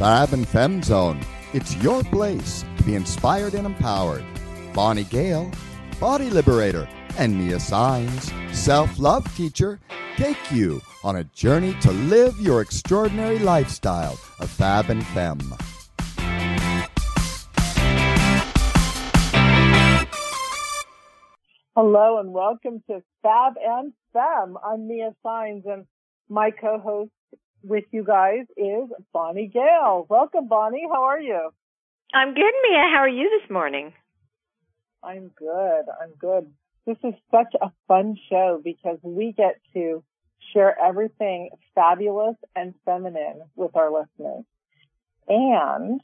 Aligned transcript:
Fab 0.00 0.32
and 0.32 0.48
Fem 0.48 0.82
Zone. 0.82 1.20
It's 1.52 1.76
your 1.76 2.02
place 2.04 2.64
to 2.78 2.82
be 2.84 2.94
inspired 2.94 3.52
and 3.52 3.66
empowered. 3.66 4.24
Bonnie 4.72 5.04
Gale, 5.04 5.50
Body 6.00 6.30
Liberator, 6.30 6.88
and 7.18 7.36
Mia 7.36 7.60
Signs, 7.60 8.32
self 8.50 8.98
love 8.98 9.26
teacher, 9.36 9.78
take 10.16 10.38
you 10.50 10.80
on 11.04 11.16
a 11.16 11.24
journey 11.24 11.74
to 11.82 11.92
live 11.92 12.34
your 12.40 12.62
extraordinary 12.62 13.38
lifestyle 13.40 14.18
of 14.38 14.48
Fab 14.48 14.88
and 14.88 15.06
Fem. 15.08 15.38
Hello 21.76 22.20
and 22.20 22.32
welcome 22.32 22.82
to 22.88 23.02
Fab 23.20 23.52
and 23.62 23.92
Fem. 24.14 24.56
I'm 24.64 24.88
Mia 24.88 25.14
Signs 25.22 25.64
and 25.66 25.84
my 26.30 26.52
co-host 26.52 27.10
with 27.62 27.84
you 27.90 28.04
guys 28.04 28.46
is 28.56 28.88
Bonnie 29.12 29.48
Gale. 29.48 30.06
Welcome, 30.08 30.48
Bonnie. 30.48 30.86
How 30.90 31.04
are 31.04 31.20
you? 31.20 31.50
I'm 32.12 32.34
good, 32.34 32.54
Mia. 32.62 32.88
How 32.92 33.00
are 33.00 33.08
you 33.08 33.40
this 33.40 33.50
morning? 33.50 33.92
I'm 35.02 35.30
good. 35.36 35.82
I'm 36.00 36.12
good. 36.18 36.50
This 36.86 36.96
is 37.04 37.14
such 37.30 37.54
a 37.60 37.70
fun 37.88 38.16
show 38.28 38.60
because 38.62 38.98
we 39.02 39.32
get 39.32 39.60
to 39.74 40.02
share 40.52 40.76
everything 40.80 41.50
fabulous 41.74 42.36
and 42.56 42.74
feminine 42.84 43.42
with 43.54 43.76
our 43.76 43.90
listeners. 43.92 44.44
And 45.28 46.00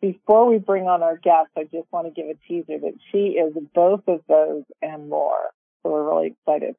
before 0.00 0.48
we 0.48 0.58
bring 0.58 0.84
on 0.84 1.02
our 1.02 1.16
guest, 1.16 1.50
I 1.56 1.62
just 1.64 1.90
want 1.90 2.06
to 2.06 2.12
give 2.12 2.28
a 2.28 2.34
teaser 2.46 2.78
that 2.78 2.94
she 3.10 3.38
is 3.38 3.54
both 3.74 4.02
of 4.08 4.20
those 4.28 4.64
and 4.82 5.08
more. 5.08 5.50
So 5.82 5.90
we're 5.90 6.08
really 6.08 6.36
excited. 6.38 6.74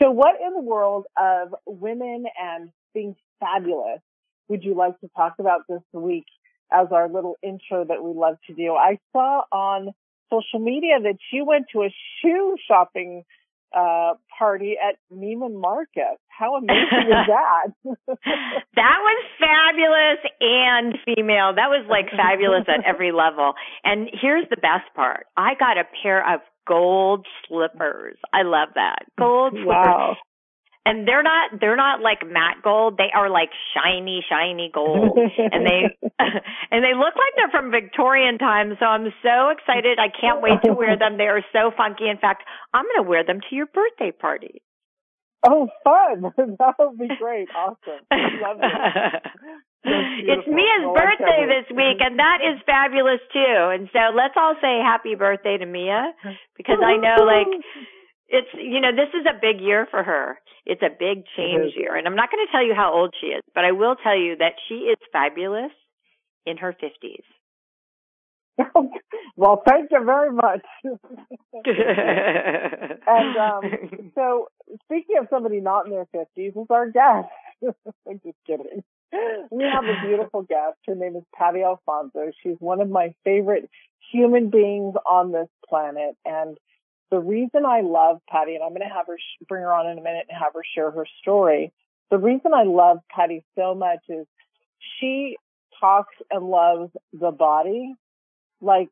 So 0.00 0.10
what 0.10 0.36
in 0.40 0.54
the 0.54 0.62
world 0.62 1.06
of 1.16 1.54
women 1.66 2.24
and 2.40 2.70
being 2.94 3.16
fabulous 3.40 4.00
would 4.48 4.64
you 4.64 4.74
like 4.74 4.98
to 5.00 5.08
talk 5.16 5.34
about 5.38 5.62
this 5.68 5.82
week 5.92 6.24
as 6.72 6.88
our 6.90 7.08
little 7.08 7.36
intro 7.42 7.84
that 7.84 8.02
we 8.02 8.12
love 8.14 8.36
to 8.46 8.54
do? 8.54 8.74
I 8.74 8.98
saw 9.12 9.42
on 9.52 9.92
social 10.30 10.58
media 10.58 11.00
that 11.02 11.18
you 11.32 11.44
went 11.44 11.66
to 11.72 11.82
a 11.82 11.94
shoe 12.20 12.56
shopping 12.66 13.24
uh, 13.76 14.14
party 14.38 14.76
at 14.82 14.96
Neiman 15.14 15.60
Marcus. 15.60 16.18
How 16.28 16.56
amazing 16.56 17.08
is 17.08 17.26
that? 17.28 17.72
that 18.74 18.98
was 19.02 19.24
fabulous 19.38 20.32
and 20.40 20.94
female. 21.04 21.54
That 21.54 21.68
was 21.68 21.86
like 21.88 22.10
fabulous 22.10 22.64
at 22.68 22.84
every 22.86 23.12
level. 23.12 23.52
And 23.84 24.08
here's 24.12 24.48
the 24.48 24.56
best 24.56 24.94
part. 24.94 25.26
I 25.36 25.54
got 25.58 25.76
a 25.76 25.84
pair 26.02 26.34
of 26.34 26.40
gold 26.66 27.26
slippers. 27.46 28.16
I 28.32 28.42
love 28.42 28.70
that. 28.74 29.04
Gold 29.18 29.52
slippers. 29.52 29.66
Wow 29.66 30.16
and 30.88 31.06
they're 31.06 31.22
not 31.22 31.60
they're 31.60 31.76
not 31.76 32.00
like 32.00 32.24
matte 32.24 32.64
gold. 32.64 32.96
They 32.96 33.12
are 33.14 33.28
like 33.28 33.50
shiny 33.76 34.24
shiny 34.24 34.70
gold. 34.72 35.18
And 35.38 35.66
they 35.66 35.92
and 36.72 36.80
they 36.80 36.96
look 36.96 37.12
like 37.12 37.32
they're 37.36 37.52
from 37.52 37.70
victorian 37.70 38.38
times 38.38 38.76
so 38.80 38.86
i'm 38.86 39.12
so 39.22 39.50
excited. 39.52 39.98
I 40.00 40.08
can't 40.08 40.40
wait 40.40 40.64
to 40.64 40.72
wear 40.72 40.96
them. 40.96 41.18
They 41.18 41.28
are 41.28 41.44
so 41.52 41.70
funky. 41.76 42.08
In 42.08 42.16
fact 42.16 42.44
i'm 42.72 42.84
going 42.84 43.04
to 43.04 43.08
wear 43.08 43.24
them 43.24 43.40
to 43.40 43.54
your 43.54 43.66
birthday 43.66 44.12
party. 44.12 44.62
Oh 45.44 45.68
fun. 45.84 46.32
That 46.58 46.74
would 46.78 46.98
be 46.98 47.08
great. 47.20 47.48
Awesome. 47.54 48.02
Love 48.10 48.58
it. 48.64 49.22
It's 49.84 50.48
Mia's 50.48 50.88
birthday 50.90 51.46
this 51.46 51.68
week, 51.70 52.02
and 52.02 52.18
that 52.18 52.42
is 52.42 52.60
fabulous 52.66 53.20
too. 53.32 53.56
And 53.72 53.88
so 53.92 54.10
let's 54.16 54.34
all 54.36 54.54
say 54.60 54.82
happy 54.82 55.14
birthday 55.14 55.56
to 55.56 55.66
Mia, 55.66 56.12
because 56.56 56.82
I 56.82 56.96
know, 56.96 57.24
like, 57.24 57.46
it's 58.28 58.48
you 58.54 58.80
know 58.80 58.92
this 58.92 59.08
is 59.14 59.26
a 59.26 59.38
big 59.40 59.60
year 59.60 59.86
for 59.90 60.02
her. 60.02 60.38
It's 60.66 60.82
a 60.82 60.90
big 60.90 61.24
change 61.36 61.74
year. 61.76 61.96
And 61.96 62.06
i'm 62.06 62.16
not 62.16 62.30
going 62.30 62.46
to 62.46 62.52
tell 62.52 62.64
you 62.64 62.74
how 62.74 62.92
old 62.92 63.14
she 63.20 63.28
is 63.28 63.42
but 63.54 63.64
i 63.64 63.72
will 63.72 63.96
tell 63.96 64.16
you 64.18 64.36
that 64.36 64.54
she 64.68 64.74
is 64.74 64.98
fabulous 65.12 65.72
in 66.46 66.58
her 66.58 66.72
50s 66.72 67.24
well 69.36 69.62
thank 69.66 69.90
you 69.90 70.04
very 70.04 70.32
much. 70.32 70.64
And 73.10 73.36
um 73.36 74.10
so 74.14 74.48
speaking 74.84 75.16
of 75.20 75.28
somebody 75.30 75.60
not 75.60 75.86
in 75.86 75.92
their 75.92 76.06
50s 76.14 76.60
is 76.60 76.66
our 76.70 76.90
guest. 76.90 77.28
I'm 78.08 78.20
just 78.24 78.36
kidding. 78.46 78.82
We 79.50 79.64
have 79.64 79.84
a 79.84 80.06
beautiful 80.06 80.42
guest. 80.42 80.76
Her 80.86 80.94
name 80.94 81.16
is 81.16 81.22
patty 81.34 81.62
alfonso. 81.62 82.30
She's 82.42 82.56
one 82.58 82.80
of 82.80 82.90
my 82.90 83.14
favorite 83.24 83.70
human 84.12 84.50
beings 84.50 84.94
on 85.06 85.32
this 85.32 85.48
planet. 85.68 86.16
And 86.24 86.58
the 87.10 87.18
reason 87.18 87.64
I 87.66 87.80
love 87.80 88.20
Patty, 88.28 88.54
and 88.54 88.62
I'm 88.62 88.70
going 88.70 88.86
to 88.86 88.94
have 88.94 89.06
her 89.06 89.18
sh- 89.18 89.44
bring 89.48 89.62
her 89.62 89.72
on 89.72 89.86
in 89.86 89.98
a 89.98 90.02
minute 90.02 90.26
and 90.28 90.38
have 90.38 90.52
her 90.54 90.62
share 90.74 90.90
her 90.90 91.06
story. 91.20 91.72
The 92.10 92.18
reason 92.18 92.52
I 92.54 92.64
love 92.64 92.98
Patty 93.10 93.44
so 93.56 93.74
much 93.74 94.00
is 94.08 94.26
she 94.98 95.36
talks 95.80 96.14
and 96.30 96.44
loves 96.48 96.90
the 97.12 97.30
body 97.30 97.94
like 98.60 98.90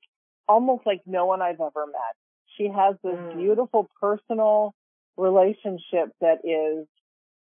almost 0.48 0.86
like 0.86 1.02
no 1.06 1.26
one 1.26 1.42
I've 1.42 1.60
ever 1.60 1.86
met. 1.86 2.16
She 2.56 2.68
has 2.68 2.94
this 3.02 3.14
mm. 3.14 3.36
beautiful 3.36 3.90
personal 4.00 4.74
relationship 5.16 6.12
that 6.20 6.38
is 6.44 6.86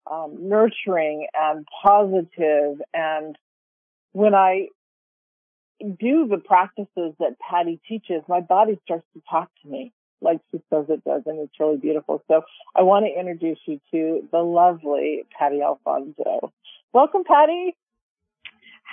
um, 0.09 0.37
nurturing 0.39 1.27
and 1.33 1.65
positive. 1.83 2.27
positive 2.31 2.81
and 2.93 3.37
when 4.13 4.33
I 4.33 4.67
do 5.81 6.27
the 6.27 6.37
practices 6.37 7.13
that 7.19 7.35
Patty 7.39 7.81
teaches, 7.87 8.21
my 8.29 8.39
body 8.39 8.79
starts 8.85 9.05
to 9.13 9.21
talk 9.29 9.49
to 9.61 9.67
me 9.67 9.91
like 10.21 10.39
she 10.51 10.61
says 10.69 10.85
it 10.89 11.03
does, 11.03 11.23
and 11.25 11.39
it's 11.39 11.59
really 11.59 11.77
beautiful. 11.77 12.23
So 12.27 12.41
I 12.75 12.83
want 12.83 13.05
to 13.05 13.19
introduce 13.19 13.59
you 13.65 13.79
to 13.91 14.27
the 14.31 14.39
lovely 14.39 15.23
Patty 15.37 15.61
Alfonso. 15.61 16.51
Welcome, 16.93 17.23
Patty. 17.25 17.75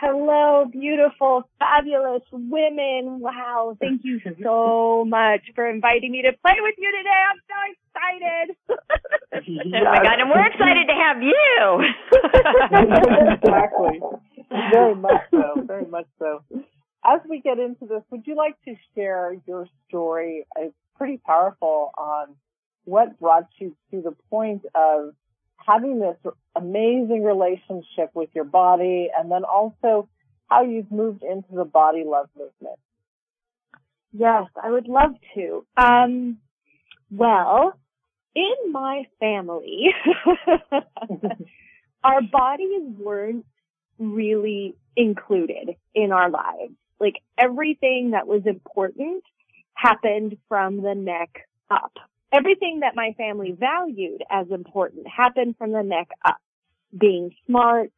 Hello, 0.03 0.65
beautiful, 0.65 1.49
fabulous 1.61 2.23
women. 2.33 3.21
Wow. 3.21 3.77
Thank 3.81 4.03
you 4.05 4.21
so 4.43 5.05
much 5.07 5.43
for 5.55 5.69
inviting 5.71 6.11
me 6.11 6.23
to 6.23 6.33
play 6.45 6.57
with 6.59 6.75
you 6.77 6.91
today. 6.91 7.23
I'm 7.31 7.39
so 7.47 7.55
excited. 7.71 8.57
oh 9.33 9.85
my 9.85 10.03
God. 10.03 10.19
And 10.19 10.29
we're 10.29 10.47
excited 10.47 10.89
to 10.89 10.95
have 10.95 11.23
you. 11.23 11.85
exactly. 13.45 14.01
Very 14.73 14.97
much 14.97 15.23
so. 15.31 15.63
Very 15.67 15.87
much 15.87 16.07
so. 16.19 16.43
As 17.05 17.21
we 17.29 17.41
get 17.41 17.61
into 17.61 17.87
this, 17.87 18.03
would 18.11 18.27
you 18.27 18.35
like 18.35 18.57
to 18.65 18.75
share 18.97 19.37
your 19.47 19.69
story? 19.89 20.47
It's 20.57 20.75
pretty 20.97 21.19
powerful 21.19 21.91
on 21.97 22.37
what 22.85 23.19
brought 23.21 23.49
you 23.59 23.77
to 23.91 24.03
the 24.03 24.15
point 24.31 24.63
of 24.75 25.15
having 25.57 26.01
this 26.01 26.17
amazing 26.57 27.23
relationship 27.23 28.11
with 28.15 28.29
your 28.35 28.45
body 28.45 29.09
and 29.17 29.31
then 29.31 29.45
also 29.45 30.09
how 30.49 30.63
you've 30.63 30.91
moved 30.91 31.23
into 31.23 31.55
the 31.55 31.65
body 31.65 32.03
love 32.05 32.29
movement. 32.37 32.79
Yes, 34.13 34.45
I 34.63 34.71
would 34.71 34.89
love 34.89 35.15
to. 35.35 35.65
Um, 35.77 36.39
well, 37.11 37.79
in 38.35 38.73
my 38.73 39.05
family, 39.21 39.87
our 42.05 42.23
bodies 42.23 42.83
weren't 42.99 43.47
really 43.99 44.75
included 44.97 45.77
in 45.95 46.13
our 46.13 46.31
lives. 46.31 46.75
Like 47.01 47.15
everything 47.39 48.11
that 48.13 48.27
was 48.27 48.43
important 48.47 49.25
happened 49.83 50.37
from 50.49 50.83
the 50.83 50.95
neck 50.95 51.49
up. 51.71 51.93
Everything 52.33 52.81
that 52.81 52.95
my 52.95 53.15
family 53.19 53.53
valued 53.53 54.23
as 54.31 54.51
important 54.51 55.07
happened 55.09 55.57
from 55.59 55.73
the 55.73 55.83
neck 55.83 56.09
up. 56.25 56.39
Being 56.99 57.31
smart, 57.47 57.91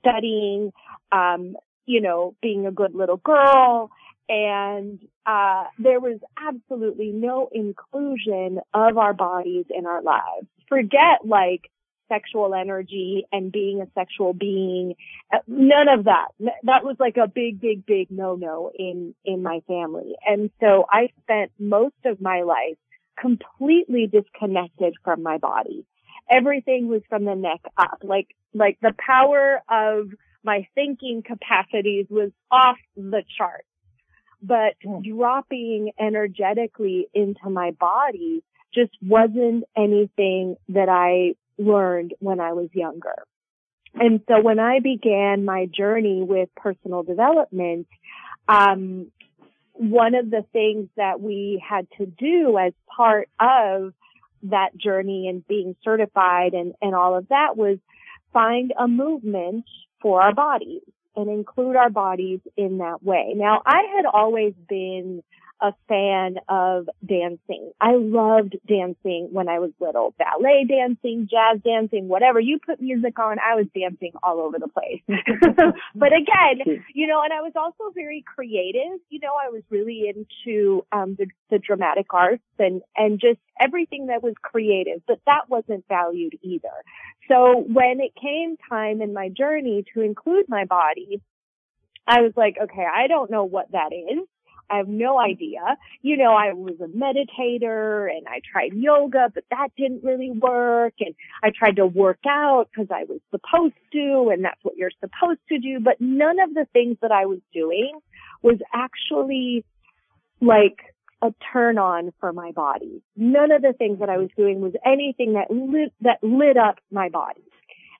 studying, 0.00 0.72
um, 1.12 1.56
you 1.86 2.00
know, 2.00 2.34
being 2.40 2.66
a 2.66 2.70
good 2.70 2.94
little 2.94 3.16
girl, 3.16 3.90
and 4.28 4.98
uh, 5.26 5.64
there 5.78 6.00
was 6.00 6.18
absolutely 6.38 7.10
no 7.12 7.48
inclusion 7.52 8.60
of 8.72 8.96
our 8.96 9.12
bodies 9.12 9.66
in 9.70 9.86
our 9.86 10.02
lives. 10.02 10.46
Forget 10.68 11.24
like 11.24 11.70
sexual 12.08 12.54
energy 12.54 13.26
and 13.32 13.52
being 13.52 13.80
a 13.80 13.86
sexual 13.98 14.32
being. 14.32 14.94
Uh, 15.32 15.38
none 15.46 15.88
of 15.88 16.04
that. 16.04 16.28
That 16.62 16.84
was 16.84 16.96
like 16.98 17.16
a 17.16 17.28
big, 17.28 17.60
big, 17.60 17.86
big 17.86 18.10
no-no 18.10 18.70
in, 18.78 19.14
in 19.24 19.42
my 19.42 19.60
family. 19.66 20.14
And 20.26 20.50
so 20.60 20.86
I 20.90 21.08
spent 21.22 21.52
most 21.58 21.94
of 22.04 22.20
my 22.20 22.42
life 22.42 22.76
completely 23.18 24.06
disconnected 24.06 24.94
from 25.04 25.22
my 25.22 25.38
body. 25.38 25.86
Everything 26.30 26.88
was 26.88 27.02
from 27.08 27.24
the 27.24 27.34
neck 27.34 27.60
up. 27.76 27.98
Like, 28.02 28.28
like 28.52 28.78
the 28.80 28.94
power 28.98 29.62
of 29.68 30.08
my 30.42 30.66
thinking 30.74 31.22
capacities 31.24 32.06
was 32.10 32.30
off 32.50 32.76
the 32.96 33.22
chart. 33.36 33.64
But 34.42 34.74
mm. 34.84 35.02
dropping 35.02 35.92
energetically 35.98 37.08
into 37.14 37.48
my 37.48 37.70
body 37.70 38.42
just 38.74 38.92
wasn't 39.00 39.64
anything 39.76 40.56
that 40.68 40.88
I 40.88 41.36
learned 41.58 42.14
when 42.20 42.40
I 42.40 42.52
was 42.52 42.68
younger. 42.72 43.24
And 43.94 44.20
so 44.28 44.40
when 44.40 44.58
I 44.58 44.80
began 44.80 45.44
my 45.44 45.66
journey 45.66 46.22
with 46.22 46.48
personal 46.56 47.02
development, 47.02 47.86
um, 48.48 49.12
one 49.72 50.14
of 50.14 50.30
the 50.30 50.44
things 50.52 50.88
that 50.96 51.20
we 51.20 51.62
had 51.66 51.86
to 51.98 52.06
do 52.06 52.58
as 52.58 52.72
part 52.96 53.28
of 53.40 53.92
that 54.44 54.76
journey 54.76 55.28
and 55.28 55.46
being 55.46 55.74
certified 55.82 56.54
and, 56.54 56.74
and 56.82 56.94
all 56.94 57.16
of 57.16 57.28
that 57.28 57.56
was 57.56 57.78
find 58.32 58.72
a 58.78 58.86
movement 58.88 59.64
for 60.02 60.20
our 60.20 60.34
bodies. 60.34 60.82
and 61.16 61.28
include 61.30 61.76
our 61.76 61.90
bodies 61.90 62.40
in 62.56 62.78
that 62.78 63.02
way. 63.02 63.34
Now, 63.36 63.62
I 63.64 63.82
had 63.94 64.04
always 64.04 64.54
been 64.68 65.22
a 65.64 65.74
fan 65.88 66.36
of 66.46 66.90
dancing. 67.08 67.72
I 67.80 67.94
loved 67.96 68.54
dancing 68.68 69.28
when 69.32 69.48
I 69.48 69.60
was 69.60 69.70
little. 69.80 70.14
Ballet 70.18 70.66
dancing, 70.68 71.26
jazz 71.30 71.62
dancing, 71.64 72.06
whatever. 72.06 72.38
You 72.38 72.58
put 72.64 72.82
music 72.82 73.18
on, 73.18 73.38
I 73.38 73.54
was 73.54 73.64
dancing 73.74 74.12
all 74.22 74.40
over 74.40 74.58
the 74.58 74.68
place. 74.68 75.00
but 75.08 76.12
again, 76.12 76.84
you 76.94 77.06
know, 77.06 77.22
and 77.24 77.32
I 77.32 77.40
was 77.40 77.52
also 77.56 77.94
very 77.94 78.22
creative. 78.26 79.00
You 79.08 79.20
know, 79.20 79.32
I 79.42 79.48
was 79.48 79.62
really 79.70 80.04
into 80.06 80.84
um 80.92 81.16
the, 81.18 81.28
the 81.50 81.58
dramatic 81.58 82.12
arts 82.12 82.42
and 82.58 82.82
and 82.94 83.18
just 83.18 83.40
everything 83.58 84.08
that 84.08 84.22
was 84.22 84.34
creative, 84.42 85.00
but 85.08 85.20
that 85.24 85.48
wasn't 85.48 85.86
valued 85.88 86.38
either. 86.42 86.68
So 87.28 87.64
when 87.66 88.00
it 88.00 88.12
came 88.20 88.56
time 88.68 89.00
in 89.00 89.14
my 89.14 89.30
journey 89.30 89.86
to 89.94 90.02
include 90.02 90.44
my 90.46 90.66
body, 90.66 91.22
I 92.06 92.20
was 92.20 92.32
like, 92.36 92.56
okay, 92.62 92.84
I 92.84 93.06
don't 93.06 93.30
know 93.30 93.44
what 93.44 93.72
that 93.72 93.92
is. 93.94 94.28
I 94.70 94.78
have 94.78 94.88
no 94.88 95.18
idea. 95.18 95.60
You 96.02 96.16
know, 96.16 96.32
I 96.32 96.52
was 96.52 96.74
a 96.80 96.86
meditator 96.86 98.10
and 98.10 98.26
I 98.26 98.40
tried 98.50 98.72
yoga, 98.74 99.30
but 99.34 99.44
that 99.50 99.68
didn't 99.76 100.04
really 100.04 100.30
work. 100.30 100.94
And 101.00 101.14
I 101.42 101.50
tried 101.50 101.76
to 101.76 101.86
work 101.86 102.20
out 102.26 102.68
because 102.70 102.90
I 102.90 103.04
was 103.04 103.20
supposed 103.30 103.74
to 103.92 104.30
and 104.32 104.44
that's 104.44 104.60
what 104.62 104.76
you're 104.76 104.90
supposed 105.00 105.40
to 105.50 105.58
do. 105.58 105.80
But 105.80 106.00
none 106.00 106.40
of 106.40 106.54
the 106.54 106.66
things 106.72 106.96
that 107.02 107.12
I 107.12 107.26
was 107.26 107.40
doing 107.52 107.98
was 108.42 108.58
actually 108.72 109.64
like 110.40 110.94
a 111.22 111.32
turn 111.52 111.78
on 111.78 112.12
for 112.20 112.32
my 112.32 112.52
body. 112.52 113.02
None 113.16 113.50
of 113.50 113.62
the 113.62 113.72
things 113.72 114.00
that 114.00 114.10
I 114.10 114.18
was 114.18 114.28
doing 114.36 114.60
was 114.60 114.74
anything 114.84 115.34
that 115.34 115.50
lit, 115.50 115.92
that 116.02 116.18
lit 116.22 116.56
up 116.56 116.78
my 116.90 117.08
body. 117.08 117.42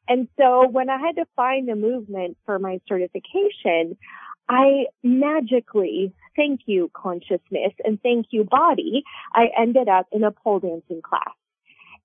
And 0.07 0.29
so 0.39 0.69
when 0.69 0.91
I 0.91 0.99
had 0.99 1.17
to 1.17 1.25
find 1.35 1.69
a 1.71 1.77
movement 1.77 2.37
for 2.45 2.59
my 2.59 2.81
certification, 2.87 3.97
I 4.49 4.87
magically, 5.03 6.13
thank 6.37 6.63
you 6.67 6.91
consciousness 6.95 7.73
and 7.85 8.01
thank 8.03 8.27
you 8.31 8.45
body, 8.45 9.05
I 9.33 9.47
ended 9.59 9.89
up 9.89 10.07
in 10.13 10.25
a 10.25 10.31
pole 10.31 10.61
dancing 10.61 11.03
class. 11.03 11.35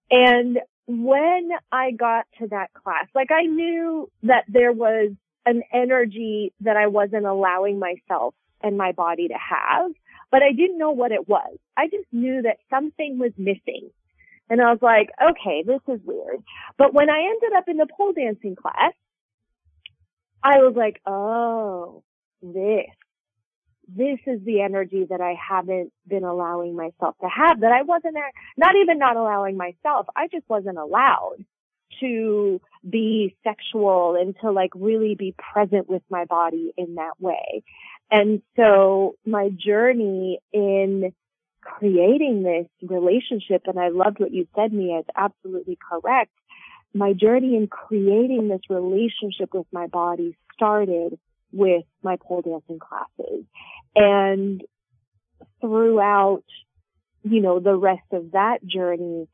And 0.09 0.59
when 0.87 1.49
I 1.71 1.91
got 1.91 2.25
to 2.39 2.47
that 2.47 2.73
class, 2.73 3.07
like 3.13 3.29
I 3.31 3.43
knew 3.45 4.09
that 4.23 4.45
there 4.47 4.71
was 4.71 5.11
an 5.45 5.63
energy 5.73 6.53
that 6.61 6.77
I 6.77 6.87
wasn't 6.87 7.25
allowing 7.25 7.79
myself 7.79 8.33
and 8.61 8.77
my 8.77 8.91
body 8.91 9.27
to 9.27 9.33
have, 9.33 9.91
but 10.31 10.41
I 10.41 10.51
didn't 10.51 10.77
know 10.77 10.91
what 10.91 11.11
it 11.11 11.27
was. 11.27 11.57
I 11.77 11.85
just 11.87 12.07
knew 12.11 12.41
that 12.43 12.57
something 12.69 13.19
was 13.19 13.31
missing. 13.37 13.89
And 14.49 14.61
I 14.61 14.71
was 14.71 14.79
like, 14.81 15.09
okay, 15.21 15.63
this 15.65 15.81
is 15.87 16.01
weird. 16.03 16.43
But 16.77 16.93
when 16.93 17.09
I 17.09 17.19
ended 17.19 17.57
up 17.57 17.65
in 17.67 17.77
the 17.77 17.87
pole 17.95 18.13
dancing 18.13 18.55
class, 18.55 18.93
I 20.43 20.57
was 20.57 20.73
like, 20.75 21.01
oh, 21.05 22.03
this. 22.41 22.85
This 23.87 24.19
is 24.27 24.43
the 24.45 24.61
energy 24.61 25.07
that 25.09 25.19
I 25.19 25.33
haven't 25.33 25.91
been 26.07 26.23
allowing 26.23 26.75
myself 26.75 27.15
to 27.21 27.27
have, 27.27 27.61
that 27.61 27.71
I 27.71 27.81
wasn't, 27.81 28.13
there 28.13 28.31
not 28.55 28.75
even 28.75 28.99
not 28.99 29.17
allowing 29.17 29.57
myself, 29.57 30.05
I 30.15 30.27
just 30.27 30.47
wasn't 30.47 30.77
allowed 30.77 31.37
to 31.99 32.61
be 32.87 33.35
sexual 33.43 34.15
and 34.15 34.35
to 34.41 34.51
like 34.51 34.71
really 34.75 35.15
be 35.15 35.33
present 35.37 35.89
with 35.89 36.03
my 36.09 36.25
body 36.25 36.71
in 36.77 36.95
that 36.95 37.19
way. 37.19 37.63
And 38.11 38.41
so 38.55 39.15
my 39.25 39.49
journey 39.49 40.39
in 40.53 41.13
creating 41.61 42.43
this 42.43 42.67
relationship, 42.87 43.63
and 43.65 43.79
I 43.79 43.89
loved 43.89 44.19
what 44.19 44.31
you 44.31 44.47
said, 44.55 44.71
Mia, 44.71 44.99
it's 44.99 45.09
absolutely 45.15 45.77
correct. 45.89 46.31
My 46.93 47.13
journey 47.13 47.55
in 47.55 47.67
creating 47.67 48.47
this 48.47 48.61
relationship 48.69 49.53
with 49.53 49.67
my 49.71 49.87
body 49.87 50.37
started 50.53 51.19
with 51.51 51.83
my 52.03 52.17
pole 52.21 52.41
dancing 52.41 52.79
classes. 52.79 53.45
And 53.95 54.61
throughout, 55.61 56.43
you 57.23 57.41
know, 57.41 57.59
the 57.59 57.75
rest 57.75 58.05
of 58.11 58.31
that 58.31 58.65
journey, 58.65 59.27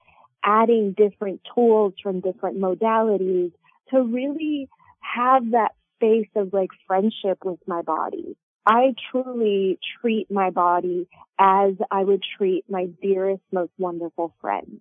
adding 0.44 0.94
different 0.95 1.41
tools 1.53 1.94
from 2.01 2.19
different 2.19 2.59
modalities 2.59 3.51
to 3.91 4.01
really 4.01 4.69
have 5.00 5.51
that 5.51 5.71
space 5.95 6.29
of 6.35 6.53
like 6.53 6.69
friendship 6.88 7.39
with 7.44 7.59
my 7.67 7.81
body. 7.81 8.35
I 8.65 8.95
truly 9.12 9.79
treat 10.01 10.29
my 10.31 10.50
body 10.50 11.07
as 11.39 11.73
I 11.91 12.03
would 12.03 12.23
treat 12.38 12.65
my 12.69 12.88
dearest, 13.01 13.44
most 13.51 13.71
wonderful 13.77 14.33
friend. 14.41 14.79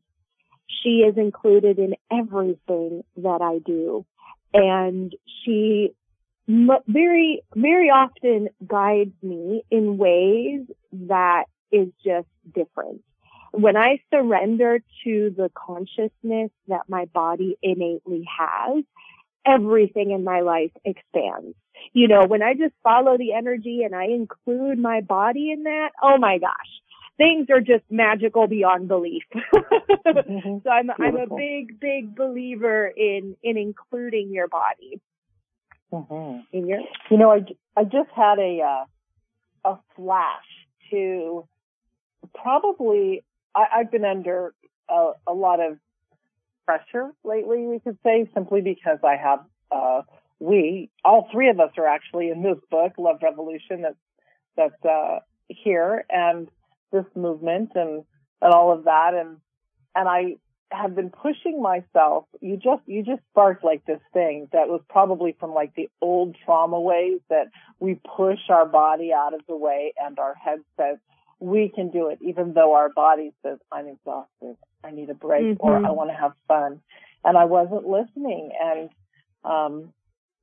She 0.82 1.00
is 1.00 1.16
included 1.16 1.78
in 1.78 1.94
everything 2.10 3.04
that 3.16 3.40
I 3.42 3.58
do. 3.64 4.06
And 4.54 5.14
she 5.44 5.92
very, 6.46 7.42
very 7.54 7.88
often 7.88 8.48
guides 8.66 9.14
me 9.22 9.62
in 9.70 9.96
ways 9.98 10.62
that 10.92 11.44
is 11.72 11.88
just 12.04 12.28
different. 12.54 13.02
When 13.52 13.76
I 13.76 14.00
surrender 14.12 14.80
to 15.04 15.34
the 15.36 15.50
consciousness 15.54 16.50
that 16.68 16.82
my 16.88 17.04
body 17.06 17.56
innately 17.62 18.24
has, 18.38 18.84
everything 19.46 20.10
in 20.10 20.24
my 20.24 20.40
life 20.40 20.72
expands. 20.84 21.56
You 21.92 22.08
know, 22.08 22.24
when 22.26 22.42
I 22.42 22.54
just 22.54 22.74
follow 22.82 23.16
the 23.18 23.32
energy 23.32 23.82
and 23.84 23.94
I 23.94 24.06
include 24.06 24.78
my 24.78 25.00
body 25.02 25.50
in 25.52 25.64
that, 25.64 25.90
oh 26.02 26.18
my 26.18 26.38
gosh, 26.38 26.50
things 27.16 27.48
are 27.50 27.60
just 27.60 27.84
magical 27.90 28.46
beyond 28.46 28.88
belief. 28.88 29.22
mm-hmm. 29.34 30.58
So 30.62 30.70
I'm, 30.70 30.90
I'm 30.98 31.16
a 31.16 31.34
big, 31.34 31.78
big 31.78 32.16
believer 32.16 32.86
in, 32.86 33.36
in 33.42 33.56
including 33.56 34.32
your 34.32 34.48
body. 34.48 35.00
Mm-hmm. 35.92 36.40
In 36.52 36.66
your, 36.66 36.80
you 37.10 37.16
know, 37.16 37.30
I, 37.30 37.44
I 37.76 37.84
just 37.84 38.10
had 38.14 38.38
a, 38.38 38.60
uh, 38.60 39.70
a 39.72 39.78
flash 39.96 40.44
to 40.90 41.46
probably, 42.34 43.22
I, 43.54 43.64
I've 43.76 43.90
been 43.90 44.04
under 44.04 44.54
a, 44.88 45.12
a 45.26 45.32
lot 45.32 45.60
of 45.60 45.78
pressure 46.66 47.12
lately, 47.24 47.66
we 47.66 47.78
could 47.78 47.98
say, 48.02 48.28
simply 48.34 48.60
because 48.60 48.98
I 49.04 49.16
have, 49.16 49.40
uh, 49.70 50.02
we, 50.40 50.90
all 51.04 51.28
three 51.30 51.48
of 51.48 51.60
us 51.60 51.70
are 51.78 51.86
actually 51.86 52.30
in 52.30 52.42
this 52.42 52.58
book, 52.70 52.92
Love 52.98 53.18
Revolution, 53.22 53.82
that's, 53.82 53.94
that's, 54.56 54.84
uh, 54.84 55.20
here 55.48 56.04
and 56.08 56.48
this 56.90 57.04
movement 57.14 57.72
and, 57.74 58.04
and 58.40 58.52
all 58.52 58.72
of 58.72 58.84
that. 58.84 59.12
And, 59.14 59.36
and 59.94 60.08
I 60.08 60.36
have 60.70 60.94
been 60.94 61.10
pushing 61.10 61.62
myself. 61.62 62.24
You 62.40 62.56
just, 62.56 62.82
you 62.86 63.02
just 63.02 63.22
sparked 63.30 63.64
like 63.64 63.84
this 63.86 64.00
thing 64.12 64.48
that 64.52 64.68
was 64.68 64.80
probably 64.88 65.36
from 65.38 65.54
like 65.54 65.74
the 65.74 65.88
old 66.00 66.36
trauma 66.44 66.80
ways 66.80 67.20
that 67.30 67.48
we 67.78 68.00
push 68.16 68.38
our 68.48 68.66
body 68.66 69.12
out 69.12 69.34
of 69.34 69.40
the 69.48 69.56
way 69.56 69.94
and 69.98 70.18
our 70.18 70.34
head 70.34 70.60
says, 70.76 70.98
we 71.40 71.70
can 71.74 71.90
do 71.90 72.08
it, 72.08 72.18
even 72.22 72.54
though 72.54 72.74
our 72.74 72.88
body 72.88 73.32
says, 73.42 73.58
I'm 73.70 73.88
exhausted. 73.88 74.56
I 74.82 74.90
need 74.90 75.10
a 75.10 75.14
break 75.14 75.44
mm-hmm. 75.44 75.66
or 75.66 75.84
I 75.84 75.90
want 75.90 76.10
to 76.10 76.16
have 76.16 76.32
fun. 76.48 76.80
And 77.24 77.36
I 77.36 77.44
wasn't 77.44 77.86
listening. 77.86 78.50
And, 78.60 78.90
um, 79.44 79.92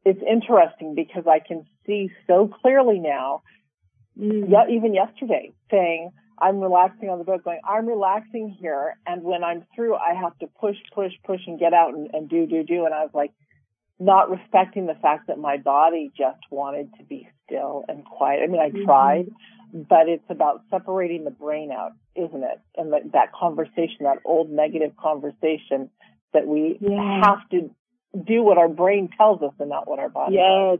it's 0.03 0.21
interesting 0.27 0.95
because 0.95 1.25
I 1.27 1.39
can 1.39 1.65
see 1.85 2.09
so 2.27 2.49
clearly 2.61 2.99
now, 2.99 3.43
mm-hmm. 4.19 4.51
yet 4.51 4.69
even 4.69 4.93
yesterday 4.93 5.53
saying, 5.69 6.11
I'm 6.41 6.60
relaxing 6.60 7.10
on 7.10 7.19
the 7.19 7.24
boat 7.24 7.43
going, 7.43 7.60
I'm 7.67 7.88
relaxing 7.88 8.55
here. 8.60 8.98
And 9.05 9.24
when 9.24 9.43
I'm 9.43 9.65
through, 9.75 9.95
I 9.95 10.15
have 10.19 10.38
to 10.39 10.48
push, 10.60 10.75
push, 10.93 11.12
push 11.24 11.41
and 11.45 11.60
get 11.60 11.74
out 11.74 11.93
and, 11.93 12.10
and 12.13 12.27
do, 12.27 12.48
do, 12.48 12.63
do. 12.63 12.86
And 12.86 12.93
I 12.93 13.01
was 13.01 13.12
like, 13.13 13.31
not 14.00 14.31
respecting 14.31 14.88
the 14.88 14.95
fact 14.95 15.27
that 15.27 15.38
my 15.38 15.57
body 15.57 16.12
just 16.17 16.39
wanted 16.50 16.89
to 16.98 17.03
be 17.03 17.27
still 17.45 17.86
and 17.88 18.03
quiet. 18.03 18.41
I 18.43 18.48
mean, 18.48 18.60
I 18.60 18.69
mm-hmm. 18.69 18.86
tried, 18.86 19.29
but 19.71 20.10
it's 20.10 20.25
about 20.29 20.63
separating 20.71 21.24
the 21.24 21.29
brain 21.29 21.71
out, 21.71 21.91
isn't 22.15 22.43
it? 22.43 22.60
And 22.75 22.93
that, 22.93 23.12
that 23.13 23.31
conversation, 23.31 23.98
that 24.01 24.17
old 24.25 24.50
negative 24.50 24.93
conversation 24.98 25.91
that 26.33 26.48
we 26.48 26.79
yeah. 26.81 27.21
have 27.24 27.48
to 27.51 27.69
do 28.25 28.41
what 28.41 28.57
our 28.57 28.69
brain 28.69 29.10
tells 29.15 29.43
us 29.43 29.53
and 29.60 29.69
not 29.69 29.88
what 29.88 30.00
our 30.00 30.10
body 30.10 30.36
yes. 30.36 30.79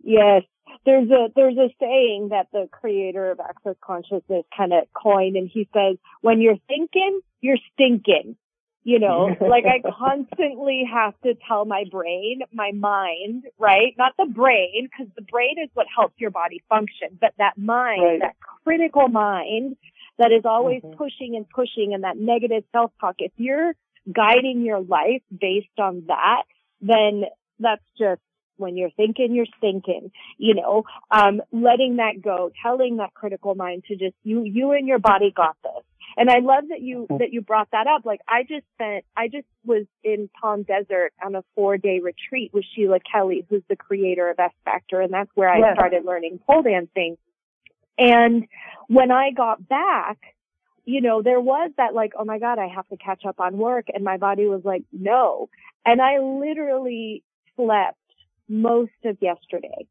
Yes 0.00 0.42
there's 0.84 1.10
a 1.10 1.28
there's 1.34 1.56
a 1.56 1.68
saying 1.80 2.28
that 2.30 2.48
the 2.52 2.68
creator 2.70 3.30
of 3.30 3.40
access 3.40 3.76
consciousness 3.80 4.44
kind 4.56 4.72
of 4.72 4.84
coined 4.92 5.36
and 5.36 5.50
he 5.52 5.68
says 5.74 5.96
when 6.20 6.40
you're 6.40 6.58
thinking 6.68 7.20
you're 7.40 7.58
stinking 7.72 8.36
you 8.82 8.98
know 8.98 9.28
like 9.40 9.64
i 9.64 9.80
constantly 9.98 10.84
have 10.90 11.14
to 11.22 11.34
tell 11.48 11.64
my 11.64 11.84
brain 11.90 12.40
my 12.52 12.70
mind 12.72 13.44
right 13.58 13.94
not 13.98 14.12
the 14.18 14.26
brain 14.26 14.88
because 14.90 15.12
the 15.16 15.22
brain 15.22 15.56
is 15.62 15.70
what 15.74 15.86
helps 15.94 16.14
your 16.18 16.30
body 16.30 16.62
function 16.68 17.18
but 17.20 17.32
that 17.38 17.56
mind 17.56 18.02
right. 18.02 18.20
that 18.20 18.36
critical 18.64 19.08
mind 19.08 19.76
that 20.18 20.30
is 20.30 20.44
always 20.44 20.82
mm-hmm. 20.82 20.96
pushing 20.96 21.34
and 21.34 21.48
pushing 21.48 21.92
and 21.94 22.04
that 22.04 22.16
negative 22.16 22.62
self 22.72 22.92
talk 23.00 23.16
if 23.18 23.32
you're 23.36 23.72
guiding 24.12 24.62
your 24.62 24.80
life 24.80 25.22
based 25.40 25.78
on 25.78 26.04
that 26.08 26.42
then 26.80 27.24
that's 27.58 27.84
just 27.98 28.20
when 28.56 28.76
you're 28.76 28.90
thinking, 28.90 29.34
you're 29.34 29.46
thinking, 29.60 30.10
you 30.38 30.54
know, 30.54 30.84
um, 31.10 31.42
letting 31.52 31.96
that 31.96 32.22
go, 32.22 32.50
telling 32.62 32.98
that 32.98 33.14
critical 33.14 33.54
mind 33.54 33.84
to 33.88 33.96
just, 33.96 34.14
you, 34.22 34.42
you 34.42 34.72
and 34.72 34.86
your 34.86 34.98
body 34.98 35.32
got 35.34 35.56
this. 35.62 35.82
And 36.16 36.30
I 36.30 36.38
love 36.38 36.64
that 36.68 36.80
you, 36.80 37.06
that 37.18 37.32
you 37.32 37.40
brought 37.40 37.70
that 37.72 37.86
up. 37.86 38.04
Like 38.04 38.20
I 38.28 38.42
just 38.42 38.64
spent, 38.74 39.04
I 39.16 39.26
just 39.28 39.46
was 39.64 39.84
in 40.04 40.28
Palm 40.40 40.62
Desert 40.62 41.12
on 41.24 41.34
a 41.34 41.42
four 41.56 41.76
day 41.76 42.00
retreat 42.00 42.52
with 42.52 42.64
Sheila 42.74 42.98
Kelley, 43.00 43.44
who's 43.50 43.62
the 43.68 43.74
creator 43.74 44.30
of 44.30 44.38
S 44.38 44.52
Factor. 44.64 45.00
And 45.00 45.12
that's 45.12 45.30
where 45.34 45.48
I 45.48 45.74
started 45.74 46.04
learning 46.04 46.38
pole 46.46 46.62
dancing. 46.62 47.16
And 47.98 48.46
when 48.86 49.10
I 49.10 49.30
got 49.30 49.68
back, 49.68 50.18
you 50.84 51.00
know, 51.00 51.22
there 51.22 51.40
was 51.40 51.70
that 51.78 51.94
like, 51.94 52.12
oh 52.18 52.24
my 52.24 52.38
God, 52.38 52.58
I 52.58 52.68
have 52.68 52.86
to 52.88 52.96
catch 52.96 53.24
up 53.24 53.40
on 53.40 53.56
work. 53.56 53.86
And 53.92 54.04
my 54.04 54.16
body 54.16 54.46
was 54.46 54.62
like, 54.64 54.84
no. 54.92 55.48
And 55.84 56.00
I 56.00 56.18
literally 56.18 57.22
slept 57.56 57.98
most 58.48 58.92
of 59.04 59.16
yesterday. 59.20 59.86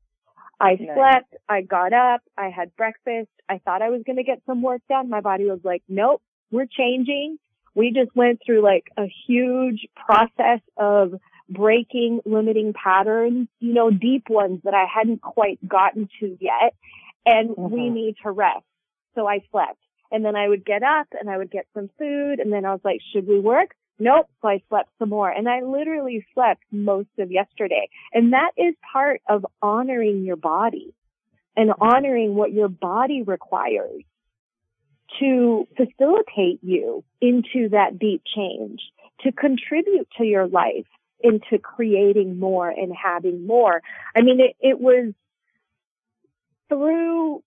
I 0.59 0.75
Nice. 0.75 0.95
slept, 0.95 1.35
I 1.49 1.61
got 1.61 1.93
up, 1.93 2.21
I 2.37 2.49
had 2.49 2.75
breakfast, 2.75 3.29
I 3.49 3.57
thought 3.57 3.81
I 3.81 3.89
was 3.89 4.03
going 4.05 4.17
to 4.17 4.23
get 4.23 4.41
some 4.45 4.61
work 4.61 4.81
done. 4.87 5.09
My 5.09 5.21
body 5.21 5.45
was 5.45 5.59
like, 5.63 5.83
nope, 5.89 6.21
we're 6.51 6.67
changing. 6.67 7.37
We 7.75 7.91
just 7.91 8.15
went 8.15 8.39
through 8.45 8.61
like 8.61 8.85
a 8.97 9.11
huge 9.27 9.87
process 9.95 10.61
of 10.77 11.15
breaking 11.49 12.21
limiting 12.25 12.73
patterns, 12.73 13.47
you 13.59 13.73
know, 13.73 13.89
deep 13.89 14.29
ones 14.29 14.61
that 14.63 14.73
I 14.73 14.85
hadn't 14.85 15.21
quite 15.21 15.59
gotten 15.67 16.07
to 16.19 16.37
yet. 16.39 16.75
And 17.25 17.49
we 17.57 17.89
Mhm. 17.89 17.93
need 17.93 18.15
to 18.23 18.31
rest. 18.31 18.65
So 19.15 19.27
I 19.27 19.39
slept 19.51 19.79
and 20.11 20.23
then 20.23 20.35
I 20.35 20.47
would 20.47 20.63
get 20.65 20.83
up 20.83 21.07
and 21.19 21.29
I 21.29 21.37
would 21.37 21.51
get 21.51 21.67
some 21.73 21.89
food 21.97 22.39
and 22.39 22.53
then 22.53 22.65
I 22.65 22.71
was 22.71 22.81
like, 22.83 23.01
should 23.11 23.27
we 23.27 23.39
work? 23.39 23.75
Nope. 24.03 24.29
So 24.41 24.49
I 24.49 24.61
slept 24.67 24.89
some 24.99 25.09
more 25.09 25.29
and 25.29 25.47
I 25.47 25.61
literally 25.61 26.25
slept 26.33 26.61
most 26.71 27.07
of 27.19 27.31
yesterday. 27.31 27.89
And 28.11 28.33
that 28.33 28.51
is 28.57 28.75
part 28.91 29.21
of 29.29 29.45
honoring 29.61 30.25
your 30.25 30.35
body 30.35 30.93
and 31.55 31.71
honoring 31.79 32.35
what 32.35 32.51
your 32.51 32.67
body 32.67 33.21
requires 33.21 34.03
to 35.19 35.67
facilitate 35.77 36.59
you 36.61 37.05
into 37.21 37.69
that 37.69 37.97
deep 37.97 38.23
change, 38.35 38.81
to 39.21 39.31
contribute 39.31 40.09
to 40.17 40.25
your 40.25 40.47
life 40.47 40.87
into 41.21 41.57
creating 41.57 42.37
more 42.37 42.67
and 42.67 42.91
having 42.93 43.47
more. 43.47 43.81
I 44.13 44.21
mean, 44.21 44.41
it, 44.41 44.57
it 44.59 44.81
was 44.81 45.13
through 46.67 47.41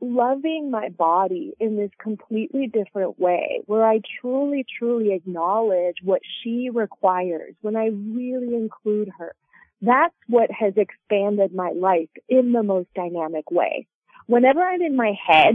loving 0.00 0.70
my 0.70 0.88
body 0.90 1.54
in 1.58 1.76
this 1.76 1.90
completely 1.98 2.66
different 2.66 3.18
way 3.18 3.62
where 3.66 3.84
I 3.84 4.00
truly, 4.20 4.64
truly 4.78 5.12
acknowledge 5.12 5.96
what 6.02 6.20
she 6.42 6.70
requires 6.72 7.54
when 7.62 7.76
I 7.76 7.86
really 7.86 8.54
include 8.54 9.10
her. 9.18 9.34
That's 9.82 10.14
what 10.28 10.50
has 10.50 10.74
expanded 10.76 11.54
my 11.54 11.70
life 11.70 12.08
in 12.28 12.52
the 12.52 12.62
most 12.62 12.88
dynamic 12.94 13.50
way. 13.50 13.86
Whenever 14.26 14.62
I'm 14.62 14.82
in 14.82 14.96
my 14.96 15.12
head 15.26 15.54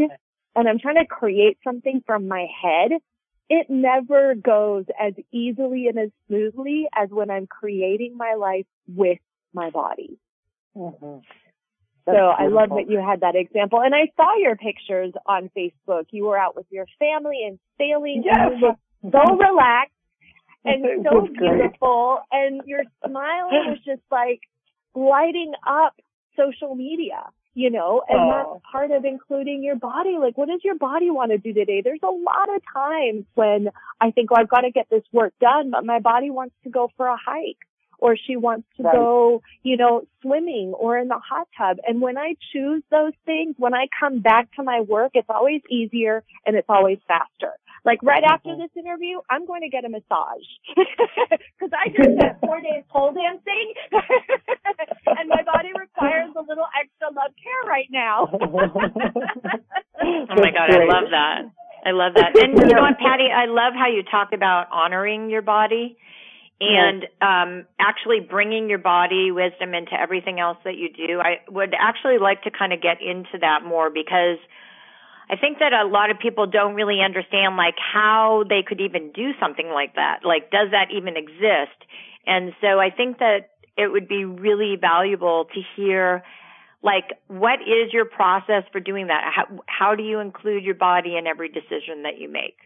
and 0.56 0.68
I'm 0.68 0.80
trying 0.80 0.96
to 0.96 1.06
create 1.06 1.58
something 1.64 2.02
from 2.06 2.28
my 2.28 2.48
head, 2.62 2.92
it 3.50 3.70
never 3.70 4.34
goes 4.36 4.86
as 5.00 5.14
easily 5.32 5.88
and 5.88 6.00
as 6.00 6.10
smoothly 6.28 6.88
as 6.96 7.10
when 7.10 7.30
I'm 7.30 7.48
creating 7.48 8.16
my 8.16 8.36
life 8.36 8.66
with 8.88 9.20
my 9.54 9.70
body. 9.72 10.18
Mhm. 10.76 11.22
So 12.16 12.26
I 12.28 12.48
love 12.48 12.70
that 12.70 12.90
you 12.90 13.00
had 13.00 13.22
that 13.22 13.36
example. 13.36 13.82
And 13.82 13.94
I 13.96 14.12
saw 14.16 14.36
your 14.38 14.56
pictures 14.56 15.14
on 15.26 15.50
Facebook. 15.56 16.06
You 16.12 16.26
were 16.26 16.38
out 16.38 16.56
with 16.56 16.66
your 16.70 16.86
family 17.00 17.44
and 17.48 17.60
sailing 17.78 18.24
Yes. 18.26 18.38
and 18.52 18.62
you 18.62 19.12
so 19.12 19.36
relaxed 19.36 19.94
and 20.66 20.86
It 20.86 21.04
so 21.04 21.20
was 21.22 21.30
great. 21.36 21.58
beautiful 21.58 22.20
and 22.32 22.62
your 22.66 22.84
smile 23.06 23.50
was 23.52 23.80
just 23.86 24.02
like 24.12 24.42
lighting 24.96 25.54
up 25.68 25.94
social 26.38 26.76
media, 26.76 27.24
you 27.54 27.70
know, 27.70 28.04
and 28.08 28.20
Oh. 28.20 28.32
that's 28.32 28.64
part 28.72 28.92
of 28.92 29.04
including 29.06 29.64
your 29.64 29.76
body. 29.76 30.18
Like 30.20 30.38
what 30.38 30.48
does 30.50 30.62
your 30.64 30.76
body 30.76 31.10
want 31.10 31.32
to 31.32 31.38
do 31.38 31.54
today? 31.54 31.82
There's 31.84 32.04
a 32.04 32.08
lot 32.08 32.54
of 32.56 32.62
times 32.74 33.26
when 33.36 33.70
I 34.00 34.12
think, 34.12 34.30
oh, 34.32 34.36
I've 34.38 34.50
got 34.50 34.62
to 34.62 34.72
get 34.72 34.88
this 34.90 35.04
work 35.12 35.34
done, 35.42 35.72
but 35.72 35.86
my 35.86 36.00
body 36.00 36.30
wants 36.30 36.56
to 36.64 36.70
go 36.70 36.90
for 36.98 37.08
a 37.08 37.18
hike 37.18 37.58
or 38.02 38.18
she 38.18 38.36
wants 38.36 38.68
to 38.78 38.84
Right. 38.84 38.94
go, 38.94 39.42
you 39.64 39.78
know, 39.78 40.04
swimming 40.22 40.74
or 40.78 40.98
in 40.98 41.08
the 41.08 41.20
hot 41.20 41.48
tub. 41.58 41.78
And 41.88 42.02
when 42.02 42.18
I 42.18 42.36
choose 42.52 42.84
those 42.92 43.14
things, 43.26 43.56
when 43.58 43.74
I 43.74 43.88
come 43.98 44.20
back 44.20 44.52
to 44.56 44.64
my 44.64 44.82
work, 44.82 45.12
it's 45.14 45.30
always 45.30 45.62
easier 45.70 46.24
and 46.46 46.56
it's 46.58 46.68
always 46.70 47.00
faster. 47.08 47.54
Like 47.86 48.04
right 48.04 48.24
after 48.24 48.50
Mhm. 48.52 48.58
this 48.58 48.70
interview, 48.76 49.22
I'm 49.30 49.46
going 49.46 49.62
to 49.62 49.70
get 49.70 49.86
a 49.86 49.90
massage 49.90 50.46
because 50.76 51.72
I 51.74 51.90
just 51.90 52.12
spent 52.14 52.40
four 52.42 52.60
days 52.62 52.84
pole 52.90 53.14
dancing 53.14 53.74
and 55.18 55.30
my 55.30 55.42
body 55.44 55.70
requires 55.74 56.30
a 56.36 56.42
little 56.42 56.68
extra 56.78 57.08
love 57.14 57.34
care 57.42 57.64
right 57.70 57.88
now. 57.90 58.28
Oh 60.04 60.36
my 60.36 60.52
God, 60.52 60.70
I 60.70 60.86
love 60.86 61.10
that. 61.12 61.42
I 61.86 61.92
love 61.92 62.14
that. 62.16 62.38
And 62.38 62.58
you 62.58 62.76
know 62.76 62.82
what, 62.82 62.98
Patty, 63.00 63.28
I 63.34 63.46
love 63.46 63.74
how 63.74 63.88
you 63.88 64.04
talk 64.04 64.34
about 64.34 64.68
honoring 64.72 65.30
your 65.30 65.42
body 65.42 65.98
and 66.62 67.08
um, 67.22 67.66
actually 67.80 68.20
bringing 68.20 68.70
your 68.70 68.78
body 68.78 69.32
wisdom 69.32 69.74
into 69.74 69.94
everything 70.00 70.40
else 70.40 70.58
that 70.64 70.76
you 70.76 70.90
do. 70.94 71.20
I 71.20 71.42
would 71.50 71.74
actually 71.78 72.20
like 72.20 72.44
to 72.44 72.52
kind 72.52 72.72
of 72.72 72.82
get 72.82 73.02
into 73.02 73.40
that 73.42 73.66
more 73.66 73.90
because 73.90 74.38
I 75.28 75.38
think 75.38 75.58
that 75.60 75.74
a 75.74 75.88
lot 75.88 76.12
of 76.12 76.20
people 76.20 76.46
don't 76.46 76.76
really 76.76 77.00
understand 77.04 77.58
like 77.58 77.76
how 77.80 78.44
they 78.48 78.62
could 78.68 78.80
even 78.80 79.12
do 79.12 79.32
something 79.40 79.70
like 79.74 79.96
that. 79.96 80.20
Like, 80.24 80.52
does 80.52 80.70
that 80.72 80.90
even 80.96 81.18
exist? 81.18 81.78
And 82.28 82.54
so 82.62 82.80
I 82.80 82.92
think 82.92 83.18
that 83.18 83.50
it 83.76 83.92
would 83.92 84.08
be 84.08 84.26
really 84.26 84.76
valuable 84.80 85.46
to 85.54 85.62
hear 85.76 86.24
like 86.84 87.06
what 87.28 87.62
is 87.62 87.94
your 87.94 88.06
process 88.06 88.64
for 88.72 88.80
doing 88.80 89.08
that 89.08 89.32
how, 89.34 89.46
how 89.68 89.96
do 89.96 90.04
you 90.04 90.20
include 90.20 90.64
your 90.64 90.76
body 90.76 91.16
in 91.16 91.28
every 91.28 91.48
decision 91.48 92.04
that 92.04 92.18
you 92.18 92.28
make 92.28 92.58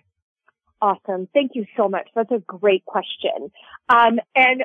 Awesome. 0.81 1.27
Thank 1.33 1.51
you 1.55 1.65
so 1.77 1.87
much. 1.87 2.09
That's 2.15 2.31
a 2.31 2.39
great 2.39 2.85
question. 2.85 3.51
Um, 3.89 4.19
and 4.35 4.63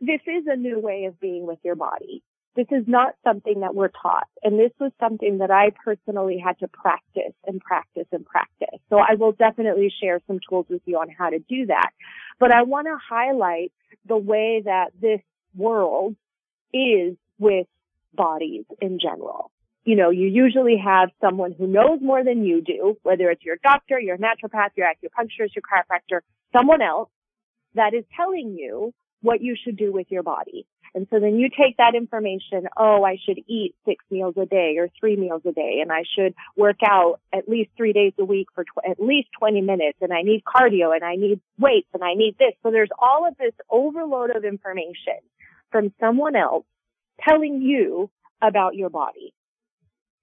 this 0.00 0.20
is 0.26 0.44
a 0.46 0.56
new 0.56 0.80
way 0.80 1.04
of 1.04 1.20
being 1.20 1.46
with 1.46 1.58
your 1.62 1.76
body. 1.76 2.22
This 2.56 2.66
is 2.72 2.84
not 2.88 3.14
something 3.22 3.60
that 3.60 3.74
we're 3.74 3.88
taught. 3.88 4.26
And 4.42 4.58
this 4.58 4.72
was 4.80 4.90
something 4.98 5.38
that 5.38 5.50
I 5.50 5.70
personally 5.84 6.42
had 6.44 6.58
to 6.58 6.68
practice 6.68 7.34
and 7.46 7.60
practice 7.60 8.06
and 8.10 8.24
practice. 8.26 8.80
So 8.90 8.96
I 8.96 9.14
will 9.14 9.32
definitely 9.32 9.92
share 10.00 10.20
some 10.26 10.40
tools 10.48 10.66
with 10.68 10.82
you 10.86 10.98
on 10.98 11.08
how 11.08 11.30
to 11.30 11.38
do 11.38 11.66
that. 11.66 11.90
But 12.40 12.52
I 12.52 12.62
want 12.62 12.86
to 12.86 12.98
highlight 13.08 13.72
the 14.06 14.16
way 14.16 14.62
that 14.64 14.88
this 15.00 15.20
world 15.54 16.16
is 16.72 17.16
with 17.38 17.66
bodies 18.12 18.64
in 18.80 18.98
general. 18.98 19.52
You 19.88 19.96
know, 19.96 20.10
you 20.10 20.28
usually 20.28 20.76
have 20.84 21.08
someone 21.18 21.54
who 21.56 21.66
knows 21.66 22.00
more 22.02 22.22
than 22.22 22.44
you 22.44 22.60
do, 22.60 22.98
whether 23.04 23.30
it's 23.30 23.42
your 23.42 23.56
doctor, 23.62 23.98
your 23.98 24.18
naturopath, 24.18 24.76
your 24.76 24.86
acupuncturist, 24.86 25.56
your 25.56 25.62
chiropractor, 25.62 26.20
someone 26.54 26.82
else 26.82 27.08
that 27.74 27.94
is 27.94 28.04
telling 28.14 28.54
you 28.58 28.92
what 29.22 29.40
you 29.40 29.56
should 29.56 29.78
do 29.78 29.90
with 29.90 30.08
your 30.10 30.22
body. 30.22 30.66
And 30.94 31.06
so 31.08 31.18
then 31.18 31.36
you 31.36 31.48
take 31.48 31.78
that 31.78 31.94
information, 31.94 32.68
oh, 32.76 33.02
I 33.02 33.16
should 33.24 33.38
eat 33.48 33.76
six 33.86 34.04
meals 34.10 34.34
a 34.36 34.44
day 34.44 34.74
or 34.76 34.90
three 35.00 35.16
meals 35.16 35.40
a 35.46 35.52
day, 35.52 35.78
and 35.80 35.90
I 35.90 36.02
should 36.14 36.34
work 36.54 36.80
out 36.86 37.20
at 37.32 37.48
least 37.48 37.70
three 37.74 37.94
days 37.94 38.12
a 38.18 38.26
week 38.26 38.48
for 38.54 38.64
tw- 38.64 38.90
at 38.90 39.00
least 39.00 39.28
20 39.38 39.62
minutes, 39.62 39.96
and 40.02 40.12
I 40.12 40.20
need 40.20 40.42
cardio, 40.44 40.94
and 40.94 41.02
I 41.02 41.16
need 41.16 41.40
weights, 41.58 41.88
and 41.94 42.04
I 42.04 42.12
need 42.12 42.36
this. 42.38 42.52
So 42.62 42.70
there's 42.70 42.92
all 42.98 43.26
of 43.26 43.38
this 43.38 43.54
overload 43.70 44.36
of 44.36 44.44
information 44.44 45.16
from 45.72 45.94
someone 45.98 46.36
else 46.36 46.66
telling 47.26 47.62
you 47.62 48.10
about 48.42 48.74
your 48.74 48.90
body. 48.90 49.32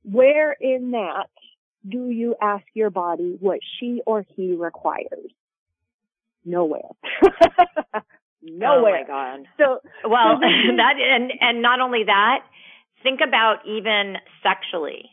Where 0.10 0.52
in 0.54 0.92
that 0.92 1.28
do 1.88 2.10
you 2.10 2.36
ask 2.42 2.64
your 2.74 2.90
body 2.90 3.38
what 3.40 3.60
she 3.80 4.02
or 4.06 4.26
he 4.36 4.54
requires? 4.54 5.32
Nowhere. 6.44 6.82
Nowhere. 8.42 8.44
oh 8.44 8.82
my 8.82 9.04
god 9.08 9.48
So, 9.58 9.80
well 10.08 10.40
that 10.78 10.96
and 11.02 11.32
and 11.40 11.62
not 11.62 11.80
only 11.80 12.04
that 12.06 12.40
think 13.04 13.20
about 13.26 13.66
even 13.66 14.16
sexually 14.44 15.10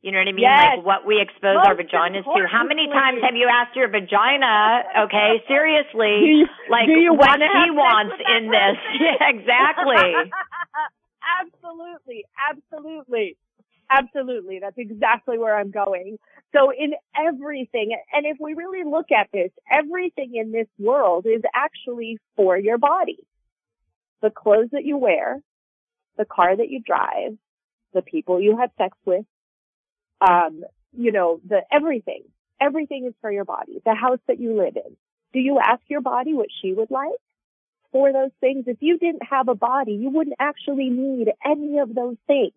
you 0.00 0.12
know 0.12 0.18
what 0.24 0.28
I 0.28 0.32
mean? 0.32 0.48
Yes. 0.48 0.80
Like 0.80 0.86
what 0.86 1.04
we 1.04 1.20
expose 1.20 1.60
our 1.60 1.76
vaginas 1.76 2.24
to. 2.24 2.40
How 2.48 2.64
many 2.64 2.88
times 2.88 3.20
have 3.20 3.36
you 3.36 3.52
asked 3.52 3.76
your 3.76 3.92
vagina, 3.92 5.04
okay, 5.04 5.44
seriously, 5.44 6.40
you, 6.40 6.48
like 6.72 6.88
what 6.88 7.36
she 7.36 7.68
wants 7.68 8.16
in 8.16 8.48
this? 8.48 8.80
Yeah, 8.96 9.28
exactly. 9.28 10.32
absolutely, 11.20 12.24
absolutely, 12.32 13.36
absolutely. 13.90 14.60
That's 14.60 14.78
exactly 14.78 15.38
where 15.38 15.56
I'm 15.56 15.70
going. 15.70 16.18
So 16.52 16.72
in 16.72 16.92
everything, 17.16 17.96
and 18.12 18.26
if 18.26 18.38
we 18.40 18.54
really 18.54 18.88
look 18.88 19.06
at 19.12 19.28
this, 19.32 19.50
everything 19.70 20.34
in 20.34 20.52
this 20.52 20.68
world 20.78 21.26
is 21.26 21.42
actually 21.54 22.18
for 22.36 22.56
your 22.56 22.78
body. 22.78 23.18
The 24.22 24.30
clothes 24.30 24.70
that 24.72 24.84
you 24.84 24.96
wear, 24.98 25.40
the 26.16 26.24
car 26.24 26.56
that 26.56 26.68
you 26.68 26.80
drive, 26.80 27.36
the 27.94 28.02
people 28.02 28.40
you 28.40 28.58
have 28.58 28.70
sex 28.78 28.96
with, 29.04 29.24
um, 30.20 30.62
you 30.96 31.12
know, 31.12 31.40
the 31.46 31.60
everything, 31.72 32.22
everything 32.60 33.06
is 33.06 33.14
for 33.20 33.30
your 33.30 33.44
body. 33.44 33.80
The 33.84 33.94
house 33.94 34.20
that 34.28 34.40
you 34.40 34.56
live 34.56 34.76
in. 34.76 34.96
Do 35.32 35.38
you 35.38 35.58
ask 35.58 35.80
your 35.88 36.00
body 36.00 36.34
what 36.34 36.48
she 36.60 36.72
would 36.72 36.90
like 36.90 37.08
for 37.92 38.12
those 38.12 38.32
things? 38.40 38.64
If 38.66 38.78
you 38.80 38.98
didn't 38.98 39.22
have 39.30 39.48
a 39.48 39.54
body, 39.54 39.92
you 39.92 40.10
wouldn't 40.10 40.36
actually 40.38 40.90
need 40.90 41.28
any 41.44 41.78
of 41.78 41.94
those 41.94 42.16
things. 42.26 42.52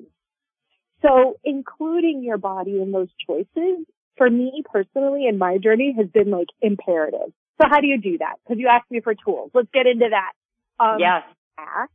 So 1.05 1.38
including 1.43 2.24
your 2.24 2.38
body 2.38 2.81
in 2.81 2.91
those 2.91 3.10
choices 3.27 3.86
for 4.17 4.29
me 4.29 4.63
personally 4.72 5.27
in 5.27 5.38
my 5.38 5.57
journey 5.57 5.93
has 5.98 6.07
been 6.07 6.29
like 6.29 6.48
imperative. 6.62 7.33
So 7.62 7.67
how 7.69 7.81
do 7.81 7.88
you 7.88 8.00
do 8.00 8.17
that? 8.19 8.36
Because 8.43 8.60
you 8.60 8.67
asked 8.67 8.89
me 8.89 9.01
for 9.01 9.13
tools. 9.13 9.51
Let's 9.53 9.69
get 9.74 9.86
into 9.86 10.07
that. 10.10 10.83
Um, 10.83 11.00
yes. 11.00 11.24
Ask. 11.57 11.91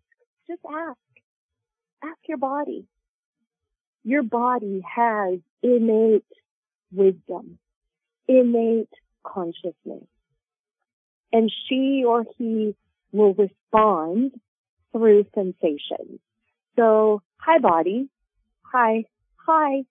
Just 0.46 0.60
ask. 0.64 0.98
Ask 2.02 2.18
your 2.28 2.38
body. 2.38 2.86
Your 4.04 4.22
body 4.22 4.82
has 4.96 5.40
innate 5.62 6.24
wisdom, 6.92 7.58
innate 8.26 8.88
consciousness. 9.24 10.04
And 11.32 11.52
she 11.68 12.04
or 12.06 12.24
he 12.38 12.74
will 13.12 13.34
respond 13.34 14.32
through 14.92 15.26
sensations. 15.34 16.20
So, 16.76 17.22
hi 17.36 17.58
body. 17.58 18.08
Hi. 18.72 19.04
Hi. 19.46 19.84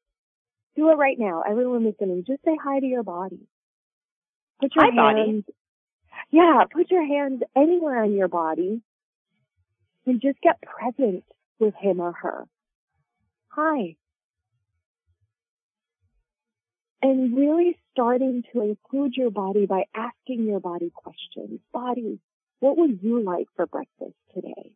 Do 0.76 0.90
it 0.90 0.96
right 0.98 1.18
now. 1.18 1.42
Everyone 1.50 1.84
listening, 1.84 2.24
just 2.28 2.44
say 2.46 2.56
hi 2.62 2.80
to 2.80 2.86
your 2.86 3.04
body. 3.04 3.48
Put 4.62 4.76
your 4.76 4.86
hi, 4.86 5.16
hands, 5.16 5.46
body. 5.46 5.56
yeah, 6.32 6.64
put 6.72 6.92
your 6.92 7.06
hands 7.06 7.42
anywhere 7.56 8.04
on 8.04 8.14
your 8.14 8.28
body 8.28 8.82
and 10.06 10.22
just 10.22 10.40
get 10.42 10.62
present 10.62 11.24
with 11.60 11.74
him 11.76 12.00
or 12.00 12.12
her. 12.12 12.46
Hi. 13.50 13.96
And 17.02 17.36
really 17.36 17.78
starting 17.92 18.44
to 18.54 18.62
include 18.62 19.16
your 19.16 19.32
body 19.32 19.66
by 19.66 19.84
asking 19.96 20.44
your 20.44 20.60
body 20.60 20.92
questions. 20.94 21.60
Body, 21.74 22.20
what 22.60 22.78
would 22.78 23.00
you 23.02 23.24
like 23.24 23.48
for 23.56 23.66
breakfast 23.66 24.16
today? 24.34 24.72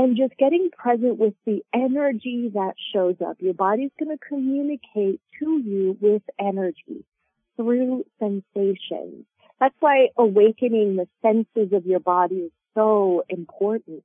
And 0.00 0.16
just 0.16 0.34
getting 0.38 0.70
present 0.70 1.18
with 1.18 1.34
the 1.44 1.62
energy 1.74 2.50
that 2.54 2.72
shows 2.94 3.16
up. 3.20 3.36
Your 3.38 3.52
body's 3.52 3.90
going 3.98 4.16
to 4.16 4.24
communicate 4.26 5.20
to 5.38 5.58
you 5.62 5.94
with 6.00 6.22
energy 6.38 7.04
through 7.56 8.06
sensations. 8.18 9.26
That's 9.60 9.74
why 9.78 10.06
awakening 10.16 10.96
the 10.96 11.06
senses 11.20 11.74
of 11.74 11.84
your 11.84 12.00
body 12.00 12.36
is 12.36 12.50
so 12.74 13.24
important 13.28 14.02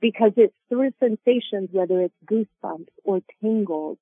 because 0.00 0.32
it's 0.38 0.54
through 0.70 0.92
sensations, 0.98 1.68
whether 1.70 2.00
it's 2.00 2.14
goosebumps 2.24 2.88
or 3.04 3.20
tingles, 3.42 3.98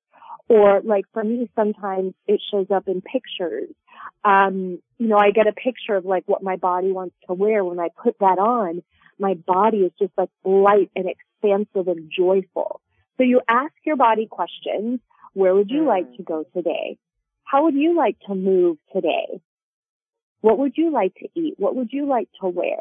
or 0.47 0.79
like 0.85 1.03
for 1.11 1.25
me, 1.25 1.49
sometimes 1.53 2.13
it 2.27 2.41
shows 2.49 2.67
up 2.73 2.87
in 2.87 3.01
pictures. 3.01 3.67
Um, 4.23 4.81
you 4.97 5.07
know, 5.09 5.17
I 5.17 5.31
get 5.31 5.47
a 5.47 5.51
picture 5.51 5.97
of 5.97 6.05
like 6.05 6.23
what 6.27 6.41
my 6.41 6.55
body 6.55 6.93
wants 6.93 7.15
to 7.27 7.33
wear. 7.33 7.65
When 7.65 7.77
I 7.77 7.89
put 8.01 8.17
that 8.19 8.39
on, 8.39 8.83
my 9.19 9.33
body 9.33 9.79
is 9.79 9.91
just 9.99 10.13
like 10.17 10.29
light 10.43 10.89
and 10.95 11.05
expansive 11.07 11.87
and 11.87 12.11
joyful. 12.15 12.81
So 13.17 13.23
you 13.23 13.41
ask 13.47 13.73
your 13.85 13.97
body 13.97 14.27
questions. 14.27 14.99
Where 15.33 15.53
would 15.53 15.69
you 15.69 15.85
like 15.85 16.15
to 16.17 16.23
go 16.23 16.45
today? 16.55 16.97
How 17.43 17.63
would 17.63 17.75
you 17.75 17.95
like 17.95 18.17
to 18.27 18.35
move 18.35 18.77
today? 18.93 19.41
What 20.41 20.57
would 20.57 20.73
you 20.75 20.91
like 20.91 21.15
to 21.15 21.27
eat? 21.35 21.55
What 21.57 21.75
would 21.75 21.89
you 21.91 22.07
like 22.07 22.29
to 22.41 22.47
wear? 22.47 22.79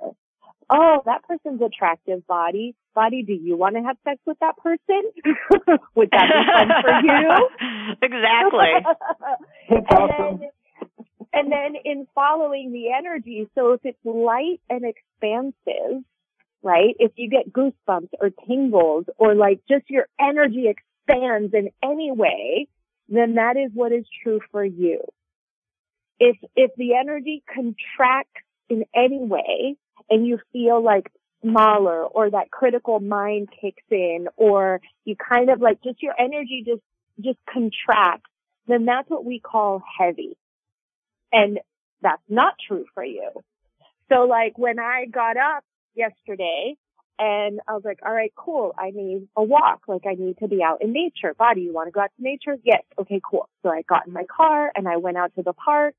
Oh, 0.71 1.03
that 1.07 1.23
person's 1.25 1.63
attractive 1.63 2.27
body. 2.27 2.75
Body, 2.95 3.23
do 3.23 3.33
you 3.33 3.57
want 3.57 3.77
to 3.77 3.83
have 3.83 3.97
sex 4.05 4.21
with 4.27 4.39
that 4.41 4.57
person? 4.59 5.03
would 5.95 6.11
that 6.11 6.29
be 6.29 6.43
fun 6.53 6.69
for 6.83 7.01
you? 7.07 7.97
exactly. 8.03 8.75
and, 9.91 10.11
then, 10.41 10.51
and 11.33 11.53
then 11.53 11.75
in 11.85 12.07
following 12.15 12.73
the 12.73 12.93
energy, 12.93 13.49
so 13.55 13.73
if 13.73 13.81
it's 13.85 13.99
light 14.05 14.61
and 14.69 14.85
expansive, 14.85 16.05
right? 16.63 16.95
If 16.99 17.13
you 17.17 17.31
get 17.31 17.53
goosebumps 17.53 18.11
or 18.21 18.31
tingles 18.47 19.07
or 19.17 19.35
like 19.35 19.61
just 19.69 19.89
your 19.89 20.07
energy 20.21 20.67
expands 20.69 21.55
in 21.55 21.71
any 21.83 22.11
way, 22.11 22.69
then 23.09 23.35
that 23.35 23.57
is 23.57 23.71
what 23.73 23.93
is 23.93 24.05
true 24.23 24.41
for 24.51 24.65
you. 24.65 25.01
If, 26.21 26.37
if 26.57 26.73
the 26.77 26.95
energy 26.95 27.43
contracts 27.47 28.43
in 28.69 28.85
any 28.95 29.21
way 29.21 29.77
and 30.11 30.27
you 30.27 30.39
feel 30.53 30.83
like 30.83 31.11
smaller 31.43 32.05
or 32.05 32.31
that 32.31 32.51
critical 32.51 32.99
mind 32.99 33.49
kicks 33.61 33.85
in 33.91 34.27
or 34.37 34.81
you 35.05 35.15
kind 35.17 35.51
of 35.51 35.61
like 35.61 35.81
just 35.83 36.03
your 36.03 36.15
energy 36.19 36.65
just, 36.67 36.83
just 37.21 37.39
contracts, 37.53 38.29
then 38.67 38.85
that's 38.85 39.09
what 39.09 39.25
we 39.25 39.39
call 39.39 39.81
heavy. 39.99 40.37
And 41.33 41.61
that's 42.03 42.23
not 42.29 42.55
true 42.67 42.85
for 42.95 43.05
you. 43.05 43.31
So 44.11 44.23
like 44.23 44.59
when 44.59 44.79
I 44.79 45.07
got 45.07 45.37
up 45.37 45.65
yesterday 45.99 46.77
and 47.19 47.61
I 47.67 47.73
was 47.73 47.83
like, 47.85 47.99
all 48.07 48.13
right, 48.13 48.33
cool. 48.37 48.73
I 48.79 48.91
need 48.91 49.29
a 49.37 49.43
walk. 49.43 49.83
Like 49.89 50.07
I 50.09 50.15
need 50.15 50.39
to 50.39 50.49
be 50.49 50.63
out 50.63 50.83
in 50.83 50.93
nature. 50.93 51.35
Body, 51.35 51.63
you 51.63 51.73
want 51.73 51.89
to 51.89 51.91
go 51.91 52.01
out 52.01 52.11
to 52.17 52.23
nature? 52.23 52.57
Yes. 52.63 52.83
Okay, 52.99 53.21
cool. 53.29 53.49
So 53.63 53.71
I 53.71 53.83
got 53.83 54.07
in 54.07 54.13
my 54.13 54.25
car 54.25 54.71
and 54.75 54.87
I 54.87 54.99
went 54.99 55.17
out 55.17 55.35
to 55.35 55.43
the 55.43 55.53
park 55.53 55.95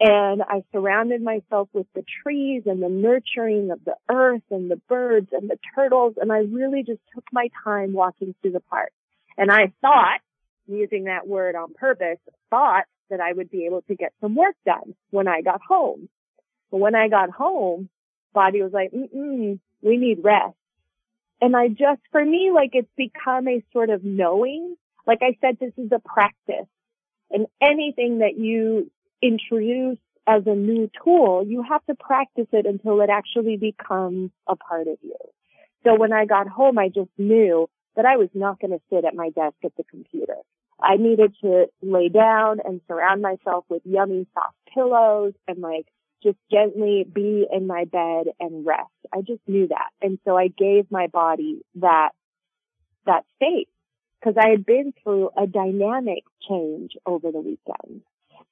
and 0.00 0.42
I 0.42 0.62
surrounded 0.72 1.22
myself 1.22 1.68
with 1.74 1.86
the 1.94 2.04
trees 2.22 2.62
and 2.64 2.82
the 2.82 2.88
nurturing 2.88 3.70
of 3.70 3.84
the 3.84 3.96
earth 4.08 4.42
and 4.50 4.70
the 4.70 4.80
birds 4.88 5.28
and 5.32 5.50
the 5.50 5.58
turtles. 5.74 6.14
And 6.18 6.32
I 6.32 6.38
really 6.38 6.82
just 6.82 7.00
took 7.14 7.24
my 7.30 7.48
time 7.62 7.92
walking 7.92 8.34
through 8.40 8.52
the 8.52 8.60
park. 8.60 8.92
And 9.36 9.52
I 9.52 9.72
thought, 9.82 10.20
using 10.66 11.04
that 11.04 11.26
word 11.28 11.56
on 11.56 11.74
purpose, 11.74 12.18
thought 12.48 12.84
that 13.10 13.20
I 13.20 13.32
would 13.32 13.50
be 13.50 13.66
able 13.66 13.82
to 13.82 13.94
get 13.94 14.12
some 14.20 14.34
work 14.34 14.54
done 14.64 14.94
when 15.10 15.28
I 15.28 15.42
got 15.42 15.60
home. 15.66 16.08
But 16.70 16.78
when 16.78 16.94
I 16.94 17.08
got 17.08 17.30
home, 17.30 17.88
body 18.32 18.62
was 18.62 18.72
like, 18.72 18.92
mm 18.92 19.58
we 19.80 19.96
need 19.96 20.24
rest. 20.24 20.56
And 21.40 21.56
I 21.56 21.68
just, 21.68 22.00
for 22.10 22.24
me, 22.24 22.50
like 22.52 22.70
it's 22.72 22.90
become 22.96 23.46
a 23.46 23.62
sort 23.72 23.90
of 23.90 24.02
knowing. 24.02 24.74
Like 25.06 25.20
I 25.22 25.36
said, 25.40 25.56
this 25.60 25.72
is 25.76 25.92
a 25.92 26.00
practice. 26.00 26.66
And 27.30 27.46
anything 27.62 28.18
that 28.18 28.36
you 28.36 28.90
introduce 29.22 29.98
as 30.26 30.42
a 30.46 30.54
new 30.54 30.90
tool, 31.02 31.44
you 31.46 31.62
have 31.62 31.84
to 31.86 31.94
practice 31.94 32.48
it 32.52 32.66
until 32.66 33.00
it 33.00 33.10
actually 33.10 33.56
becomes 33.56 34.30
a 34.48 34.56
part 34.56 34.88
of 34.88 34.98
you. 35.02 35.16
So 35.84 35.94
when 35.94 36.12
I 36.12 36.24
got 36.24 36.48
home, 36.48 36.78
I 36.78 36.88
just 36.88 37.10
knew 37.16 37.68
that 37.96 38.04
I 38.04 38.16
was 38.16 38.28
not 38.34 38.60
going 38.60 38.72
to 38.72 38.80
sit 38.90 39.04
at 39.04 39.14
my 39.14 39.30
desk 39.30 39.56
at 39.64 39.76
the 39.76 39.84
computer. 39.84 40.36
I 40.80 40.96
needed 40.96 41.34
to 41.42 41.66
lay 41.82 42.08
down 42.08 42.58
and 42.64 42.80
surround 42.86 43.22
myself 43.22 43.64
with 43.68 43.82
yummy 43.84 44.26
soft 44.34 44.56
pillows 44.72 45.34
and 45.46 45.58
like 45.58 45.86
just 46.22 46.38
gently 46.50 47.04
be 47.10 47.46
in 47.50 47.66
my 47.66 47.84
bed 47.84 48.26
and 48.40 48.66
rest. 48.66 48.90
I 49.12 49.20
just 49.20 49.40
knew 49.46 49.68
that. 49.68 49.90
And 50.02 50.18
so 50.24 50.36
I 50.36 50.48
gave 50.48 50.90
my 50.90 51.06
body 51.06 51.62
that, 51.76 52.10
that 53.06 53.24
space 53.36 53.68
because 54.20 54.36
I 54.38 54.50
had 54.50 54.66
been 54.66 54.92
through 55.02 55.30
a 55.36 55.46
dynamic 55.46 56.24
change 56.48 56.92
over 57.06 57.30
the 57.30 57.40
weekend. 57.40 58.02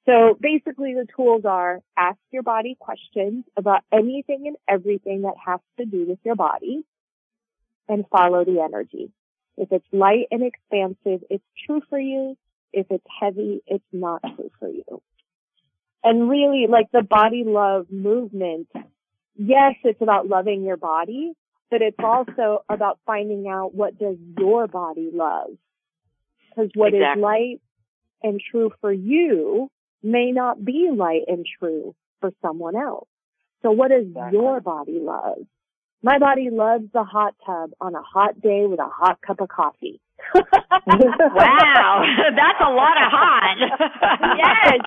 So 0.05 0.37
basically 0.39 0.93
the 0.93 1.07
tools 1.15 1.43
are 1.45 1.81
ask 1.97 2.17
your 2.31 2.43
body 2.43 2.77
questions 2.79 3.43
about 3.57 3.81
anything 3.91 4.47
and 4.47 4.55
everything 4.67 5.23
that 5.23 5.35
has 5.45 5.59
to 5.77 5.85
do 5.85 6.05
with 6.07 6.19
your 6.23 6.35
body 6.35 6.85
and 7.89 8.05
follow 8.09 8.45
the 8.45 8.61
energy. 8.61 9.11
If 9.57 9.71
it's 9.71 9.85
light 9.91 10.27
and 10.31 10.43
expansive, 10.43 11.25
it's 11.29 11.43
true 11.65 11.81
for 11.89 11.99
you. 11.99 12.37
If 12.71 12.87
it's 12.89 13.05
heavy, 13.19 13.61
it's 13.67 13.83
not 13.91 14.21
true 14.21 14.51
for 14.59 14.69
you. 14.69 15.01
And 16.03 16.29
really 16.29 16.65
like 16.69 16.87
the 16.91 17.03
body 17.03 17.43
love 17.45 17.87
movement, 17.91 18.67
yes, 19.35 19.73
it's 19.83 20.01
about 20.01 20.27
loving 20.27 20.63
your 20.63 20.77
body, 20.77 21.33
but 21.69 21.81
it's 21.81 21.97
also 21.99 22.63
about 22.69 22.99
finding 23.05 23.47
out 23.47 23.73
what 23.73 23.97
does 23.97 24.15
your 24.37 24.67
body 24.67 25.09
love. 25.13 25.49
Because 26.49 26.71
what 26.75 26.93
exactly. 26.93 27.19
is 27.19 27.23
light 27.23 27.61
and 28.23 28.41
true 28.51 28.71
for 28.81 28.91
you 28.91 29.69
may 30.01 30.31
not 30.31 30.63
be 30.63 30.89
light 30.95 31.23
and 31.27 31.45
true 31.59 31.95
for 32.21 32.31
someone 32.41 32.75
else. 32.75 33.07
So 33.63 33.71
what 33.71 33.89
does 33.89 34.05
exactly. 34.05 34.39
your 34.39 34.61
body 34.61 34.99
love? 35.01 35.39
My 36.03 36.19
body 36.19 36.49
loves 36.51 36.85
the 36.93 37.03
hot 37.03 37.33
tub 37.45 37.71
on 37.81 37.95
a 37.95 38.01
hot 38.01 38.39
day 38.39 38.65
with 38.67 38.79
a 38.79 38.87
hot 38.87 39.19
cup 39.21 39.41
of 39.41 39.49
coffee. 39.49 39.99
wow, 40.35 42.03
that's 42.35 42.61
a 42.61 42.69
lot 42.69 42.97
of 42.97 43.11
hot. 43.11 43.57
yes, 44.37 44.79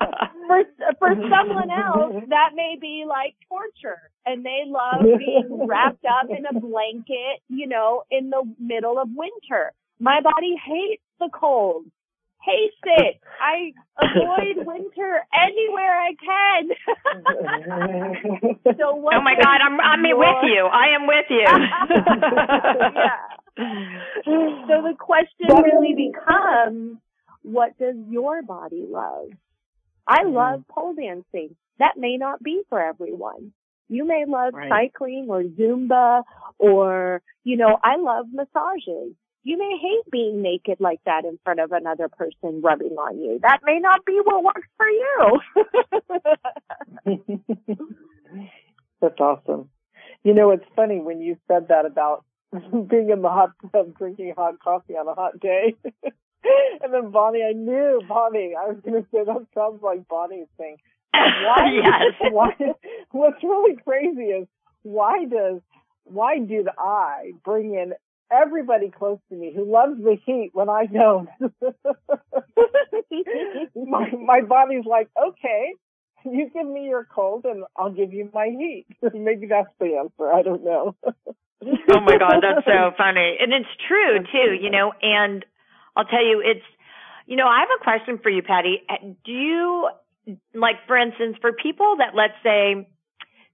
for 0.47 0.63
for 0.99 1.15
someone 1.29 1.69
else 1.69 2.23
that 2.29 2.51
may 2.55 2.75
be 2.79 3.05
like 3.07 3.35
torture, 3.49 3.99
and 4.25 4.45
they 4.45 4.63
love 4.67 5.03
being 5.03 5.67
wrapped 5.67 6.05
up 6.05 6.29
in 6.29 6.45
a 6.45 6.59
blanket, 6.59 7.41
you 7.49 7.67
know, 7.67 8.03
in 8.11 8.29
the 8.29 8.43
middle 8.59 8.99
of 8.99 9.09
winter. 9.13 9.73
My 9.99 10.21
body 10.21 10.55
hates 10.63 11.03
the 11.19 11.29
cold 11.33 11.85
hates 12.41 12.77
it. 12.83 13.21
I 13.37 13.73
avoid 14.01 14.65
winter 14.65 15.21
anywhere 15.29 15.93
I 15.93 16.13
can. 16.17 16.69
so 18.77 18.95
what 18.95 19.15
oh 19.15 19.21
my 19.21 19.35
God, 19.35 19.60
I'm 20.05 20.11
I'm 20.11 20.19
with 20.19 20.43
you. 20.43 20.65
I 20.65 20.87
am 20.95 21.07
with 21.07 21.25
you. 21.29 21.45
yeah. 22.95 23.19
So 24.67 24.81
the 24.81 24.95
question 24.97 25.47
really 25.49 25.93
becomes, 25.93 26.97
what 27.43 27.77
does 27.77 27.95
your 28.09 28.41
body 28.41 28.85
love? 28.87 29.29
I 30.07 30.23
mm-hmm. 30.23 30.35
love 30.35 30.63
pole 30.69 30.93
dancing. 30.95 31.55
That 31.79 31.97
may 31.97 32.17
not 32.17 32.41
be 32.41 32.61
for 32.69 32.79
everyone. 32.81 33.53
You 33.89 34.05
may 34.05 34.25
love 34.27 34.53
right. 34.53 34.69
cycling 34.69 35.27
or 35.29 35.43
Zumba 35.43 36.23
or, 36.57 37.21
you 37.43 37.57
know, 37.57 37.77
I 37.83 37.97
love 37.97 38.27
massages. 38.31 39.13
you 39.43 39.57
may 39.57 39.77
hate 39.81 40.11
being 40.11 40.41
naked 40.41 40.79
like 40.79 41.01
that 41.05 41.25
in 41.25 41.39
front 41.43 41.59
of 41.59 41.71
another 41.71 42.07
person 42.07 42.61
rubbing 42.61 42.93
on 42.93 43.19
you. 43.19 43.39
That 43.41 43.59
may 43.65 43.79
not 43.79 44.05
be 44.05 44.21
what 44.23 44.43
works 44.43 44.67
for 44.77 44.87
you. 44.87 45.41
That's 49.01 49.19
awesome. 49.19 49.69
You 50.23 50.33
know, 50.33 50.51
it's 50.51 50.65
funny 50.75 50.99
when 50.99 51.21
you 51.21 51.37
said 51.47 51.67
that 51.69 51.85
about 51.85 52.25
being 52.51 53.09
in 53.09 53.21
the 53.21 53.29
hot 53.29 53.51
tub 53.71 53.97
drinking 53.97 54.33
hot 54.37 54.59
coffee 54.59 54.93
on 54.93 55.07
a 55.07 55.13
hot 55.13 55.39
day. 55.39 55.75
and 56.03 56.93
then 56.93 57.11
Bonnie, 57.11 57.43
I 57.43 57.53
knew 57.53 58.01
Bonnie. 58.07 58.53
I 58.59 58.67
was 58.67 58.77
going 58.83 59.01
to 59.01 59.07
say 59.11 59.23
that 59.25 59.47
sounds 59.55 59.81
like 59.81 60.07
Bonnie's 60.07 60.47
thing. 60.57 60.77
Why? 61.13 61.71
yes. 61.83 62.31
Why? 62.31 62.51
What's 63.11 63.43
really 63.43 63.77
crazy 63.83 64.23
is 64.23 64.47
why 64.83 65.25
does 65.25 65.61
why 66.05 66.39
did 66.39 66.67
I 66.77 67.31
bring 67.43 67.75
in 67.75 67.93
everybody 68.31 68.89
close 68.89 69.19
to 69.29 69.35
me 69.35 69.53
who 69.55 69.71
loves 69.71 70.01
the 70.01 70.17
heat 70.25 70.51
when 70.53 70.69
I 70.69 70.85
don't? 70.85 71.29
my 73.75 74.09
my 74.11 74.41
body's 74.41 74.85
like, 74.85 75.09
okay, 75.21 75.73
you 76.25 76.49
give 76.53 76.67
me 76.67 76.85
your 76.85 77.05
cold 77.05 77.45
and 77.45 77.63
I'll 77.75 77.91
give 77.91 78.13
you 78.13 78.29
my 78.33 78.47
heat. 78.47 78.85
Maybe 79.13 79.47
that's 79.47 79.69
the 79.79 79.97
answer. 79.97 80.31
I 80.31 80.41
don't 80.41 80.63
know. 80.63 80.95
oh 81.03 82.01
my 82.01 82.17
God, 82.17 82.41
that's 82.41 82.65
so 82.65 82.91
funny. 82.97 83.37
And 83.39 83.53
it's 83.53 83.69
true 83.87 84.19
too, 84.31 84.53
you 84.53 84.69
know, 84.69 84.93
and 85.01 85.45
I'll 85.95 86.05
tell 86.05 86.23
you, 86.23 86.41
it's, 86.43 86.65
you 87.25 87.35
know, 87.35 87.47
I 87.47 87.59
have 87.61 87.69
a 87.79 87.83
question 87.83 88.19
for 88.21 88.29
you, 88.29 88.41
Patty. 88.41 88.81
Do 89.25 89.31
you, 89.31 89.89
like, 90.53 90.75
for 90.87 90.97
instance, 90.97 91.37
for 91.39 91.51
people 91.53 91.97
that 91.97 92.15
let's 92.15 92.33
say, 92.43 92.87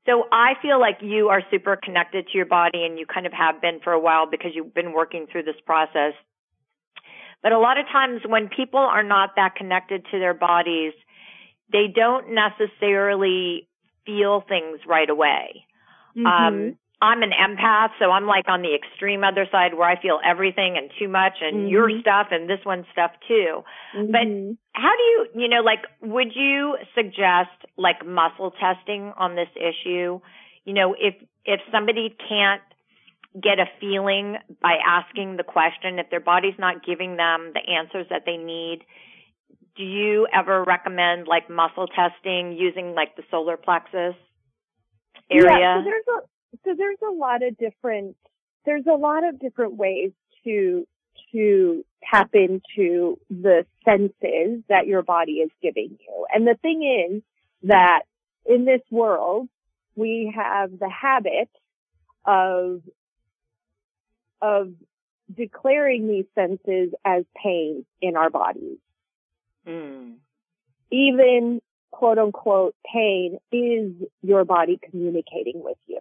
so 0.05 0.23
I 0.31 0.53
feel 0.61 0.79
like 0.79 0.99
you 1.01 1.27
are 1.27 1.41
super 1.51 1.75
connected 1.75 2.27
to 2.27 2.37
your 2.37 2.45
body 2.45 2.85
and 2.85 2.97
you 2.97 3.05
kind 3.05 3.25
of 3.25 3.33
have 3.33 3.61
been 3.61 3.81
for 3.83 3.91
a 3.91 3.99
while 3.99 4.25
because 4.29 4.51
you've 4.55 4.73
been 4.73 4.93
working 4.93 5.27
through 5.29 5.43
this 5.43 5.59
process. 5.65 6.13
But 7.43 7.51
a 7.51 7.59
lot 7.59 7.77
of 7.77 7.85
times 7.87 8.21
when 8.25 8.47
people 8.47 8.79
are 8.79 9.03
not 9.03 9.35
that 9.35 9.55
connected 9.55 10.05
to 10.11 10.19
their 10.19 10.33
bodies, 10.33 10.93
they 11.71 11.87
don't 11.93 12.33
necessarily 12.33 13.67
feel 14.05 14.43
things 14.47 14.79
right 14.87 15.09
away. 15.09 15.65
Mm-hmm. 16.17 16.25
Um, 16.25 16.77
I'm 16.99 17.21
an 17.21 17.29
empath, 17.29 17.89
so 17.99 18.09
I'm 18.09 18.25
like 18.25 18.45
on 18.47 18.63
the 18.63 18.73
extreme 18.73 19.23
other 19.23 19.45
side 19.51 19.75
where 19.75 19.87
I 19.87 20.01
feel 20.01 20.19
everything 20.25 20.77
and 20.77 20.89
too 20.97 21.07
much 21.07 21.33
and 21.41 21.57
mm-hmm. 21.57 21.67
your 21.67 21.89
stuff 22.01 22.27
and 22.31 22.49
this 22.49 22.59
one's 22.65 22.85
stuff 22.91 23.11
too. 23.27 23.61
Mm-hmm. 23.95 24.11
But 24.11 24.81
how 24.81 24.93
do 24.97 25.03
you, 25.03 25.27
you 25.43 25.47
know, 25.47 25.61
like, 25.61 25.85
would 26.01 26.35
you 26.35 26.77
suggest 26.95 27.53
like 27.77 28.03
muscle 28.05 28.51
testing 28.51 29.13
on 29.15 29.35
this 29.35 29.49
issue? 29.55 30.19
You 30.65 30.73
know, 30.73 30.95
if, 30.97 31.13
if 31.45 31.59
somebody 31.71 32.15
can't 32.27 32.63
get 33.35 33.59
a 33.59 33.65
feeling 33.79 34.37
by 34.59 34.77
asking 34.83 35.37
the 35.37 35.43
question, 35.43 35.99
if 35.99 36.09
their 36.09 36.19
body's 36.19 36.57
not 36.57 36.83
giving 36.83 37.17
them 37.17 37.53
the 37.53 37.61
answers 37.71 38.07
that 38.09 38.23
they 38.25 38.37
need, 38.37 38.79
do 39.77 39.83
you 39.83 40.27
ever 40.33 40.63
recommend 40.63 41.27
like 41.27 41.49
muscle 41.49 41.87
testing 41.87 42.57
using 42.57 42.93
like 42.95 43.15
the 43.15 43.23
solar 43.29 43.57
plexus 43.57 44.15
area? 45.31 45.59
Yeah, 45.59 45.79
so 45.79 45.83
there's 45.83 46.05
a 46.07 46.27
so 46.65 46.75
there's 46.77 46.97
a 47.07 47.13
lot 47.13 47.43
of 47.43 47.57
different 47.57 48.15
there's 48.65 48.85
a 48.85 48.97
lot 48.97 49.23
of 49.23 49.39
different 49.39 49.75
ways 49.75 50.11
to 50.43 50.87
to 51.31 51.85
tap 52.09 52.29
into 52.33 53.19
the 53.29 53.65
senses 53.85 54.63
that 54.69 54.87
your 54.87 55.01
body 55.01 55.33
is 55.33 55.51
giving 55.61 55.97
you. 55.99 56.25
And 56.33 56.47
the 56.47 56.55
thing 56.61 57.11
is 57.13 57.21
that 57.63 58.01
in 58.45 58.65
this 58.65 58.81
world, 58.89 59.49
we 59.95 60.33
have 60.35 60.77
the 60.79 60.89
habit 60.89 61.49
of, 62.25 62.81
of 64.41 64.73
declaring 65.35 66.07
these 66.07 66.25
senses 66.35 66.93
as 67.03 67.25
pain 67.41 67.85
in 68.01 68.15
our 68.15 68.29
bodies. 68.29 68.77
Mm. 69.67 70.15
Even 70.91 71.61
quote 71.91 72.17
unquote 72.17 72.75
pain 72.91 73.37
is 73.51 73.91
your 74.21 74.45
body 74.45 74.79
communicating 74.89 75.63
with 75.63 75.77
you. 75.87 75.99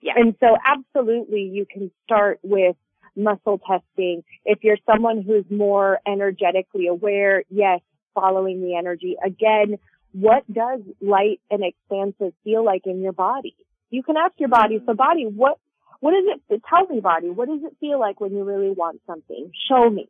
Yeah. 0.00 0.12
And 0.16 0.34
so 0.40 0.56
absolutely 0.64 1.42
you 1.42 1.66
can 1.70 1.90
start 2.04 2.38
with 2.42 2.76
muscle 3.16 3.58
testing. 3.66 4.22
If 4.44 4.58
you're 4.62 4.78
someone 4.90 5.22
who's 5.22 5.44
more 5.50 5.98
energetically 6.06 6.86
aware, 6.86 7.42
yes, 7.48 7.80
following 8.14 8.60
the 8.60 8.76
energy. 8.76 9.16
Again, 9.24 9.78
what 10.12 10.50
does 10.52 10.80
light 11.00 11.40
and 11.50 11.62
expansive 11.64 12.32
feel 12.44 12.64
like 12.64 12.82
in 12.86 13.02
your 13.02 13.12
body? 13.12 13.56
You 13.90 14.02
can 14.02 14.16
ask 14.16 14.34
your 14.38 14.48
body, 14.48 14.80
so 14.84 14.94
body, 14.94 15.24
what, 15.24 15.58
what 16.00 16.12
is 16.12 16.24
it, 16.50 16.62
tell 16.68 16.86
me 16.86 17.00
body, 17.00 17.30
what 17.30 17.48
does 17.48 17.60
it 17.62 17.76
feel 17.80 18.00
like 18.00 18.20
when 18.20 18.32
you 18.32 18.44
really 18.44 18.70
want 18.70 19.00
something? 19.06 19.50
Show 19.68 19.88
me. 19.88 20.08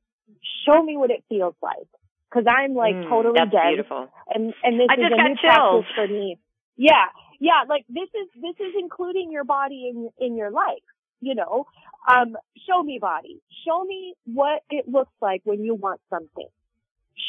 Show 0.67 0.83
me 0.83 0.97
what 0.97 1.11
it 1.11 1.25
feels 1.29 1.55
like. 1.63 1.89
Cause 2.37 2.45
I'm 2.45 2.75
like 2.75 2.95
mm, 2.95 3.09
totally 3.09 3.41
that's 3.41 3.51
dead. 3.51 3.81
Beautiful. 3.81 4.13
And, 4.29 4.53
and 4.63 4.77
this 4.77 4.93
I 4.93 5.01
is 5.01 5.09
a 5.09 5.17
new 5.17 5.37
chills. 5.41 5.89
practice 5.89 5.93
for 5.97 6.07
me. 6.07 6.37
Yeah 6.77 7.09
yeah, 7.41 7.65
like 7.69 7.85
this 7.89 8.09
is, 8.15 8.29
this 8.35 8.55
is 8.67 8.75
including 8.79 9.31
your 9.31 9.45
body 9.45 9.91
in, 9.91 10.11
in 10.19 10.37
your 10.37 10.51
life, 10.51 10.85
you 11.21 11.35
know, 11.35 11.67
um, 12.09 12.37
show 12.69 12.83
me 12.83 12.99
body. 13.01 13.41
Show 13.67 13.85
me 13.85 14.15
what 14.25 14.63
it 14.71 14.89
looks 14.89 15.13
like 15.21 15.43
when 15.45 15.63
you 15.63 15.75
want 15.75 16.01
something. 16.11 16.49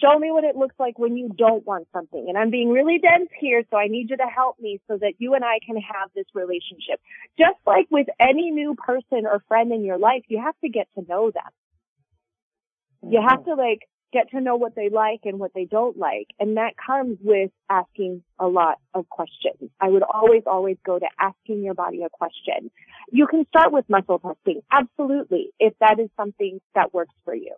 Show 0.01 0.19
me 0.19 0.31
what 0.31 0.43
it 0.43 0.55
looks 0.55 0.75
like 0.77 0.99
when 0.99 1.17
you 1.17 1.31
don't 1.35 1.65
want 1.65 1.87
something. 1.91 2.25
And 2.27 2.37
I'm 2.37 2.51
being 2.51 2.69
really 2.69 2.99
dense 2.99 3.29
here, 3.39 3.63
so 3.71 3.77
I 3.77 3.87
need 3.87 4.09
you 4.09 4.17
to 4.17 4.25
help 4.25 4.59
me 4.59 4.79
so 4.87 4.97
that 4.97 5.13
you 5.17 5.33
and 5.33 5.43
I 5.43 5.59
can 5.65 5.77
have 5.77 6.09
this 6.13 6.25
relationship. 6.33 6.99
Just 7.37 7.57
like 7.65 7.87
with 7.89 8.07
any 8.19 8.51
new 8.51 8.75
person 8.75 9.25
or 9.25 9.41
friend 9.47 9.71
in 9.71 9.83
your 9.83 9.97
life, 9.97 10.23
you 10.27 10.41
have 10.43 10.55
to 10.63 10.69
get 10.69 10.87
to 10.95 11.05
know 11.07 11.31
them. 11.31 13.09
You 13.09 13.21
have 13.27 13.45
to 13.45 13.53
like 13.53 13.87
get 14.13 14.29
to 14.31 14.41
know 14.41 14.55
what 14.55 14.75
they 14.75 14.89
like 14.89 15.21
and 15.25 15.39
what 15.39 15.53
they 15.53 15.65
don't 15.65 15.97
like. 15.97 16.27
And 16.39 16.57
that 16.57 16.73
comes 16.77 17.17
with 17.21 17.51
asking 17.69 18.23
a 18.39 18.47
lot 18.47 18.79
of 18.93 19.09
questions. 19.09 19.69
I 19.79 19.89
would 19.89 20.03
always, 20.03 20.43
always 20.45 20.77
go 20.85 20.97
to 20.97 21.05
asking 21.19 21.63
your 21.63 21.73
body 21.73 22.03
a 22.03 22.09
question. 22.09 22.71
You 23.11 23.27
can 23.27 23.45
start 23.47 23.71
with 23.71 23.85
muscle 23.89 24.19
testing. 24.19 24.61
Absolutely. 24.71 25.49
If 25.59 25.73
that 25.79 25.99
is 25.99 26.09
something 26.15 26.59
that 26.75 26.93
works 26.93 27.13
for 27.25 27.35
you. 27.35 27.55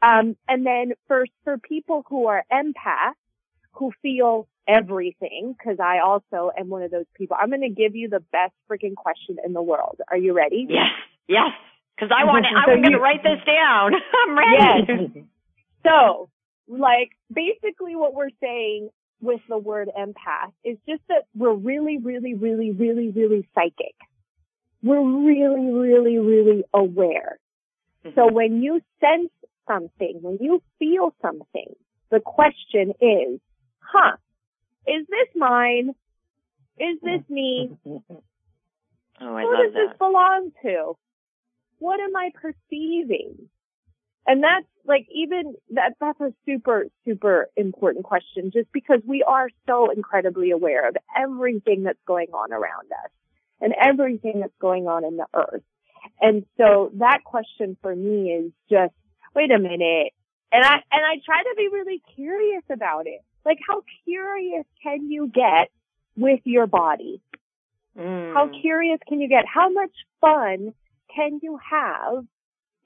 Um, 0.00 0.36
and 0.48 0.66
then 0.66 0.92
for, 1.06 1.24
for 1.44 1.58
people 1.58 2.04
who 2.08 2.26
are 2.26 2.44
empaths, 2.52 3.14
who 3.72 3.92
feel 4.02 4.48
everything, 4.66 5.54
because 5.56 5.78
I 5.80 6.00
also 6.04 6.50
am 6.58 6.68
one 6.68 6.82
of 6.82 6.90
those 6.90 7.06
people, 7.14 7.36
I'm 7.40 7.48
going 7.48 7.62
to 7.62 7.68
give 7.68 7.94
you 7.94 8.08
the 8.08 8.20
best 8.32 8.52
freaking 8.70 8.96
question 8.96 9.36
in 9.44 9.52
the 9.52 9.62
world. 9.62 10.00
Are 10.10 10.16
you 10.16 10.32
ready? 10.32 10.66
Yes. 10.68 10.90
Yes. 11.28 11.52
Cause 12.00 12.10
I 12.10 12.24
want 12.24 12.46
to, 12.50 12.58
I'm 12.58 12.82
going 12.82 12.92
to 12.92 12.98
write 12.98 13.22
this 13.22 13.38
down. 13.46 13.92
I'm 14.26 14.36
ready. 14.36 15.12
Yes. 15.14 15.24
So, 15.84 16.30
like, 16.68 17.10
basically 17.32 17.96
what 17.96 18.14
we're 18.14 18.30
saying 18.40 18.90
with 19.20 19.40
the 19.48 19.58
word 19.58 19.88
empath 19.96 20.52
is 20.64 20.76
just 20.88 21.02
that 21.08 21.24
we're 21.34 21.54
really, 21.54 21.98
really, 21.98 22.34
really, 22.34 22.72
really, 22.72 23.10
really 23.10 23.48
psychic. 23.54 23.94
We're 24.82 25.00
really, 25.00 25.72
really, 25.72 26.18
really 26.18 26.64
aware. 26.74 27.38
Mm-hmm. 28.04 28.18
So 28.18 28.32
when 28.32 28.62
you 28.62 28.80
sense 29.00 29.30
something, 29.68 30.18
when 30.20 30.38
you 30.40 30.60
feel 30.78 31.14
something, 31.22 31.72
the 32.10 32.20
question 32.20 32.92
is, 33.00 33.40
huh, 33.78 34.16
is 34.86 35.06
this 35.08 35.28
mine? 35.36 35.90
Is 36.78 36.98
this 37.02 37.22
me? 37.28 37.70
Oh, 39.20 39.36
I 39.36 39.42
Who 39.42 39.52
love 39.52 39.64
does 39.66 39.74
this 39.74 39.98
belong 39.98 40.50
to? 40.62 40.94
What 41.78 42.00
am 42.00 42.16
I 42.16 42.30
perceiving? 42.34 43.48
And 44.26 44.42
that's 44.42 44.66
like 44.86 45.06
even 45.14 45.54
that 45.70 45.94
that's 46.00 46.20
a 46.20 46.32
super 46.46 46.86
super 47.04 47.48
important 47.56 48.04
question 48.04 48.50
just 48.52 48.70
because 48.72 49.00
we 49.06 49.22
are 49.22 49.48
so 49.66 49.90
incredibly 49.90 50.50
aware 50.50 50.88
of 50.88 50.96
everything 51.16 51.84
that's 51.84 51.98
going 52.06 52.28
on 52.32 52.52
around 52.52 52.90
us 53.04 53.10
and 53.60 53.74
everything 53.80 54.40
that's 54.40 54.52
going 54.60 54.88
on 54.88 55.04
in 55.04 55.16
the 55.16 55.26
earth. 55.34 55.62
And 56.20 56.44
so 56.56 56.90
that 56.94 57.20
question 57.24 57.76
for 57.80 57.94
me 57.94 58.30
is 58.30 58.52
just 58.68 58.92
wait 59.34 59.50
a 59.52 59.58
minute. 59.58 60.12
And 60.50 60.64
I 60.64 60.74
and 60.74 61.04
I 61.04 61.20
try 61.24 61.42
to 61.42 61.54
be 61.56 61.68
really 61.72 62.02
curious 62.14 62.64
about 62.70 63.06
it. 63.06 63.22
Like 63.46 63.58
how 63.66 63.82
curious 64.04 64.64
can 64.82 65.10
you 65.10 65.30
get 65.32 65.70
with 66.16 66.40
your 66.44 66.66
body? 66.66 67.22
Mm. 67.98 68.34
How 68.34 68.50
curious 68.60 68.98
can 69.08 69.20
you 69.20 69.28
get? 69.28 69.44
How 69.46 69.70
much 69.70 69.92
fun 70.20 70.74
can 71.14 71.40
you 71.42 71.58
have 71.70 72.24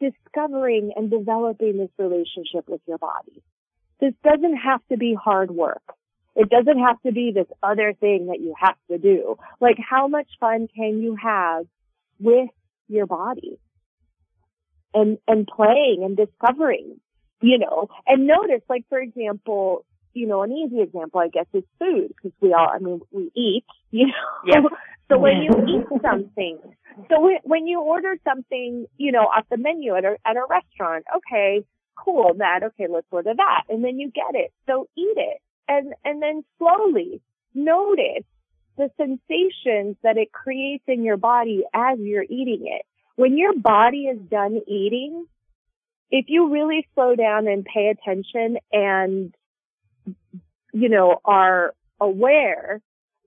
discovering 0.01 0.93
and 0.97 1.11
developing 1.11 1.79
this 1.79 1.91
relationship 1.99 2.69
with 2.69 2.81
your 2.87 2.99
body. 2.99 3.43
This 4.01 4.13
doesn't 4.23 4.57
have 4.57 4.81
to 4.91 4.97
be 4.97 5.15
hard 5.15 5.51
work. 5.51 5.83
It 6.35 6.51
doesn't 6.51 6.79
have 6.79 7.01
to 7.03 7.13
be 7.13 7.33
this 7.35 7.47
other 7.63 7.95
thing 7.99 8.27
that 8.27 8.41
you 8.41 8.55
have 8.61 8.77
to 8.91 8.99
do. 8.99 9.37
Like 9.61 9.79
how 9.79 10.07
much 10.07 10.29
fun 10.39 10.69
can 10.75 11.01
you 11.01 11.17
have 11.17 11.67
with 12.21 12.51
your 12.89 13.07
body? 13.07 13.59
And, 14.93 15.19
and 15.29 15.47
playing 15.47 16.03
and 16.05 16.17
discovering, 16.17 17.01
you 17.43 17.59
know, 17.59 17.89
and 18.07 18.27
notice 18.27 18.63
like 18.69 18.85
for 18.89 18.99
example, 18.99 19.85
you 20.15 20.27
know, 20.27 20.43
an 20.43 20.53
easy 20.53 20.81
example, 20.81 21.21
I 21.21 21.29
guess, 21.29 21.45
is 21.53 21.65
food 21.79 22.09
because 22.09 22.33
we 22.41 22.55
all, 22.55 22.71
I 22.73 22.79
mean, 22.79 23.01
we 23.13 23.31
eat, 23.35 23.65
you 23.91 24.07
know. 24.07 24.13
Yeah. 24.47 24.61
So 25.09 25.19
when 25.19 25.37
you 25.43 25.53
eat 25.69 26.03
something, 26.03 26.59
so 27.11 27.31
when 27.45 27.67
you 27.67 27.81
order 27.81 28.17
something, 28.25 28.87
you 28.97 29.13
know, 29.13 29.21
off 29.21 29.45
the 29.51 29.59
menu 29.59 29.95
at 29.95 30.05
a, 30.05 30.17
at 30.25 30.37
a 30.37 30.43
restaurant, 30.49 31.05
okay, 31.17 31.65
cool, 32.03 32.33
that, 32.39 32.61
okay, 32.63 32.87
let's 32.91 33.07
order 33.11 33.35
that. 33.37 33.63
And 33.69 33.85
then 33.85 33.99
you 33.99 34.11
get 34.11 34.35
it. 34.35 34.53
So 34.67 34.89
eat 34.97 35.17
it. 35.17 35.41
And, 35.69 35.95
and 36.05 36.23
then 36.23 36.45
slowly 36.59 37.21
notice 37.55 38.25
the 38.77 38.91
sensations 38.97 39.97
that 40.03 40.17
it 40.17 40.33
creates 40.33 40.85
in 40.87 41.03
your 41.03 41.17
body 41.17 41.65
as 41.75 41.99
you're 41.99 42.23
eating 42.23 42.65
it. 42.67 42.83
When 43.17 43.37
your 43.37 43.55
body 43.55 44.05
is 44.05 44.19
done 44.31 44.61
eating, 44.67 45.27
if 46.11 46.27
you 46.29 46.53
really 46.53 46.87
slow 46.95 47.15
down 47.17 47.49
and 47.49 47.65
pay 47.65 47.89
attention 47.89 48.59
and, 48.73 49.35
you 50.73 50.89
know, 50.89 51.21
are 51.25 51.75
aware, 52.01 52.81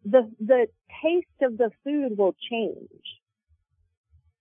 the, 0.06 0.32
the 0.40 0.68
taste 1.04 1.28
of 1.42 1.58
the 1.58 1.72
food 1.84 2.18
will 2.18 2.36
change. 2.50 3.19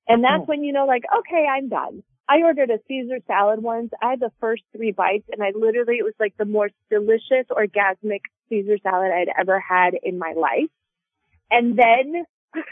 And 0.08 0.24
that's 0.24 0.42
oh. 0.42 0.46
when 0.46 0.64
you 0.64 0.72
know, 0.72 0.86
like, 0.86 1.04
okay, 1.20 1.46
I'm 1.46 1.68
done. 1.68 2.02
I 2.28 2.42
ordered 2.42 2.70
a 2.70 2.78
Caesar 2.88 3.20
salad 3.26 3.62
once. 3.62 3.90
I 4.02 4.10
had 4.10 4.20
the 4.20 4.32
first 4.40 4.62
three 4.76 4.92
bites 4.92 5.24
and 5.30 5.42
I 5.42 5.52
literally, 5.54 5.96
it 5.96 6.04
was 6.04 6.14
like 6.20 6.36
the 6.36 6.44
most 6.44 6.74
delicious 6.90 7.46
orgasmic 7.50 8.20
Caesar 8.50 8.78
salad 8.82 9.10
I'd 9.12 9.32
ever 9.38 9.60
had 9.60 9.94
in 10.02 10.18
my 10.18 10.34
life. 10.36 10.70
And 11.50 11.78
then 11.78 12.24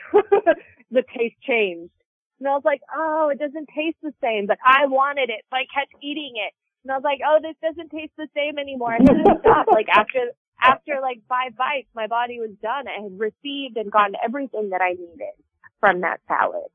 the 0.90 1.02
taste 1.16 1.36
changed. 1.46 1.92
And 2.38 2.48
I 2.48 2.52
was 2.52 2.64
like, 2.66 2.82
oh, 2.94 3.30
it 3.32 3.38
doesn't 3.38 3.68
taste 3.74 3.96
the 4.02 4.12
same, 4.20 4.46
but 4.46 4.58
I 4.64 4.86
wanted 4.86 5.30
it. 5.30 5.40
So 5.48 5.56
I 5.56 5.64
kept 5.72 5.92
eating 6.02 6.34
it. 6.36 6.52
And 6.84 6.92
I 6.92 6.96
was 6.96 7.04
like, 7.04 7.20
oh, 7.26 7.38
this 7.40 7.56
doesn't 7.62 7.90
taste 7.90 8.12
the 8.18 8.28
same 8.36 8.58
anymore. 8.58 8.92
I 8.92 8.98
couldn't 8.98 9.40
stop. 9.40 9.66
Like 9.72 9.88
after, 9.88 10.32
after 10.60 11.00
like 11.00 11.20
five 11.28 11.56
bites, 11.56 11.88
my 11.94 12.06
body 12.06 12.38
was 12.40 12.50
done. 12.62 12.84
I 12.88 13.02
had 13.02 13.18
received 13.18 13.76
and 13.76 13.90
gotten 13.90 14.16
everything 14.22 14.70
that 14.70 14.82
I 14.82 14.90
needed 14.90 15.36
from 15.80 16.02
that 16.02 16.20
salad. 16.28 16.68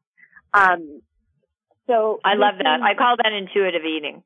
Um, 0.54 1.02
so 1.88 2.20
I 2.24 2.36
love 2.36 2.56
that. 2.58 2.82
I 2.82 2.96
call 2.96 3.16
that 3.18 3.34
intuitive 3.34 3.84
eating. 3.86 4.24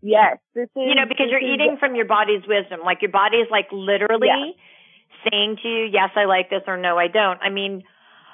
Yes, 0.00 0.38
this 0.54 0.64
is 0.64 0.70
you 0.76 0.94
know 0.94 1.06
because 1.08 1.26
you're 1.30 1.40
eating 1.42 1.76
from 1.78 1.94
your 1.94 2.06
body's 2.06 2.42
wisdom. 2.46 2.80
Like 2.84 3.02
your 3.02 3.10
body 3.10 3.38
is 3.38 3.48
like 3.50 3.66
literally 3.72 4.28
yeah. 4.28 5.30
saying 5.30 5.58
to 5.62 5.68
you, 5.68 5.84
"Yes, 5.92 6.10
I 6.14 6.24
like 6.24 6.50
this," 6.50 6.62
or 6.66 6.76
"No, 6.76 6.98
I 6.98 7.08
don't." 7.08 7.40
I 7.42 7.50
mean, 7.50 7.82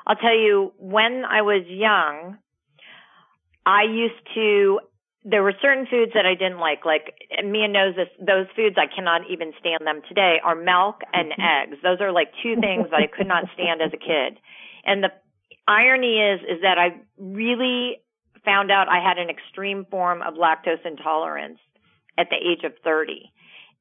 I'll 0.06 0.16
tell 0.16 0.36
you 0.36 0.72
when 0.78 1.24
I 1.24 1.42
was 1.42 1.64
young, 1.66 2.38
I 3.64 3.84
used 3.84 4.20
to. 4.34 4.80
There 5.26 5.42
were 5.42 5.54
certain 5.62 5.86
foods 5.86 6.12
that 6.12 6.26
I 6.26 6.34
didn't 6.34 6.58
like. 6.58 6.84
Like 6.84 7.14
Mia 7.42 7.68
knows 7.68 7.96
this. 7.96 8.08
Those 8.20 8.46
foods 8.54 8.76
I 8.76 8.94
cannot 8.94 9.22
even 9.30 9.52
stand 9.58 9.86
them 9.86 10.02
today 10.06 10.36
are 10.44 10.54
milk 10.54 11.00
and 11.14 11.32
mm-hmm. 11.32 11.72
eggs. 11.72 11.80
Those 11.82 12.02
are 12.02 12.12
like 12.12 12.28
two 12.42 12.56
things 12.60 12.90
that 12.90 13.00
I 13.00 13.06
could 13.06 13.26
not 13.26 13.44
stand 13.54 13.80
as 13.80 13.90
a 13.94 13.96
kid. 13.96 14.38
And 14.84 15.02
the 15.02 15.08
irony 15.66 16.18
is, 16.18 16.40
is 16.42 16.62
that 16.62 16.78
I 16.78 17.00
really 17.18 18.00
found 18.44 18.70
out 18.70 18.88
I 18.88 19.02
had 19.02 19.18
an 19.18 19.30
extreme 19.30 19.86
form 19.90 20.22
of 20.22 20.34
lactose 20.34 20.84
intolerance 20.84 21.58
at 22.18 22.28
the 22.30 22.36
age 22.36 22.64
of 22.64 22.72
30. 22.84 23.32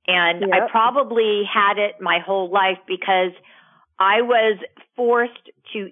And 0.07 0.41
yep. 0.41 0.49
I 0.51 0.69
probably 0.69 1.43
had 1.51 1.77
it 1.77 2.01
my 2.01 2.19
whole 2.19 2.51
life 2.51 2.79
because 2.87 3.31
I 3.99 4.21
was 4.21 4.59
forced 4.95 5.49
to 5.73 5.89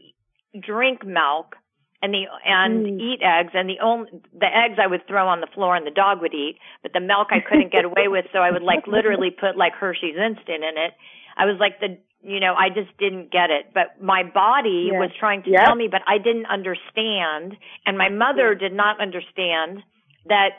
drink 0.59 1.05
milk 1.05 1.55
and 2.01 2.13
the 2.13 2.25
and 2.45 2.85
mm. 2.85 2.99
eat 2.99 3.19
eggs 3.23 3.51
and 3.53 3.69
the 3.69 3.79
only 3.81 4.09
the 4.33 4.47
eggs 4.47 4.79
I 4.81 4.87
would 4.87 5.07
throw 5.07 5.27
on 5.27 5.39
the 5.39 5.47
floor 5.53 5.75
and 5.75 5.85
the 5.85 5.91
dog 5.91 6.19
would 6.21 6.33
eat, 6.33 6.57
but 6.81 6.93
the 6.93 6.99
milk 6.99 7.27
I 7.31 7.39
couldn't 7.39 7.71
get 7.71 7.85
away 7.85 8.07
with, 8.07 8.25
so 8.33 8.39
I 8.39 8.51
would 8.51 8.63
like 8.63 8.87
literally 8.87 9.29
put 9.39 9.55
like 9.55 9.73
Hershey's 9.73 10.17
instant 10.17 10.63
in 10.63 10.75
it. 10.77 10.93
I 11.37 11.45
was 11.45 11.57
like 11.59 11.79
the 11.79 11.97
you 12.23 12.39
know, 12.39 12.53
I 12.53 12.69
just 12.69 12.95
didn't 12.97 13.31
get 13.31 13.49
it. 13.49 13.73
But 13.73 14.01
my 14.01 14.23
body 14.23 14.89
yes. 14.91 14.99
was 14.99 15.11
trying 15.19 15.43
to 15.43 15.49
yes. 15.49 15.65
tell 15.65 15.75
me, 15.75 15.87
but 15.89 16.01
I 16.07 16.17
didn't 16.17 16.45
understand. 16.45 17.57
And 17.85 17.97
my 17.97 18.09
mother 18.09 18.55
did 18.55 18.73
not 18.73 19.01
understand 19.01 19.79
that. 20.27 20.49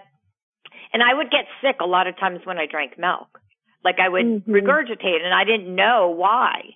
And 0.93 1.03
I 1.03 1.15
would 1.15 1.31
get 1.31 1.47
sick 1.63 1.77
a 1.81 1.87
lot 1.87 2.07
of 2.07 2.19
times 2.19 2.41
when 2.45 2.59
I 2.59 2.67
drank 2.67 2.99
milk. 2.99 3.41
Like 3.85 3.97
I 3.99 4.09
would 4.09 4.25
mm-hmm. 4.25 4.51
regurgitate 4.51 5.23
and 5.25 5.35
I 5.35 5.45
didn't 5.45 5.75
know 5.75 6.15
why. 6.17 6.75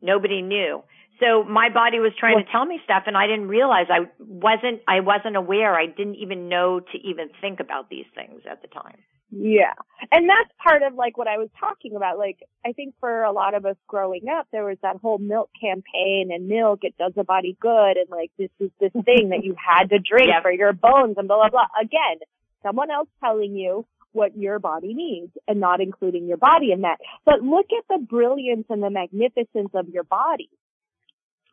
Nobody 0.00 0.42
knew. 0.42 0.82
So 1.20 1.44
my 1.44 1.68
body 1.68 2.00
was 2.00 2.12
trying 2.18 2.34
well, 2.34 2.44
to 2.44 2.50
tell 2.50 2.64
me 2.64 2.80
stuff 2.84 3.04
and 3.06 3.16
I 3.16 3.26
didn't 3.26 3.48
realize 3.48 3.86
I 3.88 4.10
wasn't, 4.18 4.80
I 4.88 5.00
wasn't 5.00 5.36
aware. 5.36 5.74
I 5.74 5.86
didn't 5.86 6.16
even 6.16 6.48
know 6.48 6.80
to 6.80 6.98
even 6.98 7.28
think 7.40 7.60
about 7.60 7.88
these 7.90 8.06
things 8.14 8.42
at 8.50 8.62
the 8.62 8.68
time. 8.68 8.98
Yeah. 9.34 9.72
And 10.10 10.28
that's 10.28 10.50
part 10.62 10.82
of 10.82 10.94
like 10.94 11.16
what 11.16 11.26
I 11.26 11.38
was 11.38 11.48
talking 11.58 11.96
about. 11.96 12.18
Like, 12.18 12.40
I 12.66 12.72
think 12.72 12.94
for 13.00 13.22
a 13.22 13.32
lot 13.32 13.54
of 13.54 13.64
us 13.64 13.76
growing 13.88 14.28
up, 14.28 14.46
there 14.52 14.64
was 14.64 14.76
that 14.82 14.96
whole 14.96 15.18
milk 15.18 15.50
campaign 15.58 16.30
and 16.32 16.48
milk, 16.48 16.80
it 16.82 16.94
does 16.98 17.12
the 17.16 17.24
body 17.24 17.56
good. 17.58 17.96
And 17.96 18.10
like, 18.10 18.30
this 18.38 18.50
is 18.60 18.70
this 18.78 18.92
thing 18.92 19.30
that 19.30 19.42
you 19.42 19.56
had 19.56 19.88
to 19.88 19.98
drink 19.98 20.28
yeah. 20.28 20.42
for 20.42 20.52
your 20.52 20.74
bones 20.74 21.14
and 21.16 21.26
blah, 21.26 21.38
blah, 21.38 21.48
blah. 21.48 21.66
Again, 21.80 22.18
someone 22.62 22.90
else 22.90 23.08
telling 23.20 23.56
you 23.56 23.86
what 24.12 24.36
your 24.36 24.58
body 24.58 24.92
needs 24.92 25.32
and 25.48 25.58
not 25.58 25.80
including 25.80 26.26
your 26.26 26.36
body 26.36 26.70
in 26.70 26.82
that. 26.82 26.98
But 27.24 27.40
look 27.40 27.66
at 27.76 27.84
the 27.88 28.04
brilliance 28.04 28.66
and 28.68 28.82
the 28.82 28.90
magnificence 28.90 29.70
of 29.72 29.88
your 29.88 30.04
body 30.04 30.50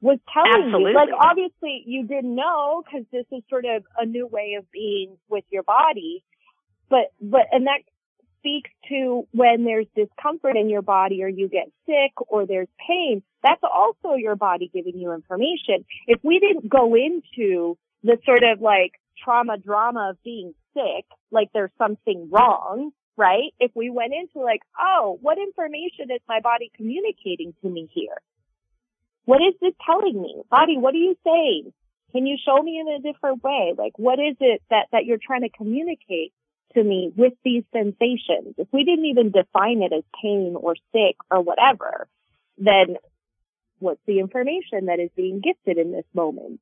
was 0.01 0.19
telling 0.33 0.65
Absolutely. 0.65 0.91
you. 0.91 0.97
Like 0.97 1.09
obviously 1.17 1.83
you 1.85 2.05
didn't 2.05 2.35
know 2.35 2.83
because 2.83 3.05
this 3.13 3.25
is 3.31 3.41
sort 3.49 3.63
of 3.63 3.83
a 3.97 4.05
new 4.05 4.27
way 4.27 4.55
of 4.57 4.69
being 4.69 5.15
with 5.29 5.45
your 5.49 5.63
body 5.63 6.25
but, 6.89 7.11
but, 7.21 7.47
and 7.51 7.67
that 7.67 7.81
speaks 8.39 8.69
to 8.89 9.27
when 9.31 9.65
there's 9.65 9.85
discomfort 9.95 10.55
in 10.55 10.69
your 10.69 10.81
body 10.81 11.23
or 11.23 11.27
you 11.27 11.47
get 11.47 11.71
sick 11.85 12.13
or 12.27 12.45
there's 12.45 12.67
pain. 12.87 13.21
That's 13.43 13.61
also 13.63 14.15
your 14.15 14.35
body 14.35 14.69
giving 14.73 14.97
you 14.97 15.13
information. 15.13 15.85
If 16.07 16.19
we 16.23 16.39
didn't 16.39 16.69
go 16.69 16.95
into 16.95 17.77
the 18.03 18.17
sort 18.25 18.43
of 18.43 18.61
like 18.61 18.93
trauma 19.23 19.57
drama 19.57 20.11
of 20.11 20.23
being 20.23 20.53
sick, 20.73 21.05
like 21.31 21.49
there's 21.53 21.71
something 21.77 22.29
wrong, 22.31 22.91
right? 23.17 23.53
If 23.59 23.71
we 23.75 23.89
went 23.89 24.13
into 24.13 24.43
like, 24.43 24.61
oh, 24.79 25.17
what 25.21 25.37
information 25.37 26.11
is 26.13 26.21
my 26.27 26.39
body 26.39 26.71
communicating 26.75 27.53
to 27.61 27.69
me 27.69 27.89
here? 27.93 28.21
What 29.25 29.41
is 29.41 29.53
this 29.61 29.73
telling 29.85 30.19
me? 30.19 30.41
Body, 30.49 30.77
what 30.77 30.95
are 30.95 30.97
you 30.97 31.15
saying? 31.23 31.73
Can 32.11 32.25
you 32.25 32.37
show 32.43 32.61
me 32.63 32.79
in 32.79 32.87
a 32.87 32.99
different 32.99 33.43
way? 33.43 33.73
Like, 33.77 33.93
what 33.97 34.17
is 34.17 34.35
it 34.39 34.63
that, 34.71 34.87
that 34.91 35.05
you're 35.05 35.19
trying 35.23 35.41
to 35.41 35.49
communicate? 35.49 36.33
To 36.73 36.83
me 36.83 37.11
with 37.15 37.33
these 37.43 37.63
sensations. 37.73 38.55
If 38.57 38.67
we 38.71 38.83
didn't 38.83 39.05
even 39.05 39.31
define 39.31 39.81
it 39.81 39.93
as 39.93 40.03
pain 40.21 40.55
or 40.59 40.75
sick 40.91 41.15
or 41.31 41.41
whatever, 41.41 42.07
then 42.57 42.97
what's 43.79 44.01
the 44.05 44.19
information 44.19 44.85
that 44.85 44.99
is 44.99 45.09
being 45.15 45.41
gifted 45.41 45.77
in 45.77 45.91
this 45.91 46.05
moment? 46.13 46.59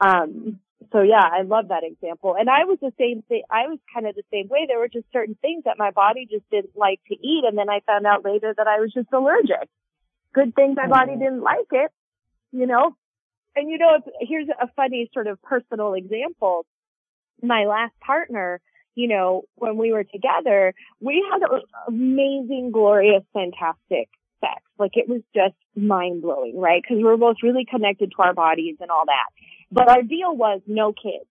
Um, 0.00 0.60
so 0.92 1.02
yeah, 1.02 1.22
I 1.22 1.42
love 1.42 1.68
that 1.68 1.82
example. 1.84 2.36
And 2.38 2.48
I 2.48 2.64
was 2.64 2.78
the 2.80 2.92
same 2.98 3.22
thing. 3.22 3.42
I 3.50 3.66
was 3.66 3.78
kind 3.92 4.06
of 4.06 4.14
the 4.14 4.22
same 4.32 4.48
way. 4.48 4.66
There 4.66 4.78
were 4.78 4.88
just 4.88 5.06
certain 5.12 5.36
things 5.42 5.64
that 5.64 5.78
my 5.78 5.90
body 5.90 6.26
just 6.30 6.48
didn't 6.50 6.76
like 6.76 7.00
to 7.08 7.14
eat. 7.14 7.44
And 7.46 7.58
then 7.58 7.68
I 7.68 7.80
found 7.86 8.06
out 8.06 8.24
later 8.24 8.54
that 8.56 8.66
I 8.66 8.80
was 8.80 8.92
just 8.92 9.12
allergic. 9.12 9.68
Good 10.32 10.54
thing 10.54 10.74
my 10.74 10.86
body 10.86 11.12
mm-hmm. 11.12 11.20
didn't 11.20 11.42
like 11.42 11.68
it, 11.72 11.90
you 12.52 12.66
know? 12.66 12.96
And 13.56 13.68
you 13.68 13.78
know, 13.78 13.98
here's 14.20 14.48
a 14.48 14.68
funny 14.76 15.10
sort 15.12 15.26
of 15.26 15.42
personal 15.42 15.94
example. 15.94 16.64
My 17.42 17.64
last 17.64 17.98
partner, 18.00 18.60
you 18.98 19.06
know, 19.06 19.44
when 19.54 19.76
we 19.76 19.92
were 19.92 20.02
together, 20.02 20.74
we 21.00 21.24
had 21.30 21.40
amazing, 21.86 22.72
glorious, 22.72 23.22
fantastic 23.32 24.08
sex. 24.40 24.60
Like 24.76 24.90
it 24.94 25.08
was 25.08 25.22
just 25.32 25.54
mind 25.76 26.22
blowing, 26.22 26.58
right? 26.58 26.82
Cause 26.82 26.96
we 26.96 27.04
were 27.04 27.16
both 27.16 27.36
really 27.44 27.64
connected 27.64 28.10
to 28.10 28.22
our 28.22 28.34
bodies 28.34 28.74
and 28.80 28.90
all 28.90 29.04
that. 29.06 29.28
But 29.70 29.88
our 29.88 30.02
deal 30.02 30.36
was 30.36 30.62
no 30.66 30.92
kids. 30.92 31.30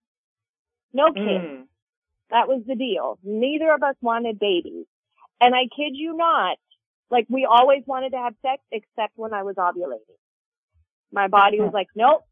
No 0.93 1.07
kids. 1.11 1.43
Mm. 1.43 1.63
That 2.29 2.47
was 2.47 2.63
the 2.65 2.75
deal. 2.75 3.19
Neither 3.21 3.73
of 3.73 3.83
us 3.83 3.95
wanted 4.01 4.39
babies. 4.39 4.85
And 5.41 5.53
I 5.53 5.63
kid 5.63 5.91
you 5.91 6.15
not, 6.15 6.57
like 7.11 7.25
we 7.27 7.45
always 7.45 7.83
wanted 7.85 8.11
to 8.11 8.17
have 8.17 8.33
sex 8.41 8.61
except 8.71 9.11
when 9.17 9.33
I 9.33 9.43
was 9.43 9.55
ovulating. 9.57 10.15
My 11.11 11.27
body 11.27 11.59
was 11.59 11.71
like, 11.73 11.87
nope, 11.95 12.23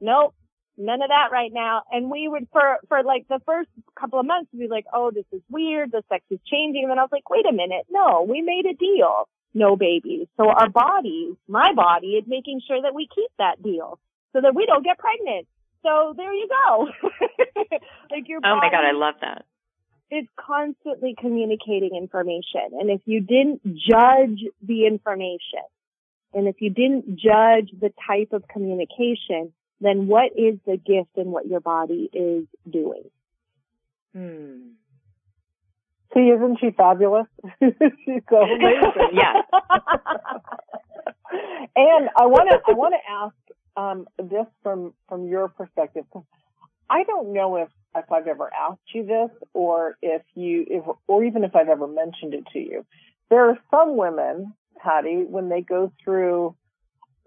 nope, 0.00 0.34
none 0.76 1.02
of 1.02 1.08
that 1.08 1.28
right 1.30 1.52
now. 1.52 1.82
And 1.90 2.10
we 2.10 2.28
would, 2.28 2.48
for, 2.52 2.78
for 2.88 3.02
like 3.02 3.26
the 3.28 3.40
first 3.46 3.68
couple 3.98 4.20
of 4.20 4.26
months, 4.26 4.50
be 4.56 4.68
like, 4.68 4.86
oh, 4.92 5.10
this 5.10 5.26
is 5.32 5.42
weird. 5.50 5.92
The 5.92 6.02
sex 6.08 6.24
is 6.30 6.40
changing. 6.50 6.84
And 6.84 6.90
then 6.90 6.98
I 6.98 7.02
was 7.02 7.12
like, 7.12 7.28
wait 7.30 7.46
a 7.48 7.52
minute. 7.52 7.86
No, 7.90 8.26
we 8.28 8.42
made 8.42 8.64
a 8.66 8.74
deal. 8.74 9.28
No 9.54 9.76
babies. 9.76 10.28
So 10.36 10.48
our 10.48 10.68
bodies, 10.68 11.36
my 11.46 11.72
body 11.74 12.18
is 12.18 12.24
making 12.26 12.62
sure 12.66 12.80
that 12.80 12.94
we 12.94 13.08
keep 13.14 13.30
that 13.38 13.62
deal 13.62 13.98
so 14.32 14.40
that 14.40 14.54
we 14.54 14.66
don't 14.66 14.84
get 14.84 14.98
pregnant. 14.98 15.46
So 15.82 16.14
there 16.16 16.32
you 16.32 16.48
go. 16.48 16.88
like 18.10 18.28
your 18.28 18.40
Oh 18.44 18.56
my 18.56 18.70
God, 18.70 18.84
I 18.84 18.92
love 18.92 19.14
that. 19.20 19.44
It's 20.10 20.28
constantly 20.38 21.14
communicating 21.18 21.96
information. 21.96 22.78
And 22.78 22.90
if 22.90 23.00
you 23.06 23.20
didn't 23.20 23.64
judge 23.64 24.40
the 24.62 24.86
information, 24.86 25.64
and 26.34 26.48
if 26.48 26.56
you 26.60 26.70
didn't 26.70 27.16
judge 27.16 27.70
the 27.78 27.92
type 28.06 28.32
of 28.32 28.46
communication, 28.48 29.52
then 29.82 30.06
what 30.06 30.32
is 30.36 30.58
the 30.66 30.76
gift 30.76 31.10
in 31.16 31.30
what 31.30 31.46
your 31.46 31.60
body 31.60 32.08
is 32.12 32.46
doing? 32.70 33.10
Hmm. 34.14 34.72
See, 36.14 36.20
isn't 36.20 36.58
she 36.60 36.70
fabulous? 36.70 37.26
She's 37.60 38.22
so 38.28 38.42
amazing. 38.42 39.10
yeah. 39.14 39.42
and 41.76 42.08
I 42.16 42.26
want 42.26 42.50
to, 42.50 42.60
I 42.68 42.72
want 42.72 42.94
to 42.94 43.10
ask 43.10 43.34
um, 43.76 44.06
this 44.18 44.46
from 44.62 44.92
from 45.08 45.26
your 45.26 45.48
perspective. 45.48 46.04
I 46.90 47.04
don't 47.04 47.32
know 47.32 47.56
if 47.56 47.68
if 47.96 48.10
I've 48.10 48.26
ever 48.26 48.50
asked 48.52 48.94
you 48.94 49.04
this, 49.06 49.30
or 49.54 49.96
if 50.02 50.22
you, 50.34 50.64
if 50.68 50.84
or 51.06 51.24
even 51.24 51.44
if 51.44 51.56
I've 51.56 51.68
ever 51.68 51.86
mentioned 51.86 52.34
it 52.34 52.46
to 52.52 52.58
you. 52.58 52.84
There 53.30 53.48
are 53.48 53.58
some 53.70 53.96
women, 53.96 54.52
Patty, 54.78 55.24
when 55.24 55.48
they 55.48 55.62
go 55.62 55.90
through 56.04 56.54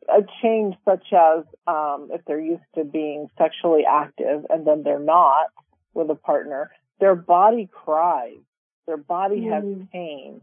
a 0.10 0.22
change 0.41 0.76
such 0.86 1.06
as 1.13 1.44
um, 1.68 2.10
if 2.12 2.22
they're 2.26 2.39
used 2.39 2.63
to 2.76 2.84
being 2.84 3.28
sexually 3.38 3.84
active 3.89 4.46
and 4.50 4.65
then 4.65 4.84
they're 4.84 5.00
not 5.00 5.48
with 5.94 6.10
a 6.10 6.15
partner, 6.15 6.72
their 7.00 7.15
body 7.15 7.70
cries, 7.72 8.39
their 8.86 8.98
body 8.98 9.41
mm. 9.41 9.54
has 9.54 9.88
pain. 9.91 10.41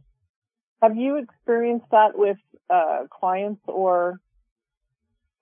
Have 0.82 0.96
you 0.96 1.16
experienced 1.16 1.86
that 1.92 2.18
with 2.18 2.38
uh, 2.68 3.04
clients 3.10 3.62
or 3.66 4.20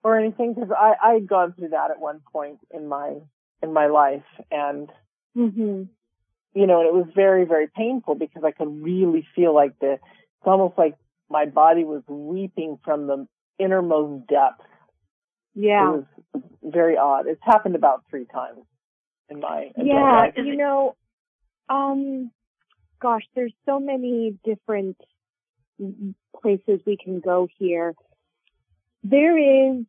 or 0.03 0.19
anything? 0.19 0.53
Because 0.53 0.69
I 0.71 0.93
I 1.01 1.13
had 1.13 1.27
gone 1.27 1.53
through 1.53 1.69
that 1.69 1.91
at 1.91 1.99
one 1.99 2.21
point 2.31 2.59
in 2.69 2.87
my 2.87 3.15
in 3.63 3.73
my 3.73 3.87
life, 3.87 4.23
and 4.51 4.89
mm-hmm. 5.35 5.83
you 6.53 6.67
know, 6.67 6.79
and 6.81 6.87
it 6.87 6.93
was 6.93 7.07
very 7.15 7.45
very 7.45 7.67
painful 7.67 8.15
because 8.15 8.43
I 8.43 8.51
could 8.51 8.83
really 8.83 9.27
feel 9.35 9.53
like 9.53 9.79
the 9.79 9.93
it's 9.93 10.45
almost 10.45 10.77
like 10.77 10.95
my 11.29 11.45
body 11.45 11.85
was 11.85 12.03
weeping 12.07 12.77
from 12.83 13.07
the 13.07 13.27
innermost 13.61 14.27
depths. 14.27 14.63
Yeah. 15.53 15.93
It 15.93 16.05
was 16.33 16.43
very 16.63 16.97
odd. 16.97 17.27
It's 17.27 17.41
happened 17.43 17.75
about 17.75 18.03
three 18.09 18.25
times 18.25 18.59
in 19.29 19.39
my 19.39 19.71
Yeah, 19.77 20.27
you 20.35 20.55
know, 20.55 20.95
um 21.69 22.31
gosh, 23.01 23.23
there's 23.35 23.53
so 23.65 23.79
many 23.79 24.37
different 24.43 24.97
places 26.41 26.81
we 26.85 26.97
can 26.97 27.19
go 27.19 27.47
here. 27.57 27.93
There 29.03 29.37
is 29.37 29.85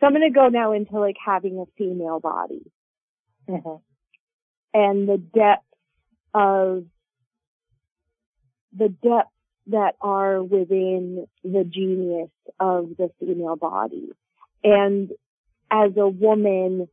so 0.00 0.06
I'm 0.06 0.14
going 0.14 0.22
to 0.22 0.34
go 0.34 0.48
now 0.48 0.72
into 0.72 0.98
like 0.98 1.16
having 1.24 1.58
a 1.58 1.66
female 1.76 2.20
body 2.20 2.72
mm-hmm. 3.48 3.76
and 4.72 5.08
the 5.08 5.18
depth 5.18 5.62
of 6.32 6.84
the 8.76 8.88
depth 8.88 9.30
that 9.70 9.96
are 10.00 10.42
within 10.42 11.26
the 11.42 11.64
genius 11.64 12.30
of 12.58 12.90
the 12.96 13.10
female 13.18 13.56
body. 13.56 14.10
And 14.62 15.10
as 15.70 15.92
a 15.96 16.08
woman, 16.08 16.88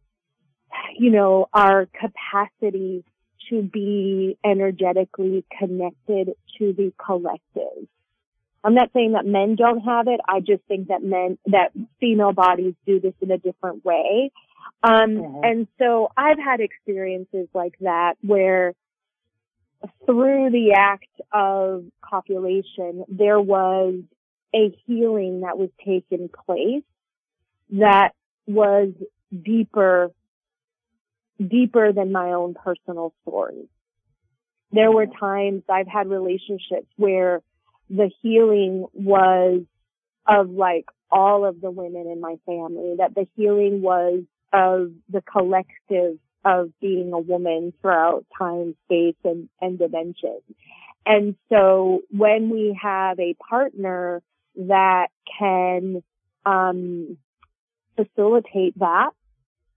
you 0.97 1.11
know, 1.11 1.47
our 1.53 1.87
capacity 1.87 3.03
to 3.49 3.61
be 3.61 4.37
energetically 4.45 5.45
connected 5.57 6.33
to 6.57 6.73
the 6.73 6.93
collective. 7.03 7.87
I'm 8.63 8.73
not 8.73 8.91
saying 8.93 9.13
that 9.13 9.25
men 9.25 9.55
don't 9.55 9.79
have 9.81 10.07
it. 10.07 10.19
I 10.27 10.39
just 10.39 10.63
think 10.67 10.89
that 10.89 11.01
men, 11.01 11.37
that 11.45 11.71
female 11.99 12.33
bodies 12.33 12.73
do 12.85 12.99
this 12.99 13.13
in 13.21 13.31
a 13.31 13.37
different 13.37 13.85
way. 13.85 14.31
Um, 14.83 14.91
mm-hmm. 14.91 15.43
and 15.43 15.67
so 15.79 16.11
I've 16.17 16.39
had 16.39 16.59
experiences 16.59 17.47
like 17.53 17.75
that 17.81 18.15
where 18.21 18.73
through 20.05 20.49
the 20.51 20.73
act 20.77 21.07
of 21.31 21.85
copulation, 22.01 23.05
there 23.07 23.39
was 23.39 24.01
a 24.55 24.75
healing 24.85 25.41
that 25.41 25.57
was 25.57 25.69
taking 25.85 26.29
place 26.45 26.83
that 27.71 28.11
was 28.47 28.93
deeper, 29.43 30.11
deeper 31.45 31.91
than 31.91 32.11
my 32.11 32.31
own 32.31 32.53
personal 32.53 33.13
story. 33.21 33.67
There 34.71 34.91
were 34.91 35.05
times 35.05 35.63
I've 35.69 35.87
had 35.87 36.09
relationships 36.09 36.87
where 36.95 37.41
the 37.89 38.09
healing 38.21 38.85
was 38.93 39.61
of 40.25 40.49
like 40.49 40.85
all 41.09 41.45
of 41.45 41.61
the 41.61 41.71
women 41.71 42.07
in 42.07 42.19
my 42.19 42.35
family, 42.45 42.95
that 42.97 43.15
the 43.15 43.27
healing 43.35 43.81
was 43.81 44.23
of 44.51 44.91
the 45.09 45.21
collective 45.21 46.17
of 46.45 46.71
being 46.79 47.11
a 47.13 47.19
woman 47.19 47.73
throughout 47.81 48.25
time, 48.37 48.75
space, 48.85 49.15
and, 49.23 49.49
and 49.59 49.77
dimension. 49.79 50.39
And 51.05 51.35
so 51.49 52.01
when 52.11 52.49
we 52.49 52.77
have 52.81 53.19
a 53.19 53.35
partner 53.49 54.21
that 54.55 55.07
can 55.39 56.03
um, 56.45 57.17
facilitate 57.95 58.77
that, 58.79 59.11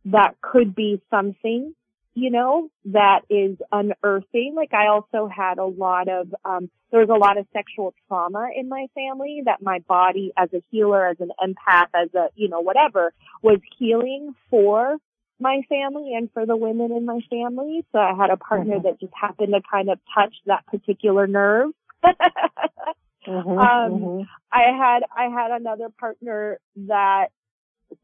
that 0.07 0.41
could 0.41 0.75
be 0.75 1.01
something, 1.11 1.75
you 2.15 2.31
know, 2.31 2.69
that 2.87 3.21
is 3.31 3.57
unearthing. 3.71 4.55
Like 4.57 4.73
I 4.75 4.89
also 4.89 5.29
had 5.29 5.59
a 5.59 5.65
lot 5.65 6.09
of, 6.09 6.35
um, 6.45 6.71
there 6.91 7.01
was 7.01 7.11
a 7.11 7.19
lot 7.19 7.39
of 7.39 7.47
sexual 7.53 7.95
trauma 8.09 8.49
in 8.57 8.69
my 8.69 8.87
family 8.95 9.43
that 9.45 9.63
my 9.63 9.81
body 9.87 10.33
as 10.37 10.49
a 10.53 10.63
healer, 10.71 11.07
as 11.07 11.19
an 11.21 11.31
empath, 11.41 11.89
as 11.95 12.13
a, 12.15 12.29
you 12.35 12.49
know, 12.49 12.61
whatever, 12.61 13.13
was 13.43 13.59
healing 13.79 14.35
for 14.51 14.97
my 15.41 15.63
family 15.69 16.15
and 16.15 16.31
for 16.33 16.47
the 16.47 16.57
women 16.57 16.93
in 16.93 17.05
my 17.05 17.21
family. 17.31 17.85
So 17.93 17.99
I 17.99 18.15
had 18.17 18.31
a 18.31 18.37
partner 18.37 18.77
mm-hmm. 18.77 18.87
that 18.87 19.01
just 19.01 19.13
happened 19.19 19.53
to 19.55 19.61
kind 19.71 19.91
of 19.91 19.99
touch 20.15 20.35
that 20.47 20.67
particular 20.67 21.27
nerve. 21.27 21.71
mm-hmm, 22.05 23.29
um, 23.29 23.57
mm-hmm. 23.59 24.23
I 24.53 24.77
had, 24.77 25.03
I 25.17 25.29
had 25.29 25.51
another 25.51 25.89
partner 25.99 26.59
that 26.89 27.29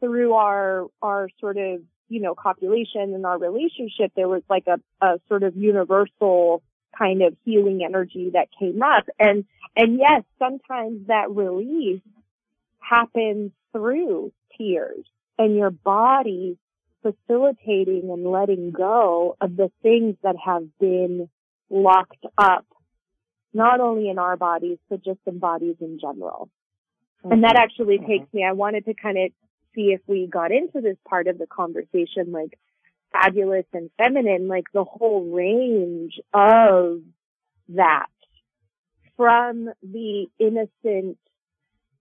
through 0.01 0.35
our, 0.35 0.87
our 1.03 1.29
sort 1.41 1.57
of, 1.57 1.81
you 2.09 2.21
know, 2.21 2.35
copulation 2.35 3.15
and 3.15 3.27
our 3.27 3.39
relationship, 3.39 4.13
there 4.15 4.29
was 4.29 4.43
like 4.49 4.67
a, 4.67 4.81
a 5.05 5.21
sort 5.29 5.43
of 5.43 5.57
universal 5.57 6.63
kind 6.97 7.23
of 7.23 7.37
healing 7.45 7.83
energy 7.85 8.31
that 8.33 8.49
came 8.59 8.83
up. 8.83 9.05
And, 9.19 9.45
and 9.77 9.99
yes, 9.99 10.23
sometimes 10.39 11.09
that 11.09 11.31
release 11.31 12.01
happens 12.79 13.53
through 13.73 14.33
tears 14.57 15.05
and 15.39 15.57
your 15.57 15.71
body 15.71 16.59
facilitating 17.13 18.11
and 18.11 18.27
letting 18.27 18.71
go 18.71 19.37
of 19.41 19.57
the 19.57 19.71
things 19.83 20.17
that 20.23 20.37
have 20.45 20.65
been 20.79 21.29
locked 21.71 22.25
up, 22.37 22.67
not 23.53 23.81
only 23.81 24.09
in 24.09 24.19
our 24.19 24.37
bodies, 24.37 24.79
but 24.89 25.05
just 25.05 25.21
in 25.27 25.39
bodies 25.39 25.77
in 25.81 25.99
general. 26.01 26.49
Mm-hmm. 27.25 27.33
And 27.33 27.45
that 27.45 27.55
mm-hmm. 27.55 27.63
actually 27.63 27.99
mm-hmm. 27.99 28.07
takes 28.07 28.35
me, 28.35 28.45
I 28.45 28.53
wanted 28.53 28.85
to 28.87 28.95
kind 28.95 29.19
of 29.19 29.31
see 29.75 29.93
if 29.93 30.01
we 30.07 30.27
got 30.27 30.53
into 30.53 30.81
this 30.81 30.97
part 31.09 31.27
of 31.29 31.39
the 31.39 31.47
conversation, 31.47 32.33
like 32.33 32.59
fabulous 33.13 33.67
and 33.73 33.91
feminine, 33.99 34.49
like 34.49 34.65
the 34.73 34.85
whole 34.85 35.31
range 35.31 36.19
of 36.33 37.01
that 37.69 38.07
from 39.17 39.69
the 39.83 40.27
innocent 40.39 41.19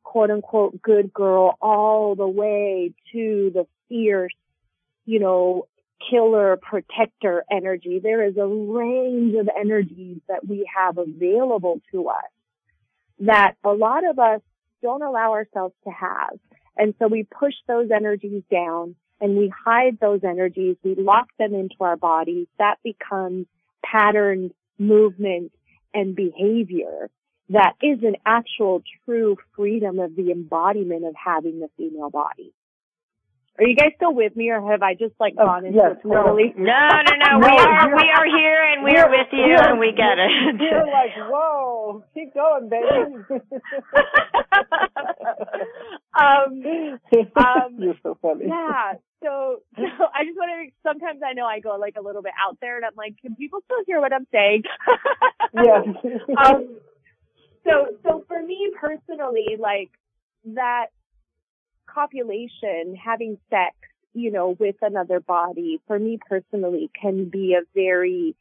quote 0.03 0.29
unquote 0.29 0.81
good 0.81 1.13
girl 1.13 1.57
all 1.61 2.15
the 2.15 2.27
way 2.27 2.93
to 3.11 3.51
the 3.53 3.65
fierce 3.89 4.33
you 5.05 5.19
know, 5.19 5.67
killer 6.09 6.57
protector 6.57 7.43
energy. 7.51 7.99
There 8.01 8.23
is 8.23 8.37
a 8.37 8.45
range 8.45 9.35
of 9.35 9.49
energies 9.57 10.17
that 10.27 10.47
we 10.47 10.69
have 10.75 10.97
available 10.97 11.81
to 11.91 12.09
us 12.09 12.23
that 13.19 13.53
a 13.63 13.69
lot 13.69 14.03
of 14.07 14.19
us 14.19 14.41
don't 14.81 15.01
allow 15.01 15.31
ourselves 15.31 15.73
to 15.85 15.89
have. 15.89 16.37
And 16.77 16.93
so 16.99 17.07
we 17.07 17.23
push 17.23 17.53
those 17.67 17.89
energies 17.95 18.43
down 18.51 18.95
and 19.21 19.37
we 19.37 19.51
hide 19.65 19.97
those 20.01 20.19
energies. 20.23 20.75
We 20.83 20.95
lock 20.95 21.27
them 21.39 21.53
into 21.53 21.75
our 21.79 21.95
bodies. 21.95 22.47
That 22.59 22.75
becomes 22.83 23.47
patterned 23.83 24.51
movement 24.77 25.53
and 25.93 26.15
behavior 26.15 27.09
that 27.49 27.73
is 27.81 27.99
an 28.03 28.15
actual 28.25 28.81
true 29.05 29.37
freedom 29.55 29.99
of 29.99 30.15
the 30.15 30.31
embodiment 30.31 31.05
of 31.05 31.13
having 31.15 31.59
the 31.59 31.69
female 31.77 32.09
body. 32.09 32.53
Are 33.57 33.65
you 33.65 33.75
guys 33.75 33.91
still 33.95 34.13
with 34.13 34.35
me, 34.35 34.49
or 34.49 34.59
have 34.69 34.83
I 34.83 34.95
just 34.95 35.13
like 35.17 35.33
oh, 35.39 35.45
gone 35.45 35.65
into 35.65 35.79
yes, 35.79 35.95
totally? 36.03 36.53
No, 36.57 36.75
no, 36.75 37.13
no. 37.15 37.39
no 37.39 37.47
we 37.47 37.55
are 37.55 37.95
we 37.95 38.03
are 38.11 38.25
here, 38.25 38.63
and 38.73 38.83
we 38.83 38.97
are 38.97 39.09
with 39.09 39.31
you, 39.31 39.55
and 39.55 39.79
we 39.79 39.93
get 39.95 40.19
it. 40.19 40.59
You're 40.59 40.85
like, 40.85 41.15
whoa, 41.31 42.03
keep 42.13 42.33
going, 42.33 42.67
baby. 42.67 43.15
um, 46.19 46.99
um, 47.37 47.77
You're 47.79 47.95
so 48.03 48.17
funny. 48.21 48.45
Yeah. 48.47 48.95
So, 49.23 49.61
so 49.77 50.03
I 50.13 50.25
just 50.25 50.35
want 50.35 50.51
to. 50.51 50.71
Sometimes 50.83 51.21
I 51.25 51.31
know 51.31 51.45
I 51.45 51.61
go 51.61 51.77
like 51.79 51.95
a 51.97 52.01
little 52.01 52.21
bit 52.21 52.33
out 52.35 52.57
there, 52.59 52.75
and 52.75 52.83
I'm 52.83 52.95
like, 52.97 53.15
can 53.21 53.35
people 53.35 53.61
still 53.63 53.83
hear 53.87 54.01
what 54.01 54.11
I'm 54.11 54.27
saying? 54.33 54.63
yes. 55.53 55.87
um. 56.43 56.75
So, 57.63 57.87
so 58.03 58.25
for 58.27 58.43
me 58.43 58.71
personally, 58.79 59.57
like 59.57 59.89
that 60.53 60.87
copulation, 61.87 62.95
having 62.95 63.37
sex, 63.49 63.75
you 64.13 64.31
know, 64.31 64.55
with 64.59 64.75
another 64.81 65.19
body, 65.19 65.81
for 65.87 65.99
me 65.99 66.19
personally, 66.29 66.89
can 66.99 67.25
be 67.29 67.53
a 67.55 67.61
very 67.73 68.35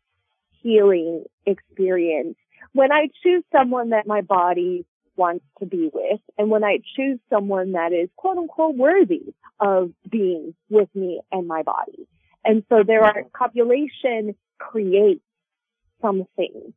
healing 0.63 1.25
experience. 1.47 2.37
When 2.73 2.93
I 2.93 3.09
choose 3.23 3.45
someone 3.53 3.91
that 3.91 4.07
my 4.07 4.21
body 4.21 4.85
wants 5.17 5.45
to 5.61 5.67
be 5.67 5.91
with, 5.93 6.21
and 6.39 6.51
when 6.51 6.65
I 6.65 6.79
choose 6.97 7.19
someone 7.31 7.73
that 7.73 7.93
is 7.93 8.09
quote 8.17 8.39
unquote 8.39 8.77
worthy 8.77 9.35
of 9.61 9.93
being 10.09 10.55
with 10.69 10.89
me 10.95 11.21
and 11.31 11.47
my 11.47 11.63
body. 11.63 12.09
And 12.45 12.65
so 12.69 12.83
there 12.87 13.05
are 13.05 13.23
copulation 13.33 14.35
creates 14.59 15.23
something 16.03 16.75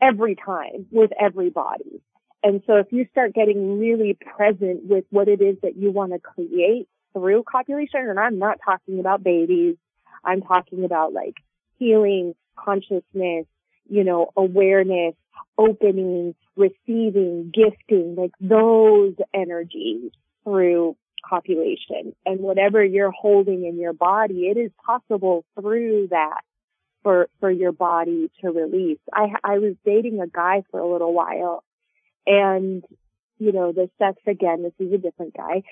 every 0.00 0.36
time 0.36 0.86
with 0.90 1.10
everybody. 1.18 2.02
And 2.44 2.62
so 2.66 2.76
if 2.76 2.88
you 2.90 3.06
start 3.10 3.32
getting 3.32 3.80
really 3.80 4.18
present 4.36 4.84
with 4.84 5.06
what 5.08 5.28
it 5.28 5.40
is 5.40 5.56
that 5.62 5.76
you 5.78 5.90
want 5.90 6.12
to 6.12 6.18
create 6.18 6.86
through 7.14 7.42
copulation, 7.50 8.00
and 8.06 8.20
I'm 8.20 8.38
not 8.38 8.58
talking 8.62 9.00
about 9.00 9.24
babies, 9.24 9.76
I'm 10.22 10.42
talking 10.42 10.84
about 10.84 11.14
like 11.14 11.36
healing, 11.78 12.34
consciousness, 12.62 13.46
you 13.88 14.04
know, 14.04 14.30
awareness, 14.36 15.14
opening, 15.56 16.34
receiving, 16.54 17.50
gifting, 17.52 18.14
like 18.14 18.32
those 18.42 19.14
energies 19.32 20.12
through 20.44 20.96
copulation. 21.26 22.14
And 22.26 22.40
whatever 22.40 22.84
you're 22.84 23.10
holding 23.10 23.64
in 23.64 23.78
your 23.80 23.94
body, 23.94 24.48
it 24.48 24.58
is 24.58 24.70
possible 24.84 25.46
through 25.58 26.08
that 26.10 26.42
for, 27.02 27.28
for 27.40 27.50
your 27.50 27.72
body 27.72 28.30
to 28.42 28.50
release. 28.50 28.98
I, 29.10 29.28
I 29.42 29.58
was 29.58 29.76
dating 29.86 30.20
a 30.20 30.26
guy 30.26 30.62
for 30.70 30.80
a 30.80 30.92
little 30.92 31.14
while 31.14 31.64
and, 32.26 32.84
you 33.38 33.52
know, 33.52 33.72
the 33.72 33.90
sex 33.98 34.18
again, 34.26 34.62
this 34.62 34.72
is 34.78 34.92
a 34.92 34.98
different 34.98 35.36
guy, 35.36 35.62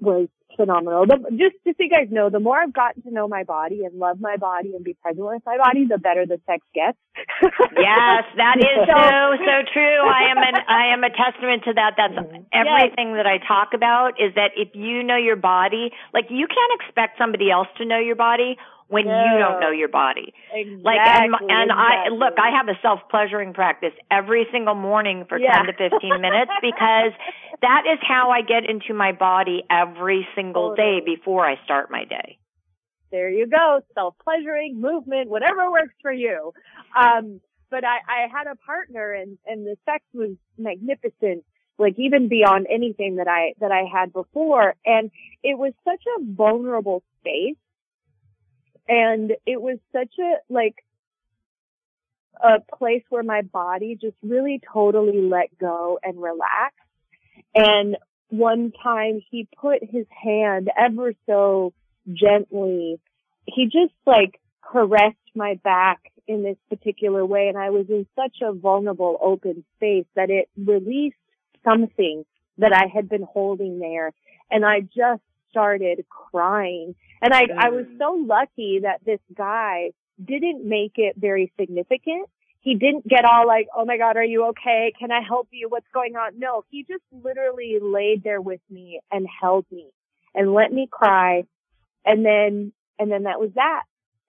was 0.00 0.28
phenomenal. 0.56 1.06
The, 1.06 1.18
just, 1.30 1.56
just 1.66 1.78
so 1.78 1.84
you 1.84 1.90
guys 1.90 2.08
know, 2.10 2.30
the 2.30 2.40
more 2.40 2.58
I've 2.58 2.72
gotten 2.72 3.02
to 3.02 3.10
know 3.10 3.28
my 3.28 3.42
body 3.44 3.84
and 3.84 3.98
love 3.98 4.20
my 4.20 4.36
body 4.36 4.74
and 4.74 4.84
be 4.84 4.94
present 4.94 5.24
with 5.24 5.42
my 5.46 5.58
body, 5.58 5.86
the 5.86 5.98
better 5.98 6.26
the 6.26 6.40
sex 6.46 6.64
gets. 6.74 6.98
yes, 7.42 8.24
that 8.36 8.58
is 8.58 8.78
so, 8.86 9.04
so 9.42 9.54
true. 9.72 9.98
I 10.06 10.30
am 10.30 10.38
an, 10.38 10.54
I 10.68 10.92
am 10.92 11.02
a 11.04 11.10
testament 11.10 11.64
to 11.64 11.72
that. 11.74 11.94
That's 11.96 12.14
mm-hmm. 12.14 12.46
everything 12.52 13.14
yes. 13.14 13.18
that 13.18 13.26
I 13.26 13.38
talk 13.38 13.74
about 13.74 14.20
is 14.20 14.34
that 14.34 14.52
if 14.56 14.74
you 14.74 15.02
know 15.02 15.16
your 15.16 15.36
body, 15.36 15.90
like 16.12 16.26
you 16.30 16.46
can't 16.46 16.72
expect 16.80 17.18
somebody 17.18 17.50
else 17.50 17.68
to 17.78 17.84
know 17.84 17.98
your 17.98 18.16
body 18.16 18.56
when 18.88 19.06
no. 19.06 19.12
you 19.12 19.38
don't 19.38 19.60
know 19.60 19.70
your 19.70 19.88
body. 19.88 20.32
Exactly. 20.52 20.82
Like 20.82 20.98
and 20.98 21.34
and 21.34 21.70
exactly. 21.70 21.76
I 21.76 22.08
look, 22.12 22.34
I 22.38 22.50
have 22.56 22.68
a 22.68 22.78
self-pleasuring 22.82 23.54
practice 23.54 23.92
every 24.10 24.46
single 24.52 24.74
morning 24.74 25.24
for 25.28 25.38
yeah. 25.38 25.62
10 25.62 25.66
to 25.66 25.90
15 25.90 26.20
minutes 26.20 26.52
because 26.62 27.12
that 27.62 27.82
is 27.90 27.98
how 28.06 28.30
I 28.30 28.42
get 28.42 28.68
into 28.68 28.94
my 28.94 29.12
body 29.12 29.64
every 29.70 30.26
single 30.34 30.70
totally. 30.70 31.00
day 31.00 31.16
before 31.16 31.46
I 31.46 31.56
start 31.64 31.90
my 31.90 32.04
day. 32.04 32.38
There 33.10 33.30
you 33.30 33.46
go. 33.46 33.80
Self-pleasuring, 33.94 34.80
movement, 34.80 35.30
whatever 35.30 35.70
works 35.70 35.94
for 36.02 36.12
you. 36.12 36.52
Um 36.98 37.40
but 37.70 37.82
I, 37.82 37.96
I 38.06 38.28
had 38.30 38.46
a 38.46 38.54
partner 38.54 39.14
and, 39.14 39.36
and 39.46 39.66
the 39.66 39.76
sex 39.84 40.04
was 40.12 40.36
magnificent 40.56 41.44
like 41.78 41.94
even 41.98 42.28
beyond 42.28 42.66
anything 42.70 43.16
that 43.16 43.28
I, 43.28 43.54
that 43.60 43.72
I 43.72 43.82
had 43.92 44.12
before. 44.12 44.74
And 44.84 45.10
it 45.42 45.58
was 45.58 45.72
such 45.84 46.02
a 46.18 46.24
vulnerable 46.24 47.02
space 47.20 47.56
and 48.88 49.32
it 49.46 49.60
was 49.60 49.78
such 49.92 50.12
a, 50.18 50.52
like, 50.52 50.76
a 52.42 52.60
place 52.76 53.02
where 53.08 53.22
my 53.22 53.42
body 53.42 53.96
just 54.00 54.16
really 54.22 54.60
totally 54.72 55.20
let 55.20 55.56
go 55.58 55.98
and 56.02 56.20
relax. 56.20 56.74
And 57.54 57.96
one 58.28 58.72
time 58.82 59.22
he 59.30 59.48
put 59.60 59.82
his 59.82 60.06
hand 60.10 60.70
ever 60.76 61.14
so 61.26 61.72
gently, 62.12 63.00
he 63.46 63.66
just 63.66 63.94
like 64.06 64.40
caressed 64.60 65.16
my 65.34 65.54
back 65.62 66.00
in 66.26 66.42
this 66.42 66.56
particular 66.68 67.24
way. 67.24 67.48
And 67.48 67.58
I 67.58 67.70
was 67.70 67.86
in 67.88 68.06
such 68.16 68.38
a 68.42 68.52
vulnerable 68.52 69.18
open 69.22 69.64
space 69.76 70.06
that 70.16 70.30
it 70.30 70.48
released 70.56 71.16
something 71.64 72.24
that 72.58 72.72
I 72.72 72.86
had 72.92 73.08
been 73.08 73.22
holding 73.22 73.78
there. 73.78 74.12
And 74.50 74.64
I 74.64 74.80
just 74.80 75.22
started 75.54 76.04
crying. 76.08 76.96
And 77.22 77.32
I, 77.32 77.42
I 77.56 77.70
was 77.70 77.86
mm. 77.86 77.96
so 77.96 78.18
lucky 78.26 78.80
that 78.82 78.98
this 79.06 79.20
guy 79.36 79.90
didn't 80.22 80.68
make 80.68 80.94
it 80.96 81.14
very 81.16 81.52
significant. 81.58 82.28
He 82.60 82.74
didn't 82.74 83.06
get 83.06 83.24
all 83.24 83.46
like, 83.46 83.68
oh 83.76 83.84
my 83.84 83.98
God, 83.98 84.16
are 84.16 84.24
you 84.24 84.46
okay? 84.48 84.92
Can 84.98 85.12
I 85.12 85.20
help 85.26 85.48
you? 85.52 85.68
What's 85.68 85.86
going 85.94 86.16
on? 86.16 86.38
No, 86.38 86.64
he 86.70 86.82
just 86.82 87.04
literally 87.12 87.78
laid 87.80 88.24
there 88.24 88.40
with 88.40 88.60
me 88.68 89.00
and 89.12 89.26
held 89.40 89.64
me 89.70 89.90
and 90.34 90.52
let 90.52 90.72
me 90.72 90.88
cry. 90.90 91.44
And 92.04 92.24
then, 92.24 92.72
and 92.98 93.12
then 93.12 93.24
that 93.24 93.38
was 93.38 93.50
that. 93.54 93.82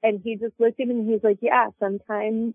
And 0.03 0.21
he 0.23 0.35
just 0.35 0.53
looked 0.59 0.79
at 0.79 0.87
me 0.87 0.95
and 0.95 1.09
he's 1.09 1.23
like, 1.23 1.39
yeah, 1.41 1.69
sometimes 1.79 2.53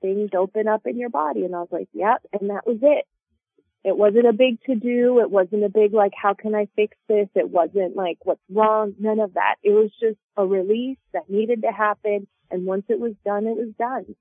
things 0.00 0.30
open 0.36 0.68
up 0.68 0.82
in 0.86 0.98
your 0.98 1.10
body. 1.10 1.44
And 1.44 1.54
I 1.54 1.60
was 1.60 1.72
like, 1.72 1.88
yep. 1.92 2.22
And 2.38 2.50
that 2.50 2.66
was 2.66 2.78
it. 2.82 3.06
It 3.84 3.96
wasn't 3.96 4.26
a 4.26 4.32
big 4.32 4.62
to 4.64 4.74
do. 4.74 5.20
It 5.20 5.30
wasn't 5.30 5.64
a 5.64 5.68
big 5.68 5.92
like, 5.92 6.12
how 6.20 6.32
can 6.32 6.54
I 6.54 6.68
fix 6.74 6.96
this? 7.06 7.28
It 7.34 7.50
wasn't 7.50 7.94
like, 7.94 8.18
what's 8.22 8.40
wrong? 8.50 8.94
None 8.98 9.20
of 9.20 9.34
that. 9.34 9.56
It 9.62 9.70
was 9.70 9.90
just 10.00 10.18
a 10.36 10.46
release 10.46 10.98
that 11.12 11.28
needed 11.28 11.62
to 11.62 11.70
happen. 11.70 12.26
And 12.50 12.64
once 12.64 12.84
it 12.88 12.98
was 12.98 13.12
done, 13.24 13.46
it 13.46 13.56
was 13.56 13.74
done. 13.78 14.16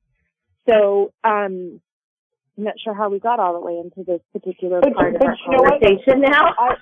So, 0.68 1.14
um, 1.24 1.80
I'm 2.58 2.64
not 2.66 2.76
sure 2.84 2.94
how 2.94 3.10
we 3.10 3.20
got 3.20 3.40
all 3.40 3.54
the 3.54 3.60
way 3.60 3.80
into 3.80 4.04
this 4.06 4.22
particular 4.32 4.82
but, 4.82 4.94
part 4.94 5.14
but 5.14 5.24
of 5.24 5.28
our 5.28 5.70
conversation 5.70 6.22
now. 6.22 6.54
I, 6.60 6.76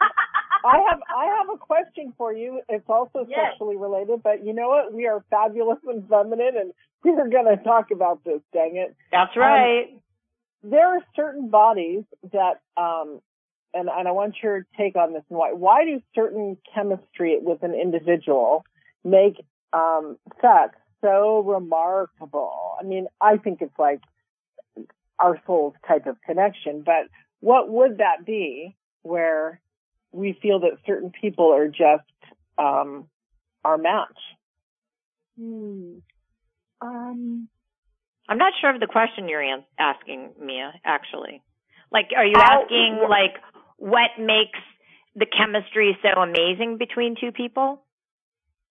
I 0.65 0.77
have 0.89 0.99
I 1.15 1.25
have 1.37 1.47
a 1.53 1.57
question 1.57 2.13
for 2.17 2.33
you. 2.33 2.61
It's 2.67 2.89
also 2.89 3.25
yes. 3.27 3.39
sexually 3.51 3.77
related, 3.77 4.21
but 4.21 4.45
you 4.45 4.53
know 4.53 4.69
what? 4.69 4.93
We 4.93 5.07
are 5.07 5.23
fabulous 5.29 5.79
and 5.87 6.07
feminine, 6.09 6.57
and 6.59 6.73
we're 7.03 7.29
going 7.29 7.57
to 7.57 7.63
talk 7.63 7.91
about 7.91 8.23
this. 8.23 8.41
Dang 8.53 8.75
it! 8.75 8.95
That's 9.11 9.35
right. 9.37 9.85
Um, 9.93 10.01
there 10.63 10.87
are 10.97 11.01
certain 11.15 11.49
bodies 11.49 12.03
that, 12.31 12.61
um, 12.77 13.19
and, 13.73 13.89
and 13.89 14.07
I 14.07 14.11
want 14.11 14.35
your 14.41 14.65
take 14.77 14.95
on 14.95 15.13
this 15.13 15.23
and 15.29 15.37
why. 15.37 15.53
Why 15.53 15.85
do 15.85 16.01
certain 16.13 16.57
chemistry 16.73 17.37
with 17.41 17.63
an 17.63 17.73
individual 17.73 18.65
make 19.03 19.43
um, 19.73 20.17
sex 20.41 20.75
so 21.01 21.39
remarkable? 21.39 22.75
I 22.79 22.83
mean, 22.83 23.07
I 23.19 23.37
think 23.37 23.61
it's 23.61 23.77
like 23.79 24.01
our 25.19 25.41
soul's 25.45 25.75
type 25.87 26.07
of 26.07 26.17
connection, 26.21 26.83
but 26.85 27.07
what 27.39 27.69
would 27.69 27.97
that 27.97 28.25
be 28.25 28.75
where 29.03 29.59
we 30.11 30.37
feel 30.41 30.59
that 30.59 30.77
certain 30.85 31.11
people 31.11 31.53
are 31.53 31.67
just 31.67 32.03
um, 32.57 33.07
our 33.63 33.77
match? 33.77 34.17
Hmm. 35.39 35.99
Um, 36.81 37.47
I'm 38.31 38.37
not 38.37 38.53
sure 38.61 38.73
of 38.73 38.79
the 38.79 38.87
question 38.87 39.27
you're 39.27 39.43
asking, 39.77 40.29
Mia, 40.39 40.71
actually. 40.85 41.43
Like, 41.91 42.11
are 42.15 42.25
you 42.25 42.37
asking, 42.37 43.05
like, 43.09 43.35
what 43.75 44.11
makes 44.17 44.59
the 45.17 45.25
chemistry 45.25 45.97
so 46.01 46.17
amazing 46.17 46.77
between 46.77 47.17
two 47.19 47.33
people? 47.33 47.83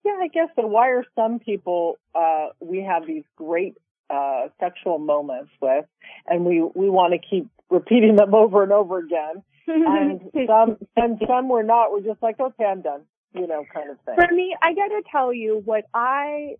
Yeah, 0.03 0.17
I 0.19 0.29
guess 0.29 0.47
so. 0.55 0.65
Why 0.65 0.87
are 0.87 1.05
some 1.13 1.37
people, 1.37 1.99
uh, 2.15 2.47
we 2.59 2.83
have 2.83 3.05
these 3.05 3.21
great, 3.35 3.75
uh, 4.09 4.47
sexual 4.59 4.97
moments 4.97 5.51
with, 5.61 5.85
and 6.25 6.43
we, 6.43 6.63
we 6.73 6.89
want 6.89 7.13
to 7.13 7.19
keep 7.19 7.47
repeating 7.69 8.15
them 8.15 8.33
over 8.33 8.63
and 8.63 8.71
over 8.71 8.97
again. 8.97 9.43
and 9.67 10.21
some, 10.47 10.77
and 10.95 11.21
some 11.27 11.49
we're 11.49 11.61
not. 11.61 11.91
We're 11.91 12.01
just 12.01 12.23
like, 12.23 12.39
okay, 12.39 12.65
I'm 12.65 12.81
done, 12.81 13.01
you 13.35 13.45
know, 13.45 13.63
kind 13.71 13.91
of 13.91 13.97
thing. 14.07 14.15
For 14.15 14.33
me, 14.33 14.55
I 14.59 14.73
gotta 14.73 15.03
tell 15.11 15.31
you 15.31 15.61
what 15.63 15.83
I, 15.93 16.55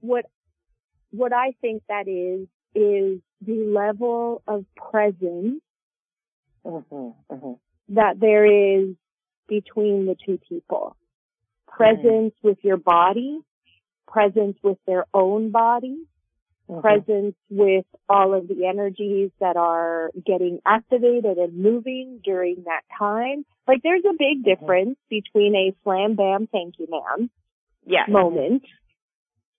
what 0.00 0.24
what 1.10 1.32
I 1.32 1.52
think 1.60 1.82
that 1.88 2.08
is, 2.08 2.48
is 2.74 3.20
the 3.44 3.72
level 3.74 4.42
of 4.46 4.64
presence 4.76 5.62
mm-hmm, 6.64 6.94
mm-hmm. 7.32 7.52
that 7.94 8.20
there 8.20 8.46
is 8.46 8.94
between 9.48 10.06
the 10.06 10.16
two 10.26 10.38
people. 10.48 10.96
Presence 11.66 12.04
mm-hmm. 12.34 12.48
with 12.48 12.58
your 12.62 12.76
body, 12.76 13.38
presence 14.06 14.56
with 14.62 14.78
their 14.86 15.04
own 15.14 15.50
body, 15.50 15.98
mm-hmm. 16.68 16.80
presence 16.80 17.34
with 17.48 17.86
all 18.08 18.34
of 18.34 18.48
the 18.48 18.66
energies 18.66 19.30
that 19.40 19.56
are 19.56 20.10
getting 20.26 20.60
activated 20.66 21.38
and 21.38 21.56
moving 21.56 22.20
during 22.22 22.64
that 22.64 22.82
time. 22.98 23.44
Like 23.66 23.82
there's 23.82 24.04
a 24.04 24.12
big 24.18 24.44
mm-hmm. 24.44 24.60
difference 24.60 24.98
between 25.08 25.54
a 25.54 25.74
slam 25.84 26.16
bam 26.16 26.48
thank 26.50 26.74
you 26.78 26.86
ma'am 26.90 27.30
yes. 27.86 28.08
moment 28.08 28.62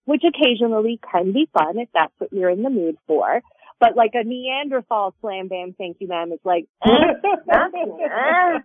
which 0.09 0.23
occasionally 0.27 0.99
can 1.11 1.31
be 1.33 1.47
fun 1.53 1.77
if 1.77 1.87
that's 1.93 2.13
what 2.17 2.33
you're 2.33 2.49
in 2.49 2.63
the 2.63 2.69
mood 2.71 2.97
for. 3.05 3.41
But 3.79 3.95
like 3.95 4.11
a 4.15 4.23
Neanderthal 4.23 5.13
slam 5.21 5.47
bam, 5.47 5.75
thank 5.77 5.97
you 5.99 6.07
ma'am, 6.07 6.31
it's 6.31 6.43
like, 6.43 6.65
eh, 6.83 6.89
eh, 6.89 8.57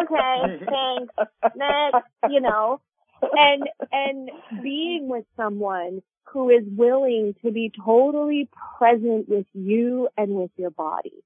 okay, 0.00 0.64
thanks, 0.64 1.14
next, 1.56 2.06
you 2.30 2.40
know, 2.40 2.80
and, 3.20 3.68
and 3.90 4.30
being 4.62 5.08
with 5.08 5.24
someone 5.36 6.02
who 6.26 6.48
is 6.50 6.62
willing 6.66 7.34
to 7.44 7.50
be 7.50 7.72
totally 7.84 8.48
present 8.78 9.28
with 9.28 9.46
you 9.54 10.08
and 10.16 10.30
with 10.36 10.52
your 10.56 10.70
body. 10.70 11.24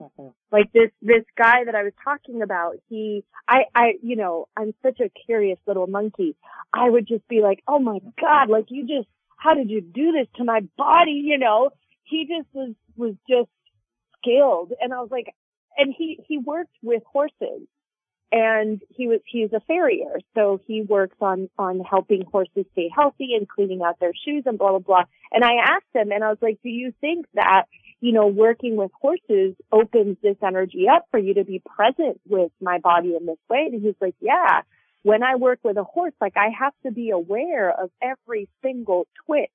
Mm-hmm. 0.00 0.28
Like 0.50 0.72
this, 0.72 0.90
this 1.02 1.24
guy 1.36 1.64
that 1.66 1.74
I 1.74 1.82
was 1.82 1.92
talking 2.02 2.42
about, 2.42 2.76
he, 2.88 3.24
I, 3.48 3.64
I, 3.74 3.84
you 4.02 4.16
know, 4.16 4.48
I'm 4.56 4.74
such 4.82 5.00
a 5.00 5.10
curious 5.26 5.58
little 5.66 5.86
monkey. 5.86 6.36
I 6.72 6.88
would 6.88 7.06
just 7.06 7.26
be 7.28 7.40
like, 7.42 7.62
oh 7.68 7.78
my 7.78 7.98
God, 8.20 8.48
like 8.48 8.66
you 8.68 8.82
just, 8.86 9.08
how 9.36 9.54
did 9.54 9.70
you 9.70 9.80
do 9.80 10.12
this 10.12 10.26
to 10.36 10.44
my 10.44 10.60
body? 10.76 11.22
You 11.24 11.38
know, 11.38 11.70
he 12.04 12.26
just 12.26 12.48
was, 12.52 12.74
was 12.96 13.14
just 13.28 13.50
skilled. 14.18 14.72
And 14.80 14.92
I 14.92 15.00
was 15.00 15.10
like, 15.10 15.34
and 15.76 15.94
he, 15.96 16.18
he 16.26 16.38
worked 16.38 16.76
with 16.82 17.02
horses 17.10 17.66
and 18.32 18.80
he 18.90 19.06
was, 19.06 19.20
he's 19.26 19.52
a 19.52 19.60
farrier. 19.60 20.18
So 20.34 20.60
he 20.66 20.82
works 20.82 21.16
on, 21.20 21.48
on 21.58 21.80
helping 21.80 22.24
horses 22.30 22.66
stay 22.72 22.90
healthy 22.94 23.34
and 23.36 23.48
cleaning 23.48 23.82
out 23.82 23.98
their 23.98 24.12
shoes 24.24 24.44
and 24.46 24.58
blah, 24.58 24.70
blah, 24.70 24.78
blah. 24.78 25.04
And 25.32 25.44
I 25.44 25.54
asked 25.62 25.94
him 25.94 26.12
and 26.12 26.22
I 26.22 26.28
was 26.28 26.38
like, 26.40 26.58
do 26.62 26.68
you 26.68 26.92
think 27.00 27.26
that 27.34 27.64
you 28.00 28.12
know, 28.12 28.26
working 28.26 28.76
with 28.76 28.90
horses 29.00 29.54
opens 29.70 30.16
this 30.22 30.36
energy 30.42 30.86
up 30.88 31.06
for 31.10 31.18
you 31.18 31.34
to 31.34 31.44
be 31.44 31.62
present 31.64 32.20
with 32.28 32.50
my 32.60 32.78
body 32.78 33.14
in 33.14 33.26
this 33.26 33.38
way. 33.48 33.68
And 33.70 33.82
he's 33.82 33.94
like, 34.00 34.14
yeah, 34.20 34.62
when 35.02 35.22
I 35.22 35.36
work 35.36 35.60
with 35.62 35.76
a 35.76 35.84
horse, 35.84 36.14
like 36.20 36.36
I 36.36 36.48
have 36.58 36.72
to 36.84 36.90
be 36.90 37.10
aware 37.10 37.70
of 37.70 37.90
every 38.02 38.48
single 38.62 39.06
twitch 39.26 39.50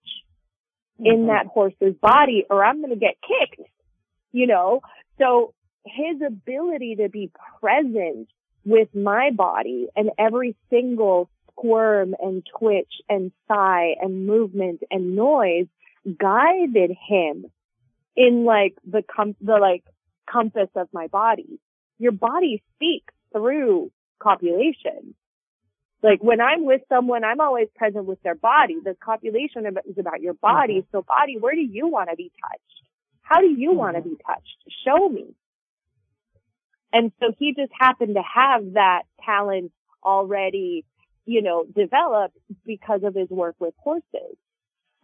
mm-hmm. 0.99 1.07
in 1.07 1.27
that 1.27 1.47
horse's 1.47 1.95
body 1.99 2.45
or 2.49 2.63
I'm 2.63 2.81
going 2.81 2.93
to 2.93 2.99
get 2.99 3.15
kicked, 3.21 3.67
you 4.31 4.45
know? 4.45 4.81
So 5.17 5.53
his 5.85 6.21
ability 6.25 6.97
to 6.97 7.09
be 7.09 7.31
present 7.59 8.27
with 8.63 8.93
my 8.93 9.31
body 9.31 9.87
and 9.95 10.11
every 10.19 10.55
single 10.69 11.29
squirm 11.51 12.15
and 12.19 12.43
twitch 12.59 12.91
and 13.09 13.31
sigh 13.47 13.95
and 14.01 14.27
movement 14.27 14.81
and 14.91 15.15
noise 15.15 15.67
guided 16.19 16.91
him 17.07 17.45
in 18.15 18.45
like 18.45 18.75
the 18.85 19.03
com- 19.03 19.35
the 19.41 19.57
like 19.57 19.83
compass 20.31 20.69
of 20.75 20.87
my 20.93 21.07
body. 21.07 21.59
Your 21.97 22.11
body 22.11 22.63
speaks 22.75 23.13
through 23.31 23.91
copulation. 24.19 25.15
Like 26.03 26.23
when 26.23 26.39
I'm 26.41 26.65
with 26.65 26.81
someone, 26.89 27.23
I'm 27.23 27.41
always 27.41 27.67
present 27.75 28.05
with 28.05 28.21
their 28.21 28.35
body. 28.35 28.77
The 28.83 28.95
copulation 29.03 29.65
is 29.65 29.97
about 29.97 30.21
your 30.21 30.33
body. 30.35 30.81
Mm-hmm. 30.81 30.97
So 30.97 31.03
body, 31.03 31.37
where 31.39 31.55
do 31.55 31.61
you 31.61 31.87
want 31.87 32.09
to 32.09 32.15
be 32.15 32.31
touched? 32.41 32.61
How 33.21 33.39
do 33.41 33.47
you 33.47 33.69
mm-hmm. 33.69 33.79
want 33.79 33.95
to 33.95 34.03
be 34.03 34.15
touched? 34.25 34.57
Show 34.85 35.09
me. 35.09 35.33
And 36.93 37.11
so 37.19 37.33
he 37.37 37.53
just 37.53 37.71
happened 37.77 38.15
to 38.15 38.21
have 38.21 38.73
that 38.73 39.03
talent 39.25 39.71
already, 40.03 40.85
you 41.25 41.41
know, 41.41 41.65
developed 41.65 42.37
because 42.65 43.01
of 43.03 43.15
his 43.15 43.29
work 43.29 43.55
with 43.59 43.73
horses. 43.79 44.37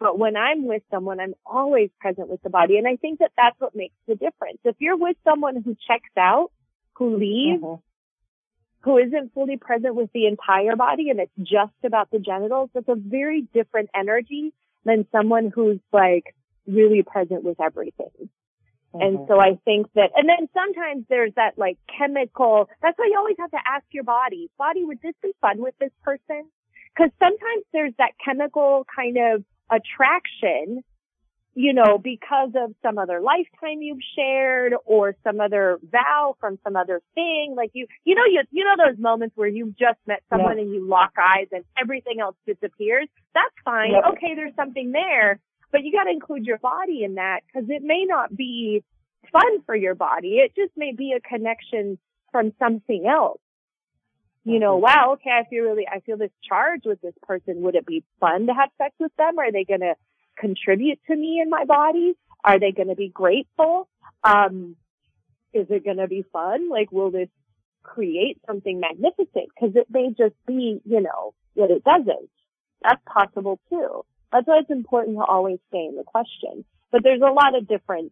But 0.01 0.19
when 0.19 0.35
I'm 0.35 0.65
with 0.65 0.81
someone, 0.91 1.21
I'm 1.21 1.35
always 1.45 1.89
present 2.01 2.27
with 2.27 2.41
the 2.41 2.49
body. 2.49 2.77
And 2.77 2.87
I 2.87 2.97
think 2.97 3.19
that 3.19 3.31
that's 3.37 3.57
what 3.59 3.75
makes 3.75 3.95
the 4.07 4.15
difference. 4.15 4.57
If 4.65 4.75
you're 4.79 4.97
with 4.97 5.15
someone 5.23 5.61
who 5.63 5.77
checks 5.87 6.09
out, 6.17 6.51
who 6.95 7.17
leaves, 7.17 7.63
mm-hmm 7.63 7.81
who 8.81 8.97
isn't 8.97 9.33
fully 9.33 9.57
present 9.57 9.95
with 9.95 10.09
the 10.13 10.25
entire 10.25 10.75
body 10.75 11.09
and 11.09 11.19
it's 11.19 11.31
just 11.37 11.73
about 11.83 12.09
the 12.11 12.19
genitals, 12.19 12.69
that's 12.73 12.87
a 12.89 12.95
very 12.95 13.47
different 13.53 13.89
energy 13.95 14.53
than 14.85 15.05
someone 15.11 15.51
who's 15.53 15.79
like 15.93 16.35
really 16.67 17.03
present 17.03 17.43
with 17.43 17.61
everything. 17.61 18.09
Mm-hmm. 18.93 19.01
And 19.01 19.27
so 19.27 19.39
I 19.39 19.59
think 19.65 19.87
that, 19.93 20.11
and 20.15 20.27
then 20.27 20.49
sometimes 20.53 21.05
there's 21.09 21.33
that 21.35 21.57
like 21.57 21.77
chemical, 21.97 22.69
that's 22.81 22.97
why 22.97 23.07
you 23.11 23.17
always 23.17 23.37
have 23.39 23.51
to 23.51 23.59
ask 23.65 23.85
your 23.91 24.03
body, 24.03 24.49
body, 24.57 24.83
would 24.83 25.01
this 25.01 25.15
be 25.21 25.31
fun 25.41 25.61
with 25.61 25.75
this 25.79 25.91
person? 26.03 26.49
Cause 26.97 27.09
sometimes 27.19 27.63
there's 27.71 27.93
that 27.99 28.11
chemical 28.23 28.85
kind 28.93 29.17
of 29.17 29.43
attraction 29.71 30.83
you 31.53 31.73
know, 31.73 31.97
because 31.97 32.51
of 32.55 32.73
some 32.81 32.97
other 32.97 33.19
lifetime 33.19 33.81
you've 33.81 33.99
shared 34.15 34.73
or 34.85 35.15
some 35.23 35.41
other 35.41 35.79
vow 35.83 36.35
from 36.39 36.57
some 36.63 36.75
other 36.75 37.01
thing. 37.13 37.55
Like 37.57 37.71
you, 37.73 37.87
you 38.05 38.15
know, 38.15 38.23
you, 38.25 38.43
you 38.51 38.63
know 38.63 38.75
those 38.77 38.97
moments 38.97 39.35
where 39.35 39.49
you've 39.49 39.77
just 39.77 39.99
met 40.07 40.23
someone 40.29 40.57
yeah. 40.57 40.63
and 40.63 40.73
you 40.73 40.87
lock 40.87 41.11
eyes 41.19 41.47
and 41.51 41.65
everything 41.79 42.21
else 42.21 42.35
disappears. 42.45 43.07
That's 43.33 43.53
fine. 43.65 43.91
Yep. 43.91 44.03
Okay. 44.13 44.35
There's 44.35 44.55
something 44.55 44.91
there, 44.91 45.39
but 45.71 45.83
you 45.83 45.91
got 45.91 46.05
to 46.05 46.11
include 46.11 46.45
your 46.45 46.59
body 46.59 47.03
in 47.03 47.15
that 47.15 47.41
because 47.47 47.69
it 47.69 47.83
may 47.83 48.05
not 48.07 48.35
be 48.35 48.83
fun 49.31 49.61
for 49.65 49.75
your 49.75 49.95
body. 49.95 50.35
It 50.35 50.53
just 50.55 50.71
may 50.77 50.93
be 50.93 51.13
a 51.17 51.19
connection 51.19 51.97
from 52.31 52.53
something 52.59 53.05
else. 53.05 53.41
You 54.43 54.59
know, 54.59 54.75
mm-hmm. 54.75 54.83
wow, 54.83 55.13
okay, 55.13 55.29
I 55.29 55.47
feel 55.49 55.63
really, 55.63 55.87
I 55.87 55.99
feel 55.99 56.17
this 56.17 56.31
charge 56.47 56.81
with 56.85 57.01
this 57.01 57.13
person. 57.23 57.61
Would 57.61 57.75
it 57.75 57.85
be 57.85 58.03
fun 58.19 58.47
to 58.47 58.53
have 58.53 58.69
sex 58.77 58.95
with 58.99 59.15
them? 59.17 59.37
Are 59.37 59.51
they 59.51 59.63
going 59.63 59.81
to 59.81 59.95
contribute 60.37 60.99
to 61.07 61.15
me 61.15 61.39
in 61.41 61.49
my 61.49 61.65
body? 61.65 62.13
Are 62.43 62.59
they 62.59 62.71
going 62.71 62.87
to 62.87 62.95
be 62.95 63.09
grateful? 63.09 63.87
Um, 64.23 64.75
is 65.53 65.67
it 65.69 65.83
going 65.83 65.97
to 65.97 66.07
be 66.07 66.25
fun? 66.33 66.69
Like, 66.69 66.91
will 66.91 67.11
this 67.11 67.29
create 67.83 68.39
something 68.47 68.79
magnificent? 68.79 69.49
Cause 69.59 69.71
it 69.75 69.87
may 69.89 70.09
just 70.09 70.35
be, 70.47 70.81
you 70.85 71.01
know, 71.01 71.33
that 71.55 71.69
it 71.69 71.83
doesn't. 71.83 72.29
That's 72.81 73.01
possible 73.05 73.59
too. 73.69 74.05
That's 74.31 74.47
why 74.47 74.59
it's 74.59 74.71
important 74.71 75.17
to 75.17 75.23
always 75.23 75.59
stay 75.69 75.85
in 75.85 75.95
the 75.95 76.03
question. 76.03 76.65
But 76.91 77.03
there's 77.03 77.21
a 77.21 77.31
lot 77.31 77.55
of 77.55 77.67
different 77.67 78.11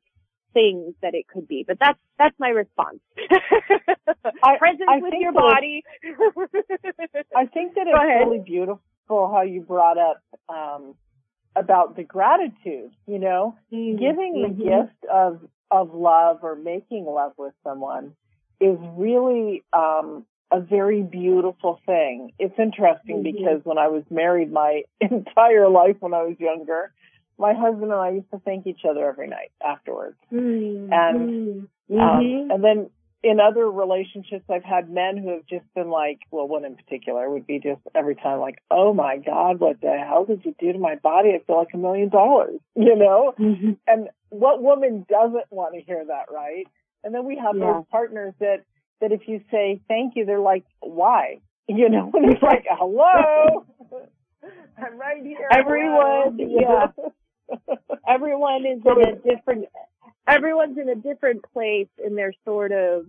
things 0.54 0.93
that 1.02 1.14
it 1.14 1.28
could 1.28 1.47
be. 1.47 1.64
But 1.68 1.78
that's 1.80 2.00
that's 2.18 2.36
my 2.39 2.50
response. 2.50 3.00
I, 4.43 4.58
Presence 4.60 4.89
I 4.89 4.97
with 5.00 5.14
your 5.20 5.34
body. 5.34 5.84
I 7.36 7.45
think 7.45 7.76
that 7.76 7.88
it's 7.88 8.26
really 8.26 8.43
beautiful 8.43 8.82
how 9.10 9.41
you 9.41 9.62
brought 9.62 9.97
up 9.97 10.22
um, 10.50 10.95
about 11.56 11.95
the 11.95 12.04
gratitude, 12.04 12.91
you 13.08 13.20
know, 13.20 13.56
mm-hmm. 13.74 13.97
giving 13.97 14.41
the 14.41 14.50
mm-hmm. 14.50 14.84
gift 14.86 15.06
of, 15.12 15.41
of 15.72 15.93
love 15.93 16.39
or 16.43 16.56
making 16.56 17.06
love 17.06 17.34
with 17.38 17.54
someone 17.64 18.14
is 18.60 18.78
really, 18.95 19.64
um, 19.74 20.26
a 20.52 20.60
very 20.60 21.04
beautiful 21.04 21.80
thing. 21.86 22.32
It's 22.39 22.58
interesting 22.58 23.24
mm-hmm. 23.24 23.38
because 23.38 23.62
when 23.64 23.78
I 23.78 23.88
was 23.88 24.04
married 24.10 24.52
my 24.52 24.84
entire 25.02 25.70
life 25.70 25.97
when 26.00 26.14
I 26.14 26.24
was 26.24 26.36
younger, 26.39 26.91
my 27.39 27.53
husband 27.53 27.91
and 27.91 28.01
I 28.01 28.11
used 28.11 28.29
to 28.31 28.39
thank 28.39 28.67
each 28.67 28.81
other 28.87 29.07
every 29.09 29.27
night 29.27 29.51
afterwards. 29.65 30.17
Mm-hmm. 30.31 30.91
And, 30.91 31.61
um, 31.61 31.69
mm-hmm. 31.89 32.51
and 32.51 32.63
then 32.63 32.89
in 33.23 33.39
other 33.39 33.69
relationships, 33.69 34.45
I've 34.49 34.63
had 34.63 34.89
men 34.89 35.17
who 35.17 35.29
have 35.31 35.45
just 35.45 35.65
been 35.73 35.89
like, 35.89 36.19
well, 36.31 36.47
one 36.47 36.65
in 36.65 36.75
particular 36.75 37.29
would 37.29 37.47
be 37.47 37.59
just 37.59 37.81
every 37.95 38.15
time 38.15 38.39
like, 38.39 38.59
oh 38.69 38.93
my 38.93 39.17
God, 39.17 39.59
what 39.59 39.81
the 39.81 39.97
hell 40.07 40.25
did 40.25 40.45
you 40.45 40.55
do 40.59 40.73
to 40.73 40.79
my 40.79 40.95
body? 40.95 41.29
I 41.29 41.43
feel 41.45 41.57
like 41.57 41.73
a 41.73 41.77
million 41.77 42.09
dollars, 42.09 42.59
you 42.75 42.95
know? 42.95 43.33
Mm-hmm. 43.39 43.71
And 43.87 44.09
what 44.29 44.61
woman 44.61 45.05
doesn't 45.09 45.45
want 45.49 45.75
to 45.75 45.81
hear 45.81 46.03
that, 46.05 46.25
right? 46.31 46.67
And 47.03 47.13
then 47.13 47.25
we 47.25 47.37
have 47.37 47.55
yeah. 47.57 47.73
those 47.73 47.85
partners 47.89 48.33
that, 48.39 48.63
that 49.01 49.11
if 49.11 49.21
you 49.27 49.41
say 49.49 49.81
thank 49.87 50.15
you, 50.15 50.25
they're 50.25 50.39
like, 50.39 50.65
why? 50.79 51.39
You 51.71 51.87
know, 51.87 52.09
and 52.15 52.31
it's 52.31 52.41
like, 52.41 52.65
hello, 52.67 53.63
I'm 54.43 54.97
right 54.97 55.23
here. 55.23 55.47
Everyone, 55.51 56.39
yeah. 56.39 56.87
Everyone 58.08 58.66
is 58.66 58.82
in 58.86 59.08
a 59.08 59.16
different 59.16 59.66
everyone's 60.28 60.78
in 60.78 60.89
a 60.89 60.95
different 60.95 61.43
place 61.54 61.89
in 62.04 62.16
their 62.16 62.34
sort 62.45 62.72
of 62.72 63.06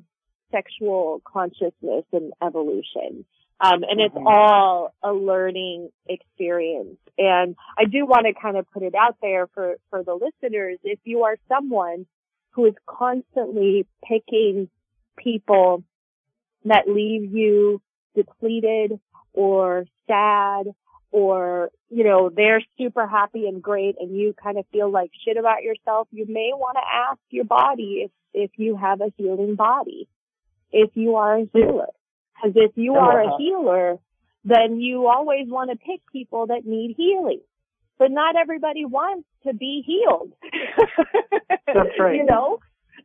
sexual 0.50 1.22
consciousness 1.24 2.04
and 2.12 2.32
evolution. 2.42 3.24
Um, 3.62 3.82
and 3.82 4.00
it's 4.00 4.14
mm-hmm. 4.14 4.26
all 4.26 4.94
a 5.02 5.12
learning 5.12 5.90
experience. 6.08 6.96
And 7.18 7.56
I 7.78 7.84
do 7.84 8.06
want 8.06 8.26
to 8.26 8.32
kind 8.40 8.56
of 8.56 8.66
put 8.70 8.82
it 8.82 8.94
out 8.94 9.16
there 9.20 9.48
for, 9.48 9.76
for 9.90 10.02
the 10.02 10.14
listeners. 10.14 10.78
If 10.82 10.98
you 11.04 11.24
are 11.24 11.36
someone 11.46 12.06
who 12.52 12.66
is 12.66 12.74
constantly 12.86 13.86
picking 14.02 14.70
people 15.18 15.84
that 16.64 16.88
leave 16.88 17.34
you 17.34 17.82
depleted 18.16 18.98
or 19.34 19.84
sad 20.06 20.66
or, 21.12 21.70
you 21.88 22.04
know, 22.04 22.30
they're 22.34 22.62
super 22.78 23.06
happy 23.06 23.46
and 23.46 23.62
great 23.62 23.96
and 23.98 24.16
you 24.16 24.34
kind 24.40 24.58
of 24.58 24.64
feel 24.72 24.90
like 24.90 25.10
shit 25.24 25.36
about 25.36 25.62
yourself, 25.62 26.08
you 26.12 26.26
may 26.28 26.50
want 26.52 26.76
to 26.76 27.10
ask 27.10 27.20
your 27.30 27.44
body 27.44 28.04
if, 28.04 28.10
if 28.32 28.50
you 28.56 28.76
have 28.76 29.00
a 29.00 29.12
healing 29.16 29.56
body, 29.56 30.08
if 30.70 30.90
you 30.94 31.16
are 31.16 31.38
a 31.38 31.48
healer. 31.52 31.88
Because 32.34 32.56
if 32.56 32.72
you 32.76 32.94
are 32.94 33.20
a 33.20 33.26
uh-huh. 33.26 33.36
healer, 33.38 33.98
then 34.44 34.80
you 34.80 35.06
always 35.06 35.46
want 35.48 35.70
to 35.70 35.76
pick 35.76 36.00
people 36.12 36.46
that 36.46 36.64
need 36.64 36.94
healing. 36.96 37.40
But 37.98 38.10
not 38.10 38.36
everybody 38.36 38.84
wants 38.86 39.28
to 39.46 39.52
be 39.52 39.82
healed. 39.84 40.32
That's 41.66 41.98
right. 41.98 42.16
you 42.16 42.24
know? 42.24 42.60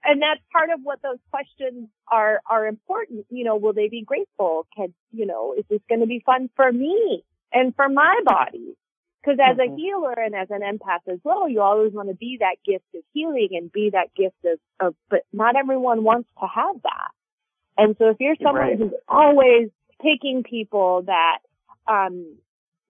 And 0.07 0.21
that's 0.21 0.41
part 0.51 0.69
of 0.69 0.81
what 0.83 1.01
those 1.01 1.17
questions 1.31 1.89
are, 2.11 2.39
are 2.47 2.67
important. 2.67 3.25
You 3.29 3.43
know, 3.43 3.55
will 3.55 3.73
they 3.73 3.87
be 3.87 4.03
grateful? 4.03 4.67
Can, 4.75 4.93
you 5.11 5.25
know, 5.25 5.55
is 5.57 5.65
this 5.67 5.79
going 5.89 6.01
to 6.01 6.07
be 6.07 6.21
fun 6.23 6.49
for 6.55 6.71
me? 6.71 7.23
And 7.55 7.75
for 7.75 7.89
my 7.89 8.19
body. 8.23 8.75
Because 9.23 9.39
as 9.43 9.57
mm-hmm. 9.57 9.73
a 9.73 9.75
healer 9.75 10.13
and 10.13 10.35
as 10.35 10.49
an 10.51 10.61
empath 10.61 11.11
as 11.11 11.17
well, 11.23 11.49
you 11.49 11.61
always 11.61 11.93
want 11.93 12.09
to 12.09 12.15
be 12.15 12.37
that 12.41 12.57
gift 12.63 12.85
of 12.93 13.01
healing 13.11 13.49
and 13.53 13.71
be 13.71 13.89
that 13.91 14.13
gift 14.15 14.35
of, 14.45 14.59
of 14.79 14.95
but 15.09 15.21
not 15.33 15.55
everyone 15.55 16.03
wants 16.03 16.29
to 16.39 16.45
have 16.45 16.75
that. 16.83 17.11
And 17.75 17.95
so 17.97 18.09
if 18.09 18.17
you're 18.19 18.35
someone 18.35 18.61
right. 18.61 18.77
who's 18.77 18.93
always 19.07 19.69
picking 19.99 20.43
people 20.47 21.03
that, 21.07 21.39
um, 21.87 22.37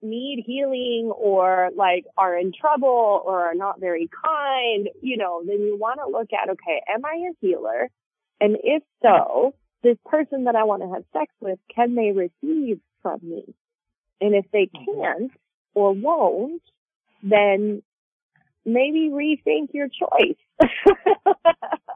need 0.02 0.44
healing 0.46 1.10
or 1.16 1.70
like 1.74 2.04
are 2.16 2.36
in 2.36 2.52
trouble 2.52 3.22
or 3.24 3.46
are 3.46 3.54
not 3.54 3.80
very 3.80 4.08
kind, 4.24 4.88
you 5.00 5.16
know, 5.16 5.42
then 5.44 5.60
you 5.60 5.76
want 5.78 6.00
to 6.04 6.10
look 6.10 6.28
at, 6.32 6.50
okay, 6.50 6.82
am 6.92 7.04
I 7.04 7.30
a 7.30 7.32
healer? 7.40 7.88
And 8.40 8.58
if 8.62 8.82
so, 9.02 9.54
this 9.82 9.96
person 10.04 10.44
that 10.44 10.54
I 10.54 10.64
want 10.64 10.82
to 10.82 10.92
have 10.92 11.04
sex 11.12 11.32
with, 11.40 11.58
can 11.74 11.94
they 11.94 12.12
receive 12.12 12.80
from 13.02 13.20
me? 13.22 13.54
And 14.20 14.34
if 14.34 14.46
they 14.52 14.68
can't 14.86 15.30
or 15.74 15.92
won't, 15.92 16.62
then 17.22 17.82
maybe 18.64 19.10
rethink 19.10 19.72
your 19.72 19.88
choice. 19.88 20.36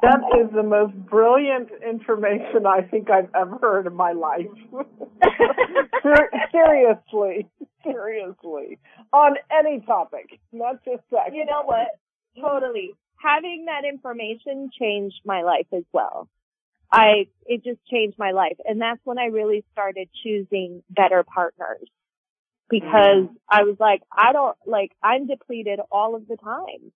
that 0.03 0.21
is 0.39 0.51
the 0.55 0.62
most 0.62 0.95
brilliant 0.95 1.71
information 1.87 2.66
I 2.66 2.83
think 2.83 3.11
I've 3.11 3.31
ever 3.35 3.59
heard 3.61 3.87
in 3.87 3.95
my 3.95 4.12
life. 4.12 4.47
seriously, 6.53 7.49
seriously, 7.85 8.79
on 9.12 9.35
any 9.51 9.81
topic, 9.81 10.39
not 10.53 10.85
just 10.85 11.03
sex. 11.11 11.31
You 11.33 11.47
know 11.47 11.62
what? 11.64 11.89
Totally. 12.41 12.95
having 13.16 13.66
that 13.66 13.85
information 13.87 14.71
changed 14.79 15.21
my 15.25 15.43
life 15.43 15.66
as 15.75 15.83
well. 15.93 16.29
I, 16.93 17.27
it 17.47 17.62
just 17.64 17.85
changed 17.87 18.18
my 18.18 18.33
life. 18.33 18.57
And 18.64 18.81
that's 18.81 19.01
when 19.05 19.18
I 19.18 19.27
really 19.27 19.64
started 19.73 20.09
choosing 20.23 20.83
better 20.91 21.23
partners 21.23 21.89
because 22.71 23.27
mm. 23.27 23.35
I 23.49 23.64
was 23.64 23.77
like, 23.79 24.03
I 24.11 24.33
don't, 24.33 24.57
like, 24.64 24.93
I'm 25.03 25.27
depleted 25.27 25.81
all 25.91 26.14
of 26.14 26.27
the 26.29 26.37
time. 26.37 26.93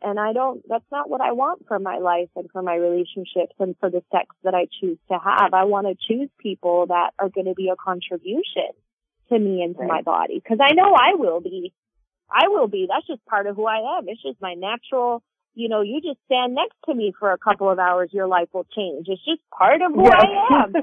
And 0.00 0.18
I 0.20 0.32
don't, 0.32 0.62
that's 0.68 0.84
not 0.92 1.08
what 1.10 1.20
I 1.20 1.32
want 1.32 1.66
for 1.66 1.78
my 1.78 1.98
life 1.98 2.28
and 2.36 2.48
for 2.52 2.62
my 2.62 2.74
relationships 2.74 3.54
and 3.58 3.74
for 3.80 3.90
the 3.90 4.02
sex 4.12 4.26
that 4.44 4.54
I 4.54 4.66
choose 4.80 4.98
to 5.10 5.18
have. 5.18 5.54
I 5.54 5.64
want 5.64 5.86
to 5.88 5.96
choose 6.06 6.28
people 6.38 6.86
that 6.86 7.10
are 7.18 7.28
going 7.28 7.46
to 7.46 7.54
be 7.54 7.68
a 7.68 7.76
contribution 7.76 8.70
to 9.30 9.38
me 9.38 9.62
and 9.62 9.74
to 9.74 9.82
right. 9.82 9.88
my 9.88 10.02
body. 10.02 10.40
Cause 10.46 10.58
I 10.62 10.72
know 10.72 10.94
I 10.94 11.14
will 11.14 11.40
be. 11.40 11.72
I 12.30 12.48
will 12.48 12.68
be. 12.68 12.86
That's 12.88 13.06
just 13.06 13.24
part 13.26 13.46
of 13.46 13.56
who 13.56 13.66
I 13.66 13.98
am. 13.98 14.08
It's 14.08 14.22
just 14.22 14.40
my 14.40 14.54
natural, 14.54 15.22
you 15.58 15.68
know, 15.68 15.82
you 15.82 16.00
just 16.00 16.20
stand 16.26 16.54
next 16.54 16.76
to 16.86 16.94
me 16.94 17.12
for 17.18 17.32
a 17.32 17.38
couple 17.38 17.68
of 17.68 17.80
hours, 17.80 18.10
your 18.12 18.28
life 18.28 18.48
will 18.52 18.68
change. 18.76 19.08
It's 19.08 19.24
just 19.24 19.40
part 19.50 19.82
of 19.82 19.92
who 19.92 20.04
yes. 20.04 20.14
I 20.14 20.26
am. 20.62 20.72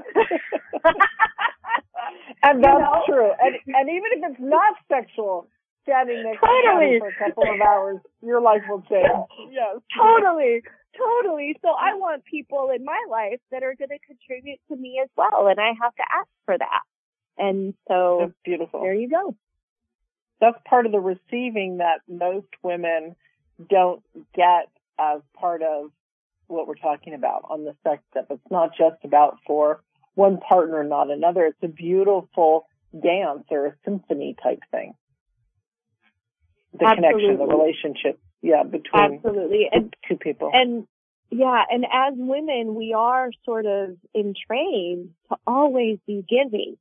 and 2.42 2.62
that's 2.62 2.76
you 2.76 2.84
know? 2.84 3.02
true. 3.08 3.32
And, 3.40 3.56
and 3.74 3.88
even 3.88 4.12
if 4.12 4.22
it's 4.30 4.40
not 4.40 4.74
sexual, 4.86 5.48
standing 5.82 6.22
next 6.24 6.40
totally. 6.44 6.86
to 6.86 6.92
me 6.92 7.00
for 7.00 7.08
a 7.08 7.14
couple 7.16 7.44
of 7.44 7.58
hours, 7.62 8.00
your 8.20 8.42
life 8.42 8.64
will 8.68 8.82
change. 8.82 9.06
Yes. 9.50 9.80
Totally. 9.96 10.62
Totally. 10.92 11.56
So 11.62 11.68
I 11.68 11.94
want 11.94 12.26
people 12.26 12.68
in 12.76 12.84
my 12.84 13.02
life 13.08 13.40
that 13.50 13.62
are 13.62 13.74
going 13.78 13.88
to 13.88 13.98
contribute 14.06 14.60
to 14.68 14.76
me 14.76 15.00
as 15.02 15.08
well. 15.16 15.48
And 15.48 15.58
I 15.58 15.72
have 15.80 15.94
to 15.94 16.02
ask 16.02 16.28
for 16.44 16.58
that. 16.58 16.82
And 17.38 17.72
so 17.88 18.18
That's 18.20 18.34
beautiful. 18.44 18.80
There 18.80 18.92
you 18.92 19.08
go. 19.08 19.34
That's 20.38 20.58
part 20.68 20.84
of 20.84 20.92
the 20.92 21.00
receiving 21.00 21.78
that 21.78 22.02
most 22.06 22.48
women 22.62 23.16
don't 23.68 24.02
get 24.34 24.68
as 24.98 25.20
part 25.38 25.62
of 25.62 25.90
what 26.46 26.66
we're 26.66 26.74
talking 26.74 27.14
about 27.14 27.42
on 27.50 27.64
the 27.64 27.74
sex 27.82 28.02
step. 28.10 28.26
It's 28.30 28.50
not 28.50 28.70
just 28.76 29.04
about 29.04 29.38
for 29.46 29.82
one 30.14 30.38
partner, 30.38 30.84
not 30.84 31.10
another. 31.10 31.46
It's 31.46 31.62
a 31.62 31.68
beautiful 31.68 32.66
dance 32.92 33.44
or 33.50 33.66
a 33.66 33.74
symphony 33.84 34.36
type 34.42 34.60
thing 34.70 34.94
the 36.78 36.86
Absolutely. 36.86 37.22
connection, 37.22 37.38
the 37.38 37.54
relationship, 37.54 38.20
yeah, 38.42 38.62
between 38.62 39.14
Absolutely. 39.16 39.68
And, 39.72 39.94
two 40.08 40.16
people. 40.16 40.50
And 40.52 40.86
yeah, 41.30 41.62
and 41.70 41.84
as 41.84 42.14
women, 42.16 42.74
we 42.74 42.94
are 42.96 43.30
sort 43.44 43.66
of 43.66 43.96
entrained 44.14 45.10
to 45.30 45.36
always 45.46 45.98
be 46.06 46.24
giving. 46.28 46.76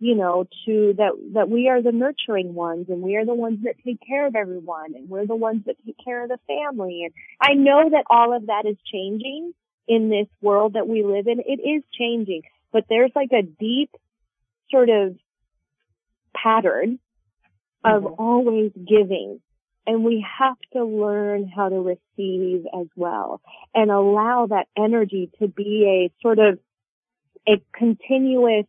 You 0.00 0.14
know, 0.14 0.46
to 0.64 0.94
that 0.96 1.12
that 1.34 1.50
we 1.50 1.68
are 1.68 1.82
the 1.82 1.92
nurturing 1.92 2.54
ones, 2.54 2.86
and 2.88 3.02
we 3.02 3.16
are 3.16 3.26
the 3.26 3.34
ones 3.34 3.60
that 3.64 3.74
take 3.84 3.98
care 4.06 4.26
of 4.26 4.36
everyone, 4.36 4.94
and 4.94 5.08
we're 5.08 5.26
the 5.26 5.34
ones 5.34 5.64
that 5.66 5.76
take 5.84 5.96
care 6.04 6.22
of 6.22 6.28
the 6.28 6.38
family. 6.46 7.02
And 7.04 7.12
I 7.40 7.54
know 7.54 7.90
that 7.90 8.04
all 8.08 8.36
of 8.36 8.46
that 8.46 8.64
is 8.64 8.76
changing 8.92 9.52
in 9.88 10.08
this 10.08 10.28
world 10.40 10.74
that 10.74 10.86
we 10.86 11.02
live 11.02 11.26
in. 11.26 11.40
It 11.40 11.60
is 11.60 11.82
changing, 11.98 12.42
but 12.72 12.84
there's 12.88 13.10
like 13.16 13.32
a 13.32 13.42
deep 13.42 13.90
sort 14.70 14.88
of 14.88 15.16
pattern 16.34 16.98
of 17.84 18.02
mm-hmm. 18.02 18.22
always 18.22 18.72
giving. 18.72 19.40
And 19.86 20.04
we 20.04 20.24
have 20.38 20.58
to 20.74 20.84
learn 20.84 21.48
how 21.48 21.70
to 21.70 21.76
receive 21.76 22.66
as 22.78 22.86
well 22.94 23.40
and 23.74 23.90
allow 23.90 24.46
that 24.50 24.66
energy 24.76 25.30
to 25.40 25.48
be 25.48 26.10
a 26.12 26.22
sort 26.22 26.38
of 26.38 26.58
a 27.48 27.62
continuous 27.74 28.66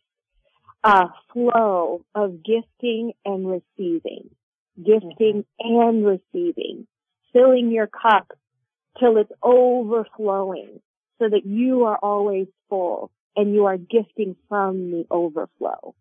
uh, 0.83 1.07
flow 1.33 2.05
of 2.15 2.43
gifting 2.43 3.13
and 3.25 3.47
receiving, 3.47 4.29
gifting 4.77 5.45
mm-hmm. 5.61 5.77
and 5.79 6.05
receiving, 6.05 6.87
filling 7.33 7.71
your 7.71 7.87
cup 7.87 8.31
till 8.99 9.17
it's 9.17 9.31
overflowing 9.43 10.81
so 11.19 11.29
that 11.29 11.45
you 11.45 11.83
are 11.83 11.97
always 11.97 12.47
full 12.69 13.11
and 13.35 13.53
you 13.53 13.65
are 13.65 13.77
gifting 13.77 14.35
from 14.47 14.91
the 14.91 15.05
overflow 15.11 15.93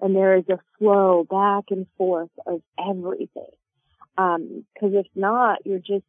and 0.00 0.14
there 0.14 0.36
is 0.36 0.44
a 0.48 0.58
flow 0.78 1.26
back 1.28 1.64
and 1.70 1.86
forth 1.96 2.30
of 2.46 2.62
everything. 2.78 3.50
Um, 4.16 4.64
cause 4.78 4.90
if 4.94 5.06
not, 5.14 5.64
you're 5.64 5.78
just 5.78 6.04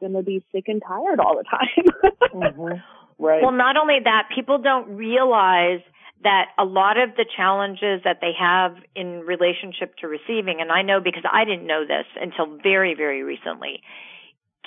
gonna 0.00 0.22
be 0.22 0.44
sick 0.52 0.64
and 0.68 0.82
tired 0.86 1.20
all 1.20 1.36
the 1.36 1.44
time. 1.44 2.12
mm-hmm. 2.34 2.78
Right. 3.18 3.42
Well, 3.42 3.52
not 3.52 3.76
only 3.76 3.98
that, 4.04 4.30
people 4.34 4.58
don't 4.58 4.96
realize 4.96 5.80
that 6.22 6.46
a 6.58 6.64
lot 6.64 6.98
of 6.98 7.16
the 7.16 7.26
challenges 7.36 8.02
that 8.04 8.18
they 8.20 8.32
have 8.38 8.76
in 8.94 9.20
relationship 9.20 9.96
to 9.96 10.08
receiving, 10.08 10.60
and 10.60 10.70
I 10.70 10.82
know 10.82 11.00
because 11.00 11.24
I 11.30 11.44
didn't 11.44 11.66
know 11.66 11.84
this 11.86 12.06
until 12.20 12.58
very, 12.62 12.94
very 12.94 13.22
recently, 13.22 13.82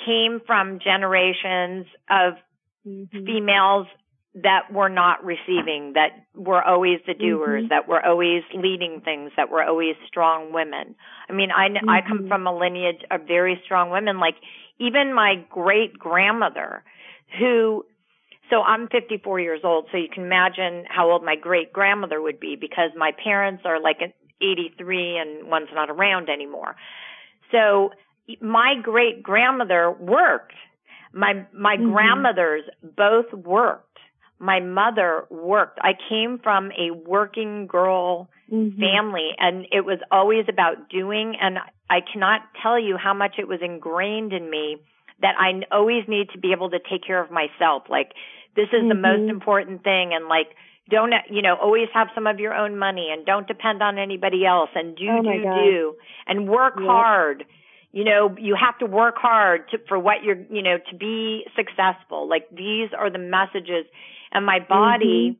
came 0.06 0.42
from 0.46 0.80
generations 0.80 1.86
of 2.10 2.34
mm-hmm. 2.86 3.26
females 3.26 3.88
that 4.44 4.72
were 4.72 4.90
not 4.90 5.24
receiving, 5.24 5.94
that 5.94 6.26
were 6.36 6.62
always 6.62 7.00
the 7.08 7.14
doers, 7.14 7.64
mm-hmm. 7.64 7.70
that 7.70 7.88
were 7.88 8.06
always 8.06 8.44
leading 8.54 9.02
things, 9.04 9.32
that 9.38 9.50
were 9.50 9.64
always 9.64 9.96
strong 10.08 10.52
women. 10.52 10.96
I 11.30 11.34
mean, 11.34 11.52
I, 11.52 11.70
mm-hmm. 11.70 11.90
I 11.90 12.02
come 12.02 12.20
mm-hmm. 12.20 12.28
from 12.28 12.46
a 12.46 12.58
lineage 12.58 13.02
of 13.12 13.22
very 13.28 13.62
strong 13.64 13.92
women, 13.92 14.20
like 14.20 14.36
even 14.78 15.14
my 15.14 15.36
great 15.50 15.98
grandmother 15.98 16.84
who, 17.40 17.86
so 18.50 18.62
I'm 18.62 18.88
54 18.88 19.40
years 19.40 19.62
old, 19.64 19.88
so 19.92 19.98
you 19.98 20.10
can 20.14 20.24
imagine 20.24 20.86
how 20.88 21.12
old 21.12 21.24
my 21.24 21.36
great 21.36 21.74
grandmother 21.74 22.22
would 22.22 22.40
be 22.40 22.56
because 22.60 22.92
my 22.96 23.12
parents 23.24 23.64
are 23.66 23.82
like 23.82 23.98
83 24.42 25.18
and 25.18 25.50
one's 25.50 25.70
not 25.74 25.90
around 25.90 26.30
anymore. 26.30 26.76
So 27.52 27.92
my 28.42 28.76
great 28.82 29.24
grandmother 29.24 29.92
worked. 29.92 30.54
My, 31.14 31.46
my 31.54 31.78
mm-hmm. 31.78 31.94
grandmothers 31.94 32.64
both 32.84 33.32
worked 33.34 33.96
my 34.40 34.60
mother 34.60 35.26
worked. 35.30 35.80
I 35.82 35.94
came 36.10 36.40
from 36.42 36.72
a 36.72 36.92
working 36.92 37.68
girl 37.68 38.30
mm-hmm. 38.52 38.80
family 38.80 39.32
and 39.38 39.66
it 39.72 39.86
was 39.86 40.00
always 40.12 40.46
about 40.50 40.90
doing 40.90 41.36
and 41.40 41.58
I 41.90 42.00
cannot 42.12 42.42
tell 42.62 42.80
you 42.80 42.98
how 42.98 43.14
much 43.14 43.36
it 43.38 43.48
was 43.48 43.60
ingrained 43.62 44.34
in 44.34 44.50
me 44.50 44.78
that 45.22 45.36
I 45.40 45.52
always 45.74 46.04
need 46.08 46.30
to 46.34 46.40
be 46.40 46.52
able 46.52 46.70
to 46.72 46.80
take 46.80 47.06
care 47.06 47.24
of 47.24 47.32
myself. 47.32 47.84
Like 47.90 48.12
this 48.56 48.68
is 48.74 48.80
mm-hmm. 48.80 48.90
the 48.90 48.96
most 48.96 49.20
mm-hmm. 49.22 49.30
important 49.30 49.84
thing 49.84 50.12
and 50.14 50.28
like 50.28 50.48
don't 50.90 51.14
you 51.30 51.42
know 51.42 51.56
always 51.62 51.88
have 51.94 52.08
some 52.14 52.28
of 52.28 52.40
your 52.40 52.54
own 52.54 52.78
money 52.78 53.10
and 53.12 53.26
don't 53.26 53.48
depend 53.48 53.82
on 53.82 53.98
anybody 53.98 54.46
else 54.46 54.70
and 54.76 54.96
do 54.96 55.08
oh 55.10 55.22
do 55.22 55.42
do 55.42 55.96
and 56.28 56.48
work 56.48 56.76
yep. 56.78 56.86
hard 56.88 57.46
you 57.92 58.04
know 58.04 58.36
you 58.38 58.56
have 58.56 58.78
to 58.78 58.86
work 58.86 59.16
hard 59.18 59.70
to, 59.70 59.78
for 59.88 59.98
what 59.98 60.24
you're 60.24 60.42
you 60.50 60.62
know 60.62 60.78
to 60.90 60.96
be 60.96 61.44
successful 61.56 62.30
like 62.30 62.48
these 62.52 62.90
are 62.98 63.10
the 63.10 63.20
messages 63.20 63.86
and 64.36 64.46
my 64.46 64.60
body. 64.60 65.40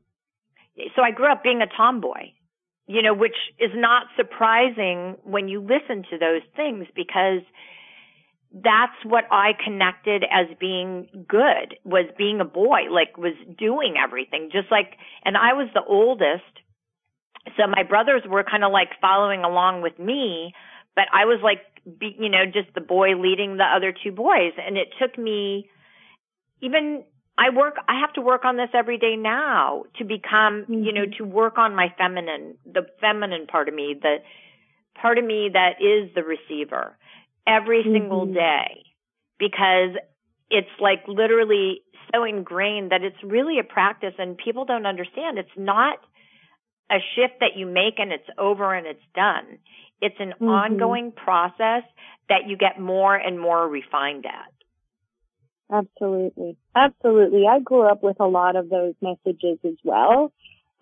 Mm-hmm. 0.80 0.88
So 0.96 1.04
I 1.04 1.12
grew 1.12 1.32
up 1.32 1.44
being 1.44 1.62
a 1.62 1.68
tomboy, 1.78 2.32
you 2.88 3.02
know, 3.02 3.14
which 3.14 3.36
is 3.60 3.72
not 3.76 4.08
surprising 4.16 5.18
when 5.24 5.48
you 5.48 5.62
listen 5.62 6.04
to 6.10 6.18
those 6.18 6.42
things 6.56 6.88
because 6.96 7.42
that's 8.64 8.96
what 9.04 9.26
I 9.32 9.52
connected 9.62 10.24
as 10.24 10.48
being 10.60 11.26
good 11.28 11.76
was 11.84 12.06
being 12.18 12.40
a 12.40 12.46
boy, 12.46 12.90
like 12.90 13.18
was 13.18 13.34
doing 13.58 13.96
everything 14.02 14.50
just 14.52 14.72
like, 14.72 14.96
and 15.26 15.36
I 15.36 15.54
was 15.54 15.68
the 15.74 15.84
oldest. 15.84 16.44
So 17.58 17.68
my 17.68 17.84
brothers 17.84 18.24
were 18.26 18.44
kind 18.44 18.64
of 18.64 18.72
like 18.72 18.90
following 19.02 19.44
along 19.44 19.82
with 19.82 20.00
me, 20.00 20.54
but 20.96 21.06
I 21.14 21.26
was 21.26 21.42
like, 21.44 21.60
be, 22.00 22.16
you 22.18 22.30
know, 22.30 22.46
just 22.46 22.74
the 22.74 22.82
boy 22.82 23.16
leading 23.20 23.58
the 23.58 23.66
other 23.66 23.92
two 23.92 24.14
boys. 24.14 24.54
And 24.58 24.78
it 24.78 24.88
took 25.00 25.18
me 25.18 25.70
even 26.62 27.04
I 27.38 27.50
work, 27.50 27.76
I 27.90 28.00
have 28.00 28.14
to 28.14 28.22
work 28.22 28.46
on 28.46 28.56
this 28.56 28.70
every 28.74 28.98
day 28.98 29.18
now 29.18 29.84
to 29.98 30.06
become, 30.06 30.64
mm-hmm. 30.64 30.84
you 30.86 30.94
know, 30.94 31.02
mm-hmm. 31.02 31.24
to 31.24 31.30
work 31.30 31.58
on 31.58 31.76
my 31.76 31.94
feminine, 31.98 32.56
the 32.66 32.88
feminine 33.02 33.48
part 33.48 33.68
of 33.68 33.76
me, 33.76 33.96
the 34.02 34.20
part 35.00 35.18
of 35.18 35.26
me 35.26 35.50
that 35.52 35.82
is 35.82 36.10
the 36.16 36.24
receiver 36.24 36.98
every 37.48 37.84
mm-hmm. 37.84 37.94
single 37.94 38.26
day 38.26 38.84
because 39.40 39.96
it's 40.50 40.70
like 40.80 41.04
literally 41.08 41.82
so 42.14 42.24
ingrained 42.24 42.92
that 42.92 43.02
it's 43.02 43.18
really 43.24 43.60
a 43.60 43.64
practice 43.64 44.14
and 44.18 44.38
people 44.38 44.66
don't 44.66 44.86
understand. 44.86 45.38
It's 45.38 45.50
not 45.58 46.00
a 46.92 46.98
shift 47.16 47.40
that 47.40 47.56
you 47.56 47.66
make 47.66 47.96
and 47.98 48.12
it's 48.12 48.30
over 48.38 48.74
and 48.74 48.86
it's 48.86 49.00
done. 49.16 49.58
It's 50.02 50.16
an 50.20 50.34
mm-hmm. 50.34 50.48
ongoing 50.48 51.12
process 51.12 51.84
that 52.30 52.48
you 52.48 52.58
get 52.58 52.80
more 52.80 53.16
and 53.16 53.40
more 53.40 53.68
refined 53.68 54.26
at. 54.26 54.52
Absolutely. 55.72 56.58
Absolutely. 56.76 57.46
I 57.50 57.60
grew 57.60 57.90
up 57.90 58.04
with 58.04 58.20
a 58.20 58.28
lot 58.28 58.56
of 58.56 58.70
those 58.70 58.94
messages 59.02 59.58
as 59.64 59.78
well 59.84 60.32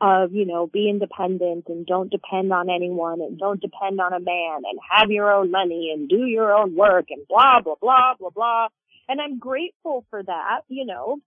of, 0.01 0.33
you 0.33 0.45
know, 0.45 0.67
be 0.67 0.89
independent 0.89 1.65
and 1.67 1.85
don't 1.85 2.11
depend 2.11 2.51
on 2.51 2.69
anyone 2.69 3.21
and 3.21 3.37
don't 3.37 3.61
depend 3.61 4.01
on 4.01 4.13
a 4.13 4.19
man 4.19 4.61
and 4.69 4.79
have 4.91 5.09
your 5.09 5.31
own 5.31 5.51
money 5.51 5.91
and 5.93 6.09
do 6.09 6.25
your 6.25 6.53
own 6.53 6.75
work 6.75 7.05
and 7.09 7.25
blah, 7.27 7.61
blah, 7.61 7.75
blah, 7.79 8.13
blah, 8.19 8.29
blah. 8.29 8.67
And 9.07 9.21
I'm 9.21 9.39
grateful 9.39 10.05
for 10.09 10.21
that, 10.23 10.61
you 10.67 10.85
know, 10.85 11.19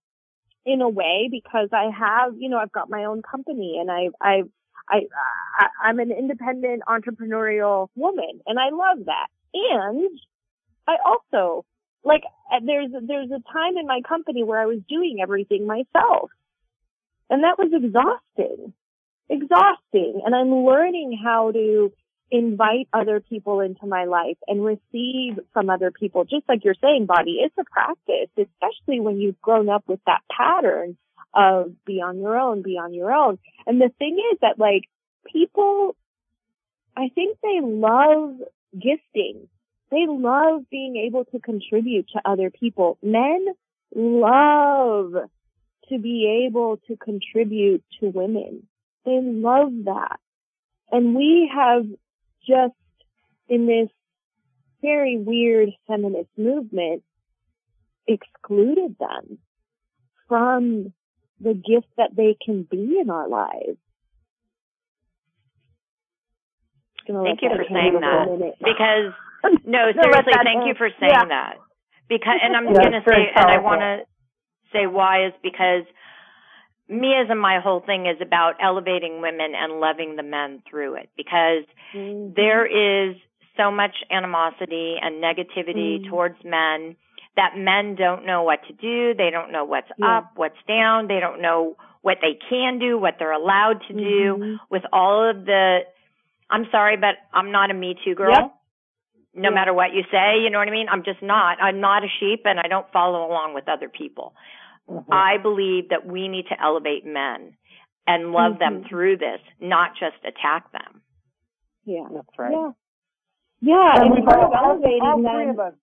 in 0.65 0.83
a 0.83 0.89
way 0.89 1.29
because 1.31 1.69
I 1.73 1.91
have, 1.97 2.35
you 2.39 2.49
know, 2.49 2.59
I've 2.59 2.73
got 2.73 2.91
my 2.91 3.05
own 3.05 3.23
company 3.23 3.79
and 3.81 3.91
I, 3.91 4.09
I, 4.21 4.43
I, 4.89 5.01
I 5.59 5.67
I'm 5.85 5.99
an 5.99 6.11
independent 6.11 6.83
entrepreneurial 6.89 7.89
woman 7.95 8.41
and 8.47 8.59
I 8.59 8.71
love 8.71 9.07
that. 9.07 9.29
And 9.55 10.11
I 10.87 10.97
also 11.05 11.65
like 12.05 12.23
uh, 12.53 12.61
there's 12.65 12.91
there's 13.07 13.31
a 13.31 13.43
time 13.53 13.77
in 13.79 13.87
my 13.87 14.01
company 14.09 14.45
where 14.45 14.61
I 14.61 14.67
was 14.67 14.79
doing 14.89 15.19
everything 15.23 15.67
myself. 15.67 16.31
And 17.31 17.43
that 17.45 17.59
was 17.59 17.73
exhausting. 17.73 18.73
Exhausting. 19.29 20.23
And 20.25 20.35
I'm 20.35 20.65
learning 20.65 21.19
how 21.23 21.53
to 21.53 21.93
invite 22.31 22.89
other 22.93 23.21
people 23.21 23.61
into 23.61 23.87
my 23.87 24.05
life 24.05 24.37
and 24.47 24.65
receive 24.65 25.39
from 25.53 25.71
other 25.71 25.91
people. 25.91 26.25
Just 26.25 26.49
like 26.49 26.65
you're 26.65 26.75
saying, 26.81 27.07
Bonnie, 27.07 27.41
it's 27.45 27.55
a 27.59 27.65
practice, 27.65 28.31
especially 28.37 29.01
when 29.01 29.19
you've 29.19 29.41
grown 29.41 29.69
up 29.69 29.85
with 29.87 30.01
that 30.07 30.23
pattern 30.31 30.97
of 31.35 31.73
be 31.85 32.01
on 32.01 32.19
your 32.19 32.39
own, 32.39 32.63
be 32.63 32.79
on 32.79 32.95
your 32.95 33.13
own. 33.13 33.39
And 33.67 33.81
the 33.81 33.91
thing 33.99 34.19
is 34.33 34.39
that 34.41 34.59
like 34.59 34.85
people, 35.33 35.95
I 36.97 37.11
think 37.15 37.39
they 37.43 37.61
love 37.63 38.37
gifting. 38.73 39.49
They 39.91 40.07
love 40.09 40.69
being 40.71 40.97
able 40.97 41.25
to 41.27 41.39
contribute 41.39 42.09
to 42.15 42.21
other 42.25 42.51
people. 42.51 42.99
Men 43.03 43.47
love 43.95 45.15
to 45.89 45.99
be 45.99 46.47
able 46.47 46.79
to 46.89 46.97
contribute 46.97 47.83
to 48.01 48.09
women. 48.09 48.67
They 49.05 49.21
love 49.23 49.73
that. 49.85 50.19
And 50.91 51.15
we 51.15 51.51
have 51.55 51.87
just 52.47 52.75
in 53.49 53.67
this 53.67 53.89
very 54.83 55.17
weird 55.17 55.71
feminist 55.87 56.31
movement 56.37 57.03
excluded 58.07 58.97
them 58.99 59.39
from 60.29 60.93
the 61.41 61.55
gift 61.55 61.89
that 61.97 62.15
they 62.17 62.37
can 62.45 62.63
be 62.63 62.99
in 63.01 63.11
our 63.11 63.29
lives. 63.29 63.79
Thank 67.07 67.43
you 67.43 67.51
for 67.51 67.65
saying 67.69 68.01
that. 68.01 68.55
Because 68.59 69.13
no, 69.65 69.93
seriously, 69.93 70.33
thank 70.43 70.67
you 70.67 70.75
for 70.77 70.89
saying 70.99 71.13
yeah. 71.13 71.25
that. 71.29 71.55
Because 72.09 72.39
and 72.43 72.57
I'm 72.57 72.67
yeah, 72.67 72.73
going 72.73 72.93
to 72.93 73.03
say 73.07 73.31
and 73.35 73.51
I 73.51 73.59
want 73.59 73.81
to 73.81 74.01
say 74.77 74.87
why 74.87 75.27
is 75.27 75.33
because 75.43 75.85
me 76.89 77.15
as 77.21 77.31
in 77.31 77.39
my 77.39 77.59
whole 77.61 77.81
thing 77.81 78.07
is 78.07 78.21
about 78.21 78.55
elevating 78.63 79.21
women 79.21 79.53
and 79.57 79.81
loving 79.81 80.17
the 80.17 80.23
men 80.23 80.63
through 80.71 80.95
it 80.95 81.09
because 81.17 81.65
mm-hmm. 81.95 82.33
there 82.37 82.65
is 82.65 83.17
so 83.57 83.71
much 83.71 83.97
animosity 84.11 84.97
and 85.03 85.23
negativity 85.23 85.99
mm-hmm. 85.99 86.11
towards 86.11 86.37
men 86.45 86.97
that 87.37 87.53
men 87.57 87.97
don't 87.97 88.25
know 88.25 88.43
what 88.43 88.61
to 88.67 88.73
do. 88.73 89.15
They 89.15 89.31
don't 89.31 89.53
know 89.53 89.65
what's 89.65 89.89
yeah. 89.99 90.19
up, 90.19 90.33
what's 90.37 90.57
down. 90.67 91.09
They 91.09 91.21
don't 91.21 91.43
know 91.43 91.77
what 92.03 92.19
they 92.23 92.39
can 92.49 92.79
do, 92.79 92.99
what 92.99 93.15
they're 93.19 93.33
allowed 93.33 93.83
to 93.89 93.95
do 93.95 94.37
mm-hmm. 94.39 94.55
with 94.71 94.83
all 94.93 95.29
of 95.29 95.45
the, 95.45 95.81
I'm 96.49 96.67
sorry, 96.71 96.97
but 96.97 97.17
I'm 97.33 97.51
not 97.53 97.71
a 97.71 97.75
me 97.75 97.97
too 98.05 98.15
girl. 98.15 98.31
Yep. 98.31 98.53
No 99.35 99.51
matter 99.51 99.75
what 99.75 99.93
you 99.93 100.03
say, 100.11 100.41
you 100.43 100.49
know 100.49 100.59
what 100.59 100.69
I 100.69 100.71
mean? 100.71 100.87
I'm 100.91 101.05
just 101.05 101.21
not. 101.21 101.61
I'm 101.61 101.79
not 101.79 102.03
a 102.05 102.07
sheep 102.21 102.43
and 102.47 102.59
I 102.59 102.69
don't 102.69 102.91
follow 102.91 103.27
along 103.27 103.53
with 103.53 103.69
other 103.69 103.91
people. 103.91 104.33
Mm-hmm. 104.89 105.13
I 105.13 105.37
believe 105.43 105.89
that 105.91 106.07
we 106.07 106.29
need 106.29 106.47
to 106.51 106.63
elevate 106.63 107.05
men 107.05 107.57
and 108.07 108.33
love 108.33 108.55
mm-hmm. 108.55 108.75
them 108.81 108.85
through 108.89 109.17
this, 109.19 109.41
not 109.61 109.93
just 109.99 110.17
attack 110.25 110.71
them. 110.73 111.03
Yeah, 111.85 112.05
that's 112.13 112.39
right. 112.39 112.53
Yeah, 112.53 112.71
yeah, 113.61 113.93
and, 113.95 114.05
and 114.05 114.15
we've 114.15 114.29
all, 114.29 114.53
elevating 114.55 115.03
all 115.03 115.19
three 115.19 115.51
of 115.51 115.59
us. 115.59 115.75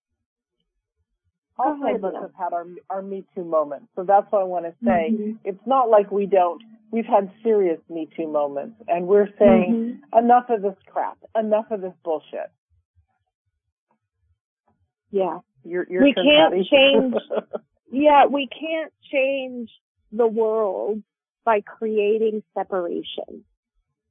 All 1.57 1.77
three 1.79 1.95
of 1.95 2.03
us 2.03 2.13
have 2.19 2.31
had 2.37 2.53
our 2.53 2.65
our 2.89 3.01
Me 3.01 3.23
Too 3.35 3.43
moments, 3.43 3.87
so 3.95 4.03
that's 4.03 4.31
what 4.31 4.41
I 4.41 4.45
want 4.45 4.65
to 4.65 4.73
say. 4.83 5.11
Mm-hmm. 5.11 5.31
It's 5.43 5.65
not 5.65 5.89
like 5.89 6.11
we 6.11 6.25
don't. 6.25 6.61
We've 6.91 7.05
had 7.05 7.31
serious 7.43 7.79
Me 7.89 8.07
Too 8.15 8.27
moments, 8.27 8.75
and 8.87 9.07
we're 9.07 9.29
saying 9.39 10.01
mm-hmm. 10.13 10.17
enough 10.17 10.45
of 10.49 10.61
this 10.61 10.75
crap, 10.87 11.17
enough 11.37 11.65
of 11.71 11.81
this 11.81 11.93
bullshit. 12.03 12.51
Yeah, 15.11 15.39
you're, 15.63 15.85
you're 15.89 16.03
we 16.03 16.13
can't 16.13 16.53
change. 16.65 17.13
Yeah, 17.93 18.25
we 18.25 18.47
can't 18.47 18.91
change 19.11 19.69
the 20.11 20.25
world 20.25 21.03
by 21.45 21.61
creating 21.61 22.41
separation. 22.55 23.45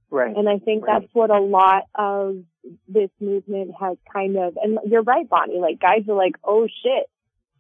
Right. 0.09 0.37
And 0.37 0.49
I 0.49 0.59
think 0.59 0.87
right. 0.87 1.01
that's 1.01 1.13
what 1.15 1.31
a 1.31 1.41
lot 1.41 1.89
of 1.95 2.45
this 2.87 3.11
movement 3.19 3.73
has 3.81 3.97
kind 4.13 4.37
of, 4.37 4.57
and 4.63 4.79
you're 4.87 5.03
right, 5.03 5.29
Bonnie, 5.29 5.59
like 5.59 5.81
guys 5.81 6.09
are 6.09 6.15
like, 6.15 6.37
oh 6.45 6.67
shit, 6.67 7.11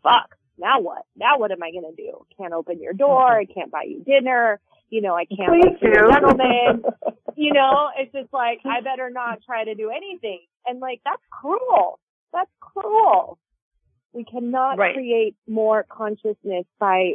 fuck, 0.04 0.36
now 0.58 0.80
what? 0.80 1.04
Now 1.16 1.38
what 1.38 1.50
am 1.50 1.62
I 1.62 1.72
going 1.72 1.92
to 1.92 2.00
do? 2.00 2.24
Can't 2.38 2.52
open 2.52 2.80
your 2.80 2.92
door. 2.92 3.30
Mm-hmm. 3.30 3.50
I 3.50 3.54
can't 3.54 3.72
buy 3.72 3.84
you 3.88 4.04
dinner. 4.04 4.60
You 4.90 5.00
know, 5.00 5.16
I 5.16 5.24
can't 5.24 5.60
Please 5.60 5.76
a 5.82 6.12
gentleman. 6.12 6.84
you 7.34 7.52
know, 7.52 7.88
it's 7.98 8.12
just 8.12 8.32
like, 8.32 8.60
I 8.64 8.80
better 8.82 9.10
not 9.10 9.42
try 9.44 9.64
to 9.64 9.74
do 9.74 9.90
anything. 9.90 10.40
And 10.66 10.78
like, 10.78 11.00
that's 11.04 11.22
cruel. 11.30 11.98
That's 12.32 12.50
cruel. 12.60 13.38
We 14.12 14.24
cannot 14.24 14.78
right. 14.78 14.94
create 14.94 15.36
more 15.48 15.84
consciousness 15.88 16.64
by 16.78 17.12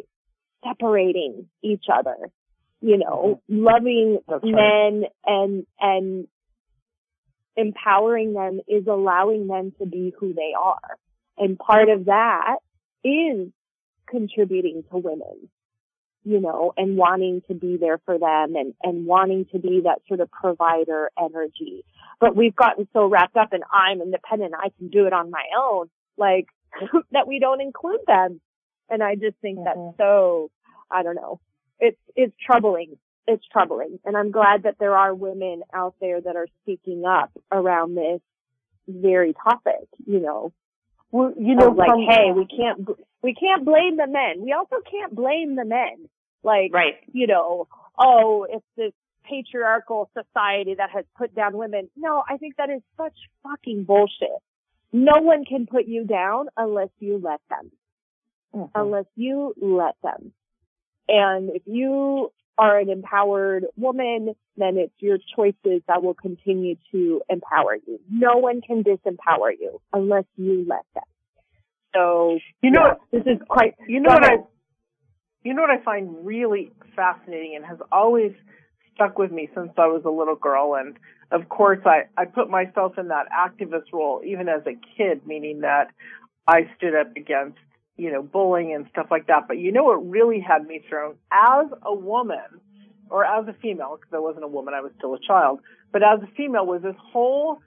separating 0.63 1.47
each 1.61 1.85
other. 1.93 2.15
You 2.81 2.97
know, 2.97 3.41
mm-hmm. 3.49 3.65
loving 3.65 4.19
men 4.43 5.03
and, 5.25 5.65
and 5.79 6.27
empowering 7.55 8.33
them 8.33 8.59
is 8.67 8.85
allowing 8.87 9.47
them 9.47 9.73
to 9.79 9.85
be 9.85 10.13
who 10.17 10.33
they 10.33 10.53
are. 10.59 10.97
And 11.37 11.57
part 11.57 11.89
of 11.89 12.05
that 12.05 12.57
is 13.03 13.49
contributing 14.09 14.83
to 14.91 14.97
women, 14.97 15.49
you 16.23 16.39
know, 16.39 16.73
and 16.77 16.97
wanting 16.97 17.41
to 17.47 17.53
be 17.53 17.77
there 17.77 17.99
for 18.05 18.17
them 18.17 18.55
and, 18.55 18.73
and 18.83 19.05
wanting 19.05 19.45
to 19.51 19.59
be 19.59 19.81
that 19.83 19.99
sort 20.07 20.19
of 20.19 20.29
provider 20.31 21.09
energy. 21.19 21.83
But 22.19 22.35
we've 22.35 22.55
gotten 22.55 22.87
so 22.93 23.07
wrapped 23.07 23.37
up 23.37 23.53
in 23.53 23.61
I'm 23.71 24.01
independent, 24.01 24.53
I 24.55 24.69
can 24.77 24.89
do 24.89 25.05
it 25.05 25.13
on 25.13 25.31
my 25.31 25.43
own. 25.59 25.89
Like, 26.17 26.47
that 27.11 27.27
we 27.27 27.39
don't 27.39 27.61
include 27.61 28.01
them. 28.05 28.41
And 28.89 29.03
I 29.03 29.15
just 29.15 29.37
think 29.41 29.59
mm-hmm. 29.59 29.65
that's 29.65 29.97
so, 29.97 30.49
I 30.89 31.03
don't 31.03 31.15
know. 31.15 31.39
It's, 31.79 31.97
it's 32.15 32.33
troubling. 32.45 32.97
It's 33.27 33.43
troubling. 33.51 33.99
And 34.05 34.15
I'm 34.15 34.31
glad 34.31 34.63
that 34.63 34.75
there 34.79 34.95
are 34.95 35.13
women 35.13 35.61
out 35.73 35.95
there 35.99 36.21
that 36.21 36.35
are 36.35 36.47
speaking 36.63 37.03
up 37.05 37.31
around 37.51 37.95
this 37.95 38.21
very 38.87 39.33
topic, 39.33 39.87
you 40.05 40.19
know. 40.19 40.53
Well, 41.11 41.33
you 41.37 41.55
know, 41.55 41.69
like, 41.69 41.89
from, 41.89 42.01
hey, 42.01 42.31
we 42.35 42.45
can't, 42.45 42.87
we 43.21 43.33
can't 43.33 43.65
blame 43.65 43.97
the 43.97 44.07
men. 44.07 44.41
We 44.41 44.53
also 44.53 44.77
can't 44.89 45.13
blame 45.13 45.55
the 45.55 45.65
men. 45.65 46.09
Like, 46.43 46.73
right. 46.73 46.95
you 47.11 47.27
know, 47.27 47.67
oh, 47.97 48.45
it's 48.49 48.65
this 48.75 48.93
patriarchal 49.29 50.09
society 50.13 50.75
that 50.75 50.89
has 50.91 51.05
put 51.17 51.35
down 51.35 51.57
women. 51.57 51.89
No, 51.95 52.23
I 52.27 52.37
think 52.37 52.55
that 52.57 52.69
is 52.69 52.81
such 52.95 53.13
fucking 53.43 53.83
bullshit. 53.83 54.41
No 54.91 55.21
one 55.21 55.45
can 55.45 55.67
put 55.67 55.85
you 55.85 56.05
down 56.05 56.47
unless 56.55 56.89
you 56.99 57.19
let 57.23 57.41
them. 57.49 57.71
Mm-hmm. 58.55 58.79
Unless 58.79 59.05
you 59.15 59.53
let 59.61 59.95
them. 60.01 60.31
And 61.07 61.49
if 61.49 61.63
you 61.65 62.31
are 62.57 62.79
an 62.79 62.89
empowered 62.89 63.65
woman, 63.75 64.33
then 64.57 64.77
it's 64.77 64.93
your 64.99 65.17
choices 65.35 65.81
that 65.87 66.01
will 66.01 66.15
continue 66.15 66.75
to 66.91 67.21
empower 67.29 67.75
you. 67.75 67.99
No 68.09 68.37
one 68.37 68.61
can 68.61 68.83
disempower 68.83 69.51
you 69.59 69.79
unless 69.93 70.25
you 70.35 70.65
let 70.67 70.85
them. 70.95 71.03
So, 71.93 72.39
you 72.61 72.71
know, 72.71 72.97
yeah, 73.13 73.19
this 73.19 73.33
is 73.33 73.39
quite, 73.47 73.75
you 73.87 73.99
know 73.99 74.13
what 74.13 74.25
I, 74.25 74.37
you 75.43 75.53
know 75.53 75.61
what 75.61 75.71
I 75.71 75.83
find 75.83 76.25
really 76.25 76.71
fascinating 76.95 77.53
and 77.55 77.65
has 77.65 77.77
always 77.91 78.33
stuck 78.95 79.17
with 79.17 79.31
me 79.31 79.49
since 79.55 79.69
I 79.77 79.87
was 79.87 80.01
a 80.05 80.09
little 80.09 80.35
girl 80.35 80.75
and 80.75 80.97
of 81.31 81.49
course, 81.49 81.79
I, 81.85 82.03
I 82.17 82.25
put 82.25 82.49
myself 82.49 82.97
in 82.97 83.09
that 83.09 83.27
activist 83.31 83.91
role 83.93 84.21
even 84.25 84.47
as 84.47 84.61
a 84.65 84.77
kid, 84.97 85.25
meaning 85.25 85.61
that 85.61 85.91
I 86.47 86.69
stood 86.77 86.95
up 86.95 87.15
against, 87.15 87.57
you 87.97 88.11
know, 88.11 88.21
bullying 88.21 88.73
and 88.73 88.87
stuff 88.91 89.07
like 89.11 89.27
that. 89.27 89.47
But 89.47 89.57
you 89.57 89.71
know 89.71 89.83
what 89.83 90.07
really 90.09 90.39
had 90.39 90.65
me 90.65 90.83
thrown? 90.87 91.15
As 91.31 91.67
a 91.83 91.93
woman, 91.93 92.61
or 93.09 93.25
as 93.25 93.47
a 93.47 93.53
female, 93.61 93.97
because 93.99 94.13
I 94.13 94.19
wasn't 94.19 94.45
a 94.45 94.49
woman, 94.49 94.73
I 94.73 94.81
was 94.81 94.91
still 94.97 95.13
a 95.13 95.19
child, 95.19 95.59
but 95.91 96.03
as 96.03 96.21
a 96.21 96.27
female 96.35 96.65
was 96.65 96.81
this 96.81 96.95
whole 97.11 97.59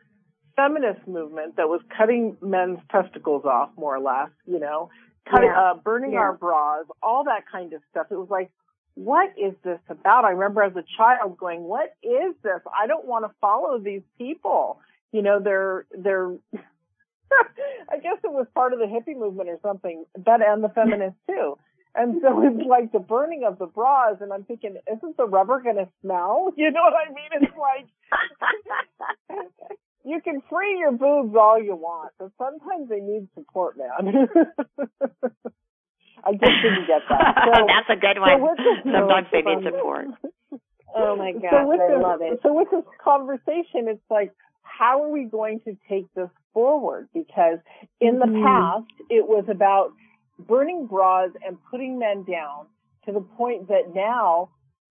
feminist 0.56 1.06
movement 1.06 1.56
that 1.56 1.68
was 1.68 1.80
cutting 1.96 2.36
men's 2.42 2.78
testicles 2.90 3.44
off, 3.44 3.70
more 3.76 3.96
or 3.96 4.00
less, 4.00 4.30
you 4.46 4.58
know, 4.58 4.90
cutting, 5.30 5.48
yeah. 5.48 5.72
uh, 5.72 5.74
burning 5.74 6.12
yeah. 6.12 6.18
our 6.18 6.32
bras, 6.34 6.84
all 7.02 7.24
that 7.24 7.44
kind 7.50 7.72
of 7.72 7.80
stuff. 7.90 8.06
It 8.10 8.16
was 8.16 8.28
like, 8.30 8.50
what 8.94 9.30
is 9.38 9.54
this 9.64 9.80
about? 9.88 10.24
I 10.24 10.30
remember 10.30 10.62
as 10.62 10.76
a 10.76 10.84
child 10.96 11.38
going, 11.38 11.62
what 11.62 11.94
is 12.02 12.34
this? 12.42 12.60
I 12.78 12.86
don't 12.86 13.06
want 13.06 13.24
to 13.24 13.34
follow 13.40 13.78
these 13.78 14.02
people. 14.18 14.80
You 15.12 15.22
know, 15.22 15.40
they're, 15.42 15.86
they're, 15.96 16.30
I 16.52 17.96
guess 18.02 18.18
it 18.24 18.32
was 18.32 18.46
part 18.54 18.72
of 18.72 18.78
the 18.78 18.86
hippie 18.86 19.18
movement 19.18 19.48
or 19.48 19.58
something, 19.62 20.04
but 20.16 20.42
and 20.42 20.62
the 20.62 20.68
feminists 20.68 21.18
too. 21.28 21.56
And 21.94 22.20
so 22.22 22.42
it's 22.42 22.66
like 22.68 22.92
the 22.92 22.98
burning 22.98 23.44
of 23.44 23.58
the 23.58 23.66
bras, 23.66 24.18
and 24.20 24.32
I'm 24.32 24.44
thinking, 24.44 24.76
isn't 24.90 25.16
the 25.16 25.26
rubber 25.26 25.60
going 25.60 25.76
to 25.76 25.88
smell? 26.02 26.52
You 26.56 26.70
know 26.70 26.82
what 26.82 26.94
I 26.94 27.08
mean? 27.08 27.30
It's 27.40 27.56
like 27.56 27.86
you 30.04 30.20
can 30.20 30.42
free 30.48 30.78
your 30.78 30.92
boobs 30.92 31.34
all 31.34 31.60
you 31.62 31.74
want, 31.74 32.12
but 32.18 32.30
sometimes 32.38 32.88
they 32.88 33.00
need 33.00 33.28
support, 33.34 33.76
man. 33.78 34.28
I 36.24 36.32
just 36.32 36.42
didn't 36.62 36.86
get 36.86 37.02
that. 37.08 37.34
So, 37.56 37.66
That's 37.66 37.90
a 37.90 38.00
good 38.00 38.20
one. 38.20 38.30
So 38.40 38.92
Sometimes 38.92 39.26
they 39.32 39.42
need 39.42 39.62
support. 39.64 40.06
oh 40.94 41.16
my 41.16 41.32
god, 41.32 41.50
so 41.50 41.72
I 41.72 41.88
this, 41.88 42.02
love 42.02 42.20
it. 42.22 42.40
So 42.42 42.52
with 42.54 42.68
this 42.70 42.84
conversation, 43.02 43.88
it's 43.88 44.00
like, 44.10 44.32
how 44.62 45.02
are 45.02 45.10
we 45.10 45.24
going 45.24 45.60
to 45.66 45.76
take 45.88 46.06
this 46.14 46.30
forward 46.52 47.08
because 47.14 47.58
in 48.00 48.18
the 48.18 48.26
Mhm. 48.26 48.42
past 48.42 48.92
it 49.08 49.26
was 49.26 49.44
about 49.48 49.92
burning 50.38 50.86
bras 50.86 51.30
and 51.46 51.58
putting 51.70 51.98
men 51.98 52.24
down 52.24 52.66
to 53.04 53.12
the 53.12 53.20
point 53.20 53.68
that 53.68 53.94
now 53.94 54.48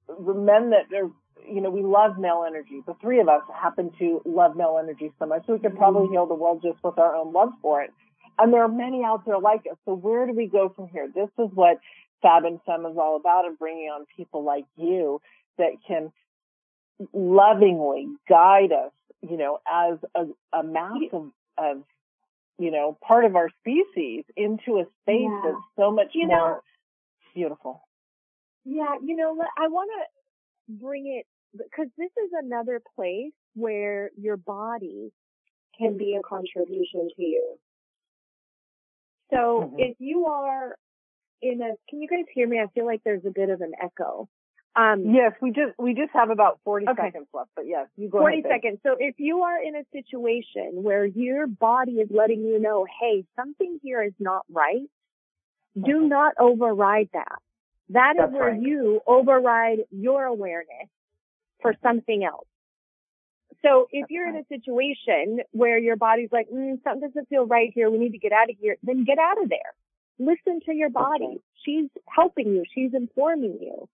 the 0.07 0.33
men 0.33 0.69
that 0.69 0.85
are 0.93 1.11
you 1.47 1.61
know 1.61 1.69
we 1.69 1.81
love 1.81 2.17
male 2.17 2.43
energy 2.47 2.81
the 2.85 2.93
three 3.01 3.19
of 3.19 3.27
us 3.27 3.41
happen 3.53 3.91
to 3.99 4.21
love 4.25 4.55
male 4.55 4.77
energy 4.81 5.11
so 5.19 5.25
much 5.25 5.43
we 5.47 5.59
could 5.59 5.75
probably 5.75 6.07
Mhm. 6.07 6.11
heal 6.11 6.25
the 6.25 6.35
world 6.35 6.61
just 6.61 6.81
with 6.83 6.97
our 6.97 7.15
own 7.15 7.33
love 7.33 7.51
for 7.61 7.81
it 7.81 7.91
and 8.39 8.53
there 8.53 8.63
are 8.63 8.67
many 8.69 9.03
out 9.03 9.25
there 9.25 9.39
like 9.39 9.61
us 9.71 9.77
so 9.85 9.93
where 9.93 10.25
do 10.25 10.33
we 10.33 10.47
go 10.47 10.69
from 10.75 10.87
here? 10.87 11.07
This 11.13 11.29
is 11.37 11.49
what 11.53 11.77
fab 12.21 12.45
and 12.45 12.59
Fem 12.65 12.85
is 12.85 12.97
all 12.97 13.15
about 13.15 13.45
and 13.45 13.57
bringing 13.57 13.89
on 13.89 14.05
people 14.17 14.43
like 14.43 14.65
you 14.77 15.21
that 15.57 15.71
can 15.87 16.11
lovingly 17.13 18.07
guide 18.27 18.71
us 18.71 18.91
you 19.21 19.37
know 19.37 19.59
as 19.71 19.97
a, 20.15 20.25
a 20.57 20.63
mass 20.63 20.97
of, 21.13 21.31
of 21.57 21.83
you 22.57 22.71
know 22.71 22.97
part 23.05 23.25
of 23.25 23.35
our 23.35 23.49
species 23.61 24.23
into 24.35 24.79
a 24.79 24.85
space 25.03 25.21
Yeah. 25.29 25.41
that's 25.43 25.63
so 25.77 25.91
much 25.91 26.09
You 26.13 26.27
know- 26.27 26.35
more 26.37 26.61
beautiful. 27.35 27.81
Yeah, 28.65 28.95
you 29.03 29.15
know, 29.15 29.35
I 29.57 29.67
want 29.69 29.89
to 29.97 30.73
bring 30.85 31.07
it 31.07 31.25
because 31.53 31.87
this 31.97 32.11
is 32.23 32.31
another 32.43 32.81
place 32.95 33.31
where 33.55 34.11
your 34.17 34.35
body 34.37 35.11
can 35.77 35.97
be 35.97 36.15
a 36.15 36.21
contribution 36.21 37.09
to 37.15 37.21
you. 37.23 37.55
So 39.31 39.71
Mhm. 39.73 39.79
if 39.79 39.95
you 39.99 40.25
are 40.25 40.75
in 41.41 41.61
a, 41.61 41.75
can 41.89 42.01
you 42.01 42.07
guys 42.07 42.25
hear 42.33 42.47
me? 42.47 42.59
I 42.59 42.67
feel 42.73 42.85
like 42.85 43.01
there's 43.03 43.25
a 43.25 43.31
bit 43.31 43.49
of 43.49 43.61
an 43.61 43.73
echo. 43.81 44.27
Um, 44.75 45.03
Yes, 45.05 45.33
we 45.41 45.51
just 45.51 45.73
we 45.79 45.93
just 45.93 46.11
have 46.13 46.29
about 46.29 46.59
forty 46.63 46.85
Okay. 46.87 47.05
seconds 47.05 47.27
left, 47.33 47.49
but 47.55 47.65
yes, 47.67 47.87
you 47.97 48.09
go 48.09 48.19
40 48.19 48.41
ahead. 48.41 48.51
seconds. 48.51 48.79
So 48.83 48.95
if 48.99 49.15
you 49.19 49.41
are 49.43 49.61
in 49.61 49.75
a 49.75 49.83
situation 49.91 50.83
where 50.83 51.05
your 51.05 51.47
body 51.47 51.93
is 51.93 52.09
letting 52.11 52.41
you 52.43 52.59
know, 52.59 52.85
hey, 52.99 53.25
something 53.35 53.79
here 53.83 54.01
is 54.03 54.13
not 54.19 54.43
right, 54.49 54.87
do 55.75 56.01
Mhm. 56.01 56.09
not 56.09 56.33
override 56.39 57.09
that. 57.13 57.39
That 57.89 58.15
is 58.17 58.17
That's 58.17 58.33
where 58.33 58.49
right. 58.51 58.61
you 58.61 59.01
override 59.07 59.79
your 59.91 60.25
awareness 60.25 60.89
for 61.61 61.73
something 61.81 62.23
else. 62.23 62.47
So 63.61 63.87
if 63.91 64.09
you're 64.09 64.27
in 64.27 64.35
a 64.35 64.45
situation 64.47 65.39
where 65.51 65.77
your 65.77 65.95
body's 65.95 66.29
like, 66.31 66.47
mm, 66.49 66.81
something 66.83 67.09
doesn't 67.09 67.29
feel 67.29 67.45
right 67.45 67.71
here, 67.73 67.89
we 67.89 67.97
need 67.97 68.11
to 68.11 68.17
get 68.17 68.31
out 68.31 68.49
of 68.49 68.55
here, 68.59 68.77
then 68.83 69.03
get 69.03 69.17
out 69.19 69.41
of 69.41 69.49
there. 69.49 69.73
Listen 70.17 70.59
to 70.65 70.73
your 70.73 70.89
body. 70.89 71.41
She's 71.65 71.89
helping 72.07 72.47
you. 72.47 72.63
She's 72.73 72.93
informing 72.93 73.57
you. 73.61 73.89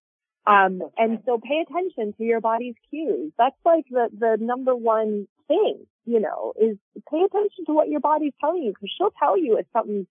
Um, 0.48 0.82
and 0.98 1.20
so 1.26 1.40
pay 1.40 1.64
attention 1.68 2.14
to 2.18 2.24
your 2.24 2.42
body's 2.42 2.76
cues. 2.90 3.32
That's 3.38 3.56
like 3.66 3.86
the, 3.90 4.10
the 4.18 4.38
number 4.40 4.76
one 4.76 5.28
thing, 5.48 5.86
you 6.06 6.20
know, 6.20 6.54
is 6.60 6.78
pay 7.10 7.22
attention 7.26 7.66
to 7.66 7.74
what 7.74 7.90
your 7.90 8.00
body's 8.00 8.34
telling 8.40 8.64
you 8.64 8.72
because 8.72 8.92
she'll 8.96 9.14
tell 9.18 9.38
you 9.38 9.58
if 9.58 9.66
something's 9.74 10.08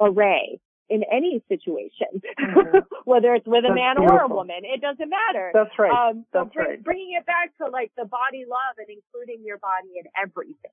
array 0.00 0.60
in 0.90 1.02
any 1.10 1.42
situation, 1.48 2.20
Mhm. 2.38 2.84
whether 3.04 3.34
it's 3.34 3.46
with 3.46 3.64
a 3.64 3.68
That's 3.68 3.74
man 3.74 3.98
or 3.98 4.20
a 4.22 4.28
woman. 4.28 4.60
It 4.64 4.80
doesn't 4.80 5.08
matter. 5.08 5.50
That's 5.54 5.70
right. 5.78 5.90
Um, 6.10 6.26
so 6.32 6.44
That's 6.44 6.54
bring, 6.54 6.68
right. 6.68 6.84
bringing 6.84 7.12
it 7.18 7.24
back 7.26 7.56
to 7.58 7.68
like 7.68 7.90
the 7.96 8.04
body 8.04 8.44
love 8.48 8.76
and 8.78 8.88
including 8.88 9.44
your 9.44 9.58
body 9.58 9.98
in 9.98 10.04
everything. 10.20 10.70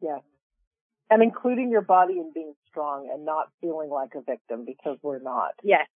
yes, 0.00 0.20
and 1.10 1.22
including 1.22 1.70
your 1.70 1.82
body 1.82 2.14
in 2.18 2.32
being 2.32 2.54
strong 2.68 3.10
and 3.12 3.24
not 3.26 3.48
feeling 3.60 3.90
like 3.90 4.14
a 4.14 4.22
victim 4.22 4.64
because 4.64 4.96
we're 5.02 5.18
not. 5.20 5.52
Yes. 5.62 5.86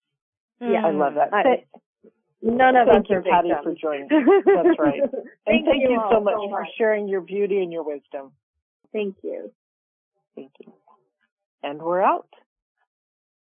Yeah. 0.61 0.85
I 0.87 0.91
love 0.91 1.15
that. 1.15 1.33
I- 1.33 1.65
None 2.43 2.77
of 2.77 2.89
Thank 2.89 3.07
us 3.07 3.11
you, 3.11 3.17
are 3.17 3.23
Patty, 3.23 3.49
victims. 3.49 3.79
for 3.81 3.81
joining. 3.81 4.09
That's 4.09 4.79
right. 4.79 5.01
thank, 5.47 5.65
and 5.65 5.65
thank 5.67 5.83
you, 5.89 5.99
all 5.99 6.11
so 6.13 6.21
much 6.21 6.35
for 6.51 6.67
sharing 6.77 7.09
your 7.09 7.23
beauty 7.23 7.63
and 7.63 7.73
your 7.73 7.85
wisdom. 7.85 8.33
Thank 8.93 9.17
you. 9.23 9.51
Thank 10.37 10.51
you. 10.61 10.75
And 11.63 11.81
we're 11.81 12.03
out. 12.03 12.29